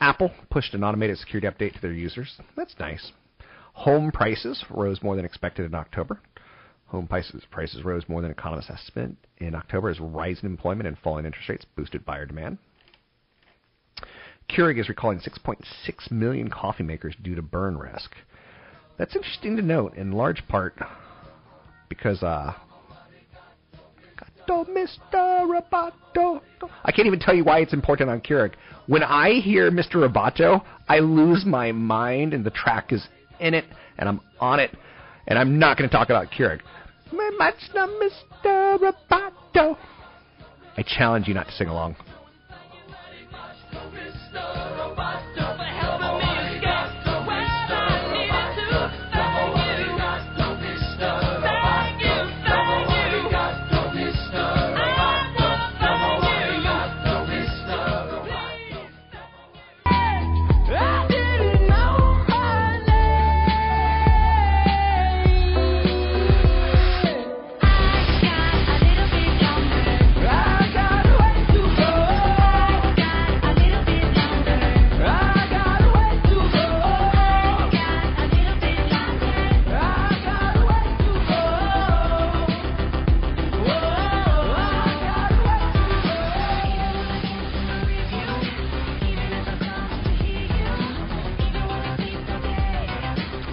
Apple 0.00 0.32
pushed 0.50 0.74
an 0.74 0.84
automated 0.84 1.16
security 1.16 1.46
update 1.48 1.72
to 1.76 1.80
their 1.80 1.94
users. 1.94 2.36
That's 2.54 2.74
nice. 2.78 3.10
Home 3.72 4.12
prices 4.12 4.64
rose 4.70 5.02
more 5.02 5.16
than 5.16 5.24
expected 5.24 5.66
in 5.66 5.74
October. 5.74 6.20
Home 6.86 7.06
prices 7.06 7.42
prices 7.50 7.84
rose 7.84 8.04
more 8.08 8.20
than 8.20 8.30
economists 8.30 8.70
estimate 8.70 9.16
in 9.38 9.54
October 9.54 9.88
as 9.88 9.98
rising 9.98 10.48
employment 10.48 10.86
and 10.86 10.98
falling 10.98 11.24
interest 11.24 11.48
rates 11.48 11.66
boosted 11.74 12.04
buyer 12.04 12.26
demand. 12.26 12.58
Keurig 14.50 14.78
is 14.78 14.88
recalling 14.88 15.20
6.6 15.20 16.10
million 16.10 16.50
coffee 16.50 16.82
makers 16.82 17.14
due 17.22 17.34
to 17.34 17.42
burn 17.42 17.78
risk. 17.78 18.14
That's 18.98 19.16
interesting 19.16 19.56
to 19.56 19.62
note, 19.62 19.96
in 19.96 20.12
large 20.12 20.46
part 20.48 20.74
because 21.88 22.22
uh, 22.22 22.52
Mr. 24.48 25.46
Roboto. 25.46 26.40
I 26.84 26.92
can't 26.92 27.06
even 27.06 27.20
tell 27.20 27.34
you 27.34 27.44
why 27.44 27.60
it's 27.60 27.72
important 27.72 28.10
on 28.10 28.20
Keurig. 28.20 28.52
When 28.86 29.02
I 29.02 29.40
hear 29.40 29.70
Mr. 29.70 29.94
Roboto, 29.94 30.62
I 30.88 30.98
lose 30.98 31.44
my 31.46 31.72
mind, 31.72 32.34
and 32.34 32.44
the 32.44 32.50
track 32.50 32.92
is 32.92 33.06
in 33.42 33.54
it, 33.54 33.64
and 33.98 34.08
I'm 34.08 34.20
on 34.40 34.60
it, 34.60 34.70
and 35.26 35.38
I'm 35.38 35.58
not 35.58 35.76
going 35.76 35.88
to 35.88 35.94
talk 35.94 36.08
about 36.08 36.28
Keurig. 36.30 36.60
Mr. 38.00 38.78
Roboto. 38.78 39.76
I 40.76 40.82
challenge 40.82 41.28
you 41.28 41.34
not 41.34 41.46
to 41.46 41.52
sing 41.52 41.68
along. 41.68 41.96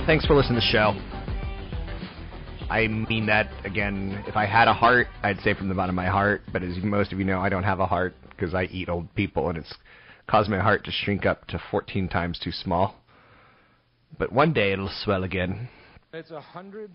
Thanks 0.09 0.25
for 0.25 0.33
listening 0.35 0.59
to 0.59 0.65
the 0.65 0.71
show. 0.71 0.99
I 2.67 2.87
mean 2.87 3.27
that 3.27 3.47
again. 3.63 4.23
If 4.25 4.35
I 4.35 4.47
had 4.47 4.67
a 4.67 4.73
heart, 4.73 5.05
I'd 5.21 5.39
say 5.41 5.53
from 5.53 5.69
the 5.69 5.75
bottom 5.75 5.91
of 5.91 6.03
my 6.03 6.09
heart. 6.09 6.41
But 6.51 6.63
as 6.63 6.77
most 6.81 7.13
of 7.13 7.19
you 7.19 7.25
know, 7.25 7.39
I 7.39 7.49
don't 7.49 7.61
have 7.61 7.79
a 7.79 7.85
heart 7.85 8.15
because 8.31 8.55
I 8.55 8.63
eat 8.63 8.89
old 8.89 9.13
people, 9.13 9.49
and 9.49 9.57
it's 9.59 9.71
caused 10.27 10.49
my 10.49 10.57
heart 10.57 10.83
to 10.85 10.91
shrink 10.91 11.27
up 11.27 11.45
to 11.49 11.61
14 11.69 12.09
times 12.09 12.39
too 12.39 12.51
small. 12.51 12.95
But 14.17 14.31
one 14.31 14.51
day 14.51 14.71
it'll 14.71 14.89
swell 15.03 15.23
again. 15.23 15.69
It's 16.11 16.31
130% 16.31 16.89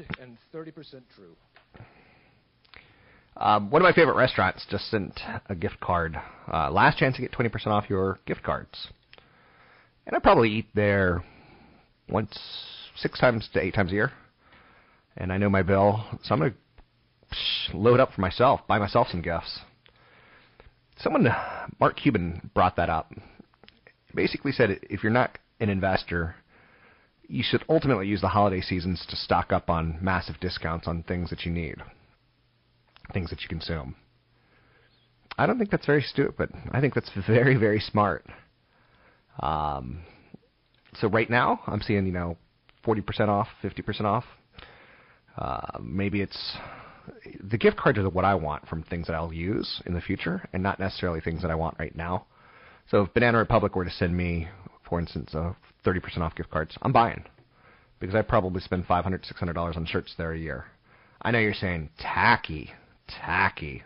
true. 1.15 1.37
Um, 3.37 3.71
one 3.71 3.81
of 3.81 3.85
my 3.85 3.93
favorite 3.93 4.17
restaurants 4.17 4.67
just 4.69 4.91
sent 4.91 5.21
a 5.49 5.55
gift 5.55 5.79
card. 5.79 6.21
Uh, 6.53 6.69
last 6.73 6.99
chance 6.99 7.15
to 7.15 7.23
get 7.23 7.31
20% 7.31 7.69
off 7.69 7.85
your 7.89 8.19
gift 8.27 8.43
cards. 8.43 8.89
And 10.05 10.17
I 10.17 10.19
probably 10.19 10.51
eat 10.51 10.67
there 10.75 11.23
once 12.09 12.37
six 12.97 13.19
times 13.19 13.49
to 13.53 13.61
eight 13.63 13.75
times 13.75 13.91
a 13.91 13.95
year, 13.95 14.13
and 15.17 15.33
I 15.33 15.39
know 15.39 15.49
my 15.49 15.63
bill, 15.63 16.05
so 16.23 16.35
I'm 16.35 16.41
gonna 16.41 16.55
load 17.73 18.01
up 18.01 18.13
for 18.13 18.21
myself, 18.21 18.61
buy 18.67 18.79
myself 18.79 19.09
some 19.11 19.23
gifts. 19.23 19.61
Someone, 20.97 21.29
Mark 21.81 21.97
Cuban, 21.97 22.51
brought 22.55 22.77
that 22.77 22.89
up. 22.89 23.13
Basically 24.15 24.53
said 24.53 24.79
if 24.83 25.03
you're 25.03 25.13
not 25.13 25.39
an 25.61 25.69
investor, 25.69 26.37
you 27.29 27.43
should 27.45 27.65
ultimately 27.69 28.07
use 28.07 28.21
the 28.21 28.29
holiday 28.29 28.61
seasons 28.61 29.05
to 29.09 29.17
stock 29.17 29.53
up 29.53 29.71
on 29.71 29.99
massive 30.01 30.39
discounts 30.41 30.87
on 30.87 31.03
things 31.03 31.31
that 31.31 31.45
you 31.45 31.51
need, 31.51 31.77
things 33.13 33.31
that 33.31 33.43
you 33.43 33.49
consume. 33.49 33.97
I 35.37 35.47
don't 35.47 35.59
think 35.59 35.71
that's 35.71 35.87
very 35.87 36.03
stupid. 36.03 36.51
I 36.71 36.81
think 36.81 36.95
that's 36.95 37.11
very, 37.27 37.57
very 37.57 37.81
smart. 37.81 38.25
Um, 39.41 40.03
so 40.95 41.09
right 41.09 41.29
now, 41.29 41.61
I'm 41.67 41.81
seeing 41.81 42.07
you 42.07 42.13
know 42.13 42.37
40% 42.85 43.29
off, 43.29 43.49
50% 43.63 44.03
off. 44.03 44.25
Uh, 45.37 45.79
maybe 45.83 46.21
it's 46.21 46.57
the 47.43 47.59
gift 47.59 47.77
cards 47.77 47.99
are 47.99 48.09
what 48.09 48.25
I 48.25 48.35
want 48.35 48.67
from 48.69 48.83
things 48.83 49.07
that 49.07 49.15
I'll 49.15 49.33
use 49.33 49.83
in 49.87 49.95
the 49.95 50.01
future, 50.01 50.49
and 50.53 50.63
not 50.63 50.79
necessarily 50.79 51.21
things 51.21 51.43
that 51.43 51.51
I 51.51 51.55
want 51.55 51.77
right 51.79 51.95
now. 51.95 52.27
So 52.91 53.03
if 53.03 53.15
Banana 53.15 53.39
Republic 53.39 53.75
were 53.75 53.85
to 53.85 53.91
send 53.91 54.17
me, 54.17 54.49
for 54.89 55.01
instance, 55.01 55.35
a 55.35 55.57
30% 55.85 56.19
off 56.19 56.35
gift 56.35 56.51
cards, 56.51 56.77
I'm 56.83 56.93
buying 56.93 57.25
because 58.01 58.15
I 58.15 58.23
probably 58.23 58.61
spend 58.61 58.87
500 58.87 59.23
$600 59.23 59.77
on 59.77 59.87
shirts 59.87 60.15
there 60.19 60.33
a 60.33 60.39
year. 60.39 60.67
I 61.23 61.31
know 61.31 61.39
you're 61.39 61.55
saying 61.55 61.91
tacky, 61.99 62.73
tacky. 63.09 63.83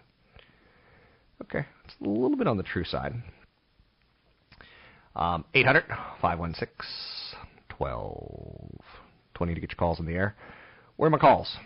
Okay, 1.43 1.65
it's 1.85 1.95
a 2.05 2.09
little 2.09 2.37
bit 2.37 2.49
on 2.49 2.57
the 2.57 2.65
true 2.65 2.85
side. 2.85 3.15
Um, 5.15 5.45
800 5.55 5.85
516 6.21 7.28
1220 7.79 9.55
to 9.55 9.61
get 9.61 9.71
your 9.71 9.77
calls 9.77 10.01
in 10.01 10.07
the 10.07 10.15
air. 10.15 10.35
Where 10.97 11.07
are 11.07 11.11
my 11.11 11.19
calls? 11.19 11.57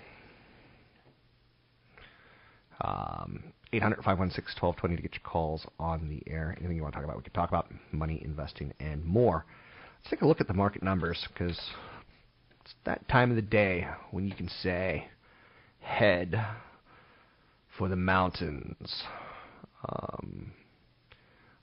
Um, 2.81 3.45
800 3.73 3.97
516 3.97 4.61
1220 4.61 4.97
to 4.97 5.03
get 5.03 5.15
your 5.15 5.23
calls 5.31 5.67
on 5.79 6.09
the 6.09 6.23
air. 6.31 6.55
Anything 6.59 6.77
you 6.77 6.83
want 6.83 6.95
to 6.95 6.97
talk 6.99 7.05
about, 7.05 7.17
we 7.17 7.23
can 7.23 7.33
talk 7.33 7.49
about 7.49 7.69
money, 7.93 8.21
investing, 8.25 8.73
and 8.81 9.05
more. 9.05 9.47
Let's 10.01 10.11
take 10.11 10.23
a 10.23 10.27
look 10.27 10.41
at 10.41 10.49
the 10.49 10.55
market 10.55 10.83
numbers 10.83 11.27
because 11.33 11.59
it's 12.61 12.75
that 12.85 13.09
time 13.09 13.31
of 13.31 13.37
the 13.37 13.43
day 13.43 13.87
when 14.11 14.27
you 14.27 14.35
can 14.35 14.49
say, 14.49 15.09
head 15.81 16.45
for 17.79 17.89
the 17.89 17.97
mountains. 17.97 19.05
Um, 19.89 20.53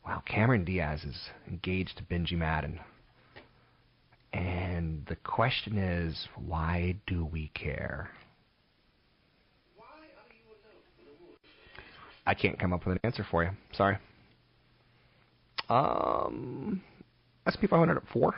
wow, 0.05 0.23
Cameron 0.25 0.65
Diaz 0.65 1.03
is 1.03 1.29
engaged 1.47 1.97
to 1.97 2.03
Benji 2.03 2.33
Madden. 2.33 2.79
And 4.33 5.05
the 5.07 5.15
question 5.17 5.77
is, 5.77 6.27
why 6.35 6.95
do 7.07 7.25
we 7.25 7.49
care? 7.53 8.09
I 12.25 12.35
can't 12.35 12.59
come 12.59 12.73
up 12.73 12.85
with 12.85 12.97
an 12.97 12.99
answer 13.03 13.25
for 13.29 13.43
you. 13.43 13.49
Sorry. 13.73 13.97
Um, 15.67 16.81
S&P 17.47 17.65
500 17.67 17.97
up 17.97 18.03
four, 18.13 18.35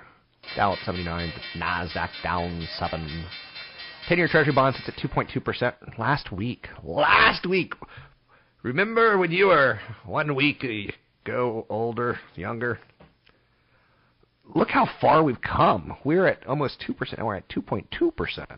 Dow 0.55 0.73
up 0.73 0.79
79, 0.85 1.31
Nasdaq 1.57 2.09
down 2.23 2.67
seven. 2.77 3.25
Ten-year 4.07 4.27
Treasury 4.27 4.53
bonds 4.53 4.77
sits 4.77 4.89
at 4.89 5.09
2.2 5.09 5.43
percent. 5.43 5.75
Last 5.97 6.31
week, 6.31 6.67
last 6.83 7.45
week. 7.45 7.73
Remember 8.63 9.17
when 9.17 9.31
you 9.31 9.47
were 9.47 9.79
one 10.05 10.35
week 10.35 10.63
ago 10.63 11.65
older, 11.69 12.19
younger? 12.35 12.79
Look 14.53 14.69
how 14.69 14.87
far 14.99 15.23
we've 15.23 15.41
come. 15.41 15.95
We're 16.03 16.27
at 16.27 16.45
almost 16.45 16.83
two 16.85 16.93
percent. 16.93 17.23
We're 17.23 17.35
at 17.35 17.49
2.2 17.49 18.15
percent. 18.15 18.49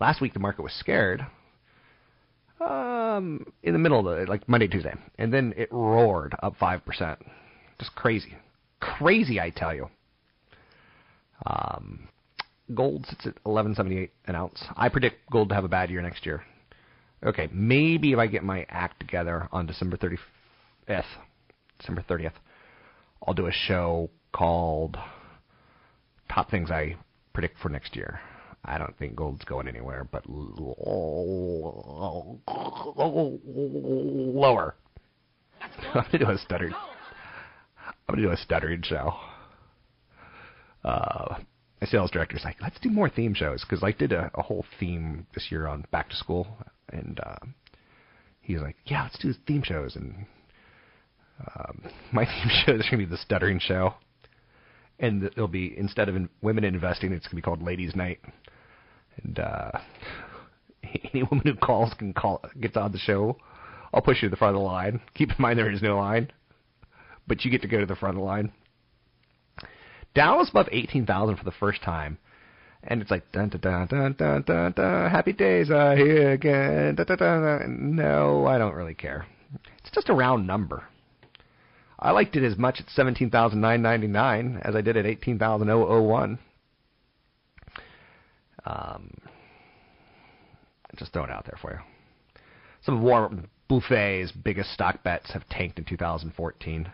Last 0.00 0.20
week 0.20 0.32
the 0.32 0.38
market 0.38 0.62
was 0.62 0.72
scared 0.74 1.26
um, 2.60 3.46
in 3.62 3.72
the 3.72 3.78
middle 3.78 3.98
of 3.98 4.04
the 4.04 4.30
like 4.30 4.48
Monday, 4.48 4.68
Tuesday, 4.68 4.94
and 5.18 5.32
then 5.32 5.54
it 5.56 5.68
roared 5.72 6.34
up 6.42 6.56
five 6.58 6.84
percent. 6.84 7.18
Just 7.78 7.94
crazy, 7.94 8.34
crazy, 8.80 9.40
I 9.40 9.50
tell 9.50 9.74
you. 9.74 9.88
Um, 11.46 12.08
gold 12.74 13.06
sits 13.06 13.26
at 13.26 13.34
eleven 13.46 13.74
seventy 13.74 13.98
eight 13.98 14.12
an 14.26 14.34
ounce. 14.34 14.62
I 14.76 14.88
predict 14.88 15.30
gold 15.30 15.48
to 15.50 15.54
have 15.54 15.64
a 15.64 15.68
bad 15.68 15.90
year 15.90 16.02
next 16.02 16.26
year. 16.26 16.42
Okay, 17.24 17.48
maybe 17.52 18.12
if 18.12 18.18
I 18.18 18.26
get 18.26 18.44
my 18.44 18.66
act 18.68 19.00
together 19.00 19.48
on 19.52 19.66
December 19.66 19.96
thirty 19.96 20.18
fifth, 20.86 21.06
December 21.78 22.04
thirtieth, 22.06 22.34
I'll 23.26 23.34
do 23.34 23.46
a 23.46 23.52
show 23.52 24.10
called 24.32 24.96
"Top 26.32 26.50
Things 26.50 26.70
I 26.70 26.96
Predict 27.32 27.58
for 27.58 27.68
Next 27.68 27.96
Year." 27.96 28.20
I 28.64 28.76
don't 28.76 28.96
think 28.98 29.14
gold's 29.14 29.44
going 29.44 29.68
anywhere, 29.68 30.06
but 30.10 30.24
lower. 30.28 30.74
I'm 35.94 36.04
gonna 36.12 36.18
do 36.18 36.30
a 36.30 36.38
stuttering. 36.38 36.74
I'm 36.74 38.14
gonna 38.14 38.22
do 38.22 38.30
a 38.30 38.36
stuttering 38.36 38.82
show. 38.82 39.14
Uh, 40.84 41.36
my 41.80 41.86
sales 41.86 42.10
director's 42.10 42.44
like, 42.44 42.56
let's 42.60 42.78
do 42.80 42.90
more 42.90 43.08
theme 43.08 43.34
shows 43.34 43.64
because 43.64 43.82
I 43.82 43.92
did 43.92 44.12
a, 44.12 44.30
a 44.34 44.42
whole 44.42 44.64
theme 44.78 45.26
this 45.34 45.46
year 45.50 45.66
on 45.66 45.84
back 45.90 46.10
to 46.10 46.16
school, 46.16 46.46
and 46.92 47.20
uh, 47.24 47.36
he's 48.40 48.60
like, 48.60 48.76
yeah, 48.84 49.04
let's 49.04 49.18
do 49.18 49.32
theme 49.46 49.62
shows, 49.62 49.96
and 49.96 50.26
um, 51.56 51.82
my 52.12 52.24
theme 52.24 52.50
show 52.64 52.72
is 52.74 52.86
gonna 52.90 52.98
be 52.98 53.04
the 53.04 53.16
stuttering 53.16 53.60
show, 53.60 53.94
and 54.98 55.22
it'll 55.22 55.48
be 55.48 55.76
instead 55.76 56.08
of 56.08 56.16
in, 56.16 56.28
women 56.42 56.64
investing, 56.64 57.12
it's 57.12 57.26
gonna 57.26 57.36
be 57.36 57.42
called 57.42 57.62
Ladies 57.62 57.94
Night 57.94 58.20
and 59.22 59.38
uh, 59.38 59.70
any 61.12 61.22
woman 61.24 61.44
who 61.44 61.54
calls 61.54 61.92
can 61.94 62.12
call 62.12 62.42
gets 62.60 62.76
on 62.76 62.92
the 62.92 62.98
show. 62.98 63.36
I'll 63.92 64.02
push 64.02 64.22
you 64.22 64.28
to 64.28 64.30
the 64.30 64.36
front 64.36 64.54
of 64.54 64.60
the 64.60 64.66
line. 64.66 65.00
Keep 65.14 65.30
in 65.30 65.36
mind 65.38 65.58
there 65.58 65.70
is 65.70 65.82
no 65.82 65.96
line, 65.96 66.30
but 67.26 67.44
you 67.44 67.50
get 67.50 67.62
to 67.62 67.68
go 67.68 67.80
to 67.80 67.86
the 67.86 67.96
front 67.96 68.16
of 68.16 68.20
the 68.20 68.26
line. 68.26 68.52
Dow 70.14 70.38
was 70.38 70.50
above 70.50 70.68
eighteen 70.72 71.06
thousand 71.06 71.36
for 71.36 71.44
the 71.44 71.52
first 71.52 71.82
time, 71.82 72.18
and 72.82 73.00
it's 73.00 73.10
like 73.10 73.30
dun 73.32 73.48
dun 73.48 73.60
dun 73.60 73.86
dun 73.86 74.14
dun 74.18 74.42
dun, 74.42 74.72
dun 74.72 75.10
happy 75.10 75.32
days 75.32 75.70
are 75.70 75.96
here 75.96 76.32
again. 76.32 76.94
Dun, 76.96 77.06
dun, 77.06 77.18
dun, 77.18 77.42
dun. 77.42 77.96
No, 77.96 78.46
I 78.46 78.58
don't 78.58 78.74
really 78.74 78.94
care. 78.94 79.26
It's 79.78 79.90
just 79.94 80.08
a 80.08 80.14
round 80.14 80.46
number. 80.46 80.84
I 81.98 82.12
liked 82.12 82.36
it 82.36 82.44
as 82.44 82.56
much 82.56 82.80
at 82.80 82.88
seventeen 82.90 83.30
thousand 83.30 83.60
nine 83.60 83.82
ninety 83.82 84.06
nine 84.06 84.60
as 84.62 84.76
I 84.76 84.80
did 84.80 84.96
at 84.96 85.06
eighteen 85.06 85.38
thousand 85.38 85.70
oh 85.70 85.86
oh 85.86 86.02
one. 86.02 86.38
Um, 88.64 89.14
just 90.96 91.12
throw 91.12 91.24
it 91.24 91.30
out 91.30 91.44
there 91.44 91.58
for 91.60 91.72
you. 91.72 91.78
Some 92.82 92.96
of 92.96 93.02
Warren 93.02 93.48
Buffett's 93.68 94.32
biggest 94.32 94.72
stock 94.72 95.02
bets 95.02 95.30
have 95.32 95.48
tanked 95.48 95.78
in 95.78 95.84
2014, 95.84 96.90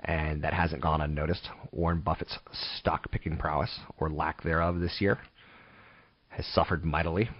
and 0.00 0.42
that 0.42 0.52
hasn't 0.52 0.82
gone 0.82 1.00
unnoticed. 1.00 1.48
Warren 1.72 2.00
Buffett's 2.00 2.38
stock 2.78 3.10
picking 3.10 3.36
prowess, 3.36 3.80
or 3.98 4.10
lack 4.10 4.42
thereof, 4.42 4.80
this 4.80 5.00
year 5.00 5.18
has 6.28 6.46
suffered 6.46 6.84
mightily. 6.84 7.30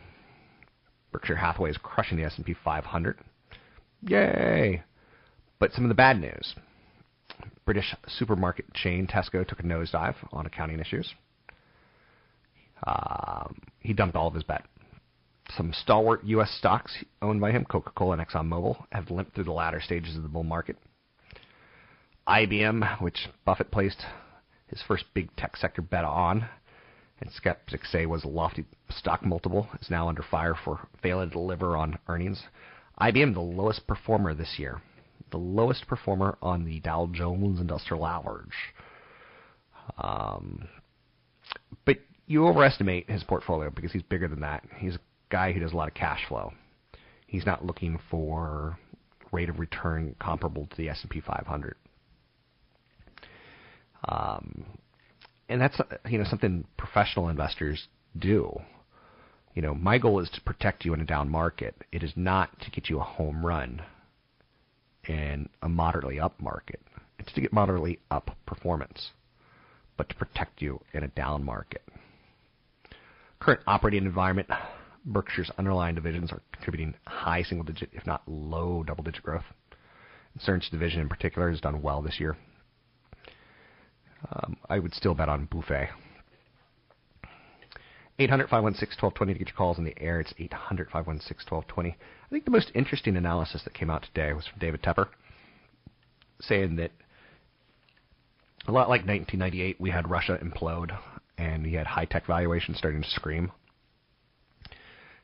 Berkshire 1.13 1.37
Hathaway 1.37 1.71
is 1.71 1.79
crushing 1.79 2.17
the 2.17 2.25
S&P 2.25 2.55
500. 2.65 3.19
Yay! 4.03 4.83
But 5.59 5.73
some 5.73 5.85
of 5.85 5.89
the 5.89 5.95
bad 5.95 6.21
news. 6.21 6.55
British 7.65 7.95
supermarket 8.07 8.73
chain 8.75 9.07
Tesco 9.07 9.47
took 9.47 9.61
a 9.61 9.65
nosedive 9.65 10.17
on 10.33 10.47
accounting 10.47 10.79
issues. 10.79 11.15
Um, 12.87 13.61
he 13.81 13.93
dumped 13.93 14.17
all 14.17 14.29
of 14.29 14.35
his 14.35 14.45
bet. 14.45 14.65
Some 15.57 15.73
stalwart 15.73 16.25
U.S. 16.25 16.51
stocks 16.51 17.05
owned 17.23 17.41
by 17.41 17.53
him, 17.53 17.65
Coca-Cola 17.65 18.19
and 18.19 18.27
ExxonMobil, 18.27 18.85
have 18.93 19.11
limped 19.11 19.35
through 19.35 19.45
the 19.45 19.53
latter 19.53 19.81
stages 19.81 20.17
of 20.17 20.23
the 20.23 20.29
bull 20.29 20.45
market. 20.45 20.77
IBM, 22.29 23.01
which 23.01 23.29
Buffett 23.45 23.71
placed 23.71 24.05
his 24.67 24.83
first 24.87 25.05
big 25.15 25.35
tech 25.37 25.57
sector 25.57 25.83
bet 25.83 26.05
on, 26.05 26.49
and 27.21 27.31
skeptics 27.31 27.91
say 27.91 28.05
was 28.05 28.25
a 28.25 28.29
lofty 28.29 28.65
stock 28.91 29.25
multiple, 29.25 29.69
is 29.81 29.91
now 29.91 30.09
under 30.09 30.23
fire 30.23 30.55
for 30.65 30.89
failing 31.03 31.31
to 31.31 31.35
deliver 31.35 31.77
on 31.77 31.99
earnings. 32.09 32.43
IBM, 33.01 33.33
the 33.33 33.41
lowest 33.41 33.87
performer 33.87 34.35
this 34.35 34.59
year, 34.59 34.83
the 35.31 35.39
lowest 35.39 35.87
performer 35.87 36.39
on 36.41 36.65
the 36.65 36.81
Dow 36.81 37.09
Jones 37.13 37.61
Industrial 37.61 38.07
Average. 38.07 38.55
Um, 39.99 40.69
but 41.85 41.99
you 42.27 42.47
overestimate 42.47 43.11
his 43.11 43.23
portfolio 43.25 43.71
because 43.71 43.93
he's 43.93 44.03
bigger 44.03 44.29
than 44.29 44.41
that. 44.41 44.65
He's 44.79 44.97
a 44.97 45.01
guy 45.31 45.53
who 45.53 45.61
does 45.61 45.73
a 45.73 45.77
lot 45.77 45.89
of 45.89 45.95
cash 45.95 46.21
flow. 46.29 46.53
He's 47.27 47.47
not 47.47 47.65
looking 47.65 47.99
for 48.11 48.79
rate 49.33 49.49
of 49.49 49.59
return 49.59 50.15
comparable 50.21 50.67
to 50.67 50.77
the 50.77 50.89
S&P 50.89 51.21
500. 51.21 51.77
Um, 54.09 54.65
and 55.49 55.61
that's 55.61 55.81
you 56.09 56.19
know 56.19 56.25
something 56.29 56.65
professional 56.77 57.29
investors 57.29 57.89
do. 58.19 58.61
You 59.55 59.63
know, 59.63 59.75
my 59.75 59.99
goal 59.99 60.21
is 60.21 60.29
to 60.31 60.41
protect 60.43 60.85
you 60.85 60.93
in 60.95 61.01
a 61.01 61.05
down 61.05 61.29
market. 61.29 61.75
It 61.91 62.03
is 62.03 62.13
not 62.15 62.61
to 62.61 62.71
get 62.71 62.91
you 62.91 63.01
a 63.01 63.05
home 63.05 63.45
run 63.45 63.83
in 65.09 65.49
a 65.63 65.69
moderately 65.69 66.21
up 66.21 66.41
market. 66.41 66.81
It's 67.19 67.33
to 67.33 67.41
get 67.41 67.53
moderately 67.53 67.99
up 68.11 68.37
performance, 68.47 69.11
but 69.97 70.09
to 70.09 70.15
protect 70.15 70.63
you 70.63 70.81
in 70.93 71.03
a 71.03 71.09
down 71.09 71.45
market. 71.45 71.83
Current 73.41 73.61
operating 73.67 74.05
environment, 74.05 74.49
Berkshire's 75.05 75.51
underlying 75.59 75.95
divisions 75.95 76.33
are 76.33 76.43
contributing 76.53 76.95
high 77.07 77.43
single 77.43 77.65
digit, 77.65 77.91
if 77.93 78.07
not 78.07 78.23
low 78.27 78.83
double 78.83 79.05
digit 79.05 79.23
growth. 79.23 79.45
Cern's 80.39 80.69
division 80.69 81.01
in 81.01 81.09
particular 81.09 81.51
has 81.51 81.61
done 81.61 81.81
well 81.81 82.03
this 82.03 82.21
year. 82.21 82.37
Um, 84.31 84.57
I 84.69 84.79
would 84.79 84.95
still 84.95 85.15
bet 85.15 85.29
on 85.29 85.47
Buffett. 85.47 85.89
800 88.19 88.49
516 88.49 88.97
1220 89.03 89.33
to 89.33 89.39
get 89.39 89.49
your 89.49 89.57
calls 89.57 89.79
in 89.79 89.85
the 89.85 89.95
air. 90.01 90.21
It's 90.21 90.33
800 90.39 90.89
516 90.91 91.47
1220. 91.51 91.91
I 91.91 92.29
think 92.31 92.45
the 92.45 92.51
most 92.51 92.73
interesting 92.75 93.17
analysis 93.17 93.63
that 93.65 93.75
came 93.75 93.91
out 93.91 94.03
today 94.03 94.33
was 94.33 94.47
from 94.47 94.59
David 94.59 94.83
Tepper 94.83 95.09
saying 96.41 96.77
that 96.77 96.93
a 98.67 98.73
lot 98.73 98.89
like 98.89 99.07
1998, 99.07 99.81
we 99.81 99.91
had 99.91 100.11
Russia 100.11 100.39
implode, 100.43 100.97
and 101.39 101.63
we 101.63 101.75
had 101.75 101.87
high 101.87 102.05
tech 102.05 102.27
valuations 102.27 102.79
starting 102.79 103.03
to 103.03 103.11
scream 103.11 103.53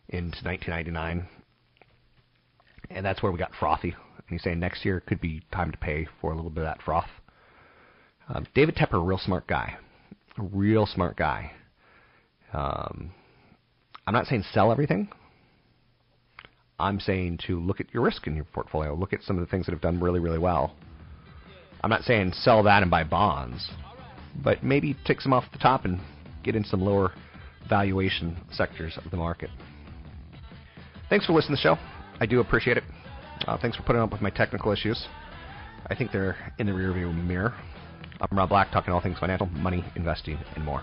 into 0.09 0.39
1999, 0.45 1.27
and 2.91 3.05
that's 3.05 3.23
where 3.23 3.33
we 3.33 3.39
got 3.39 3.53
frothy. 3.59 3.91
And 3.91 4.29
he's 4.29 4.43
saying 4.43 4.61
next 4.61 4.85
year 4.85 5.01
could 5.01 5.21
be 5.21 5.43
time 5.53 5.73
to 5.73 5.79
pay 5.79 6.07
for 6.21 6.33
a 6.33 6.37
little 6.37 6.51
bit 6.51 6.65
of 6.65 6.67
that 6.67 6.83
froth. 6.83 7.09
Um, 8.29 8.47
David 8.55 8.77
Tepper, 8.77 9.05
real 9.05 9.19
smart 9.19 9.47
guy, 9.47 9.77
a 10.39 10.43
real 10.43 10.87
smart 10.87 11.17
guy. 11.17 11.53
Um, 12.53 13.13
I'm 14.07 14.15
not 14.15 14.27
saying 14.27 14.45
sell 14.53 14.73
everything. 14.73 15.09
I'm 16.79 16.99
saying 16.99 17.39
to 17.47 17.61
look 17.61 17.81
at 17.81 17.93
your 17.95 18.03
risk 18.03 18.27
in 18.27 18.35
your 18.35 18.45
portfolio. 18.45 18.95
Look 18.95 19.13
at 19.13 19.23
some 19.23 19.39
of 19.39 19.45
the 19.45 19.51
things 19.51 19.67
that 19.67 19.73
have 19.73 19.81
done 19.81 20.01
really, 20.01 20.21
really 20.21 20.39
well. 20.39 20.75
I'm 21.83 21.91
not 21.91 22.03
saying 22.03 22.33
sell 22.33 22.63
that 22.65 22.83
and 22.83 22.91
buy 22.91 23.05
bonds, 23.05 23.71
but 24.43 24.63
maybe 24.63 24.97
take 25.05 25.21
some 25.21 25.33
off 25.33 25.45
the 25.53 25.59
top 25.59 25.85
and 25.85 26.01
get 26.43 26.57
in 26.57 26.65
some 26.65 26.81
lower 26.81 27.13
valuation 27.69 28.37
sectors 28.51 28.99
of 29.05 29.11
the 29.11 29.17
market. 29.17 29.51
Thanks 31.09 31.27
for 31.27 31.33
listening 31.33 31.57
to 31.57 31.63
the 31.63 31.77
show. 31.77 31.83
I 32.21 32.27
do 32.27 32.41
appreciate 32.41 32.77
it. 32.77 32.85
Uh, 33.47 33.59
thanks 33.61 33.77
for 33.77 33.83
putting 33.83 34.03
up 34.03 34.13
with 34.13 34.21
my 34.21 34.31
technical 34.31 34.73
issues. 34.73 35.07
I 35.89 35.95
think 35.95 36.13
they're 36.13 36.37
in 36.59 36.67
the 36.67 36.73
rearview 36.73 37.15
mirror. 37.27 37.55
I'm 38.21 38.39
Rob 38.39 38.51
Black, 38.51 38.71
talking 38.71 38.93
all 38.93 39.01
things 39.01 39.19
financial, 39.19 39.47
money, 39.47 39.85
investing, 39.97 40.39
and 40.55 40.65
more. 40.65 40.83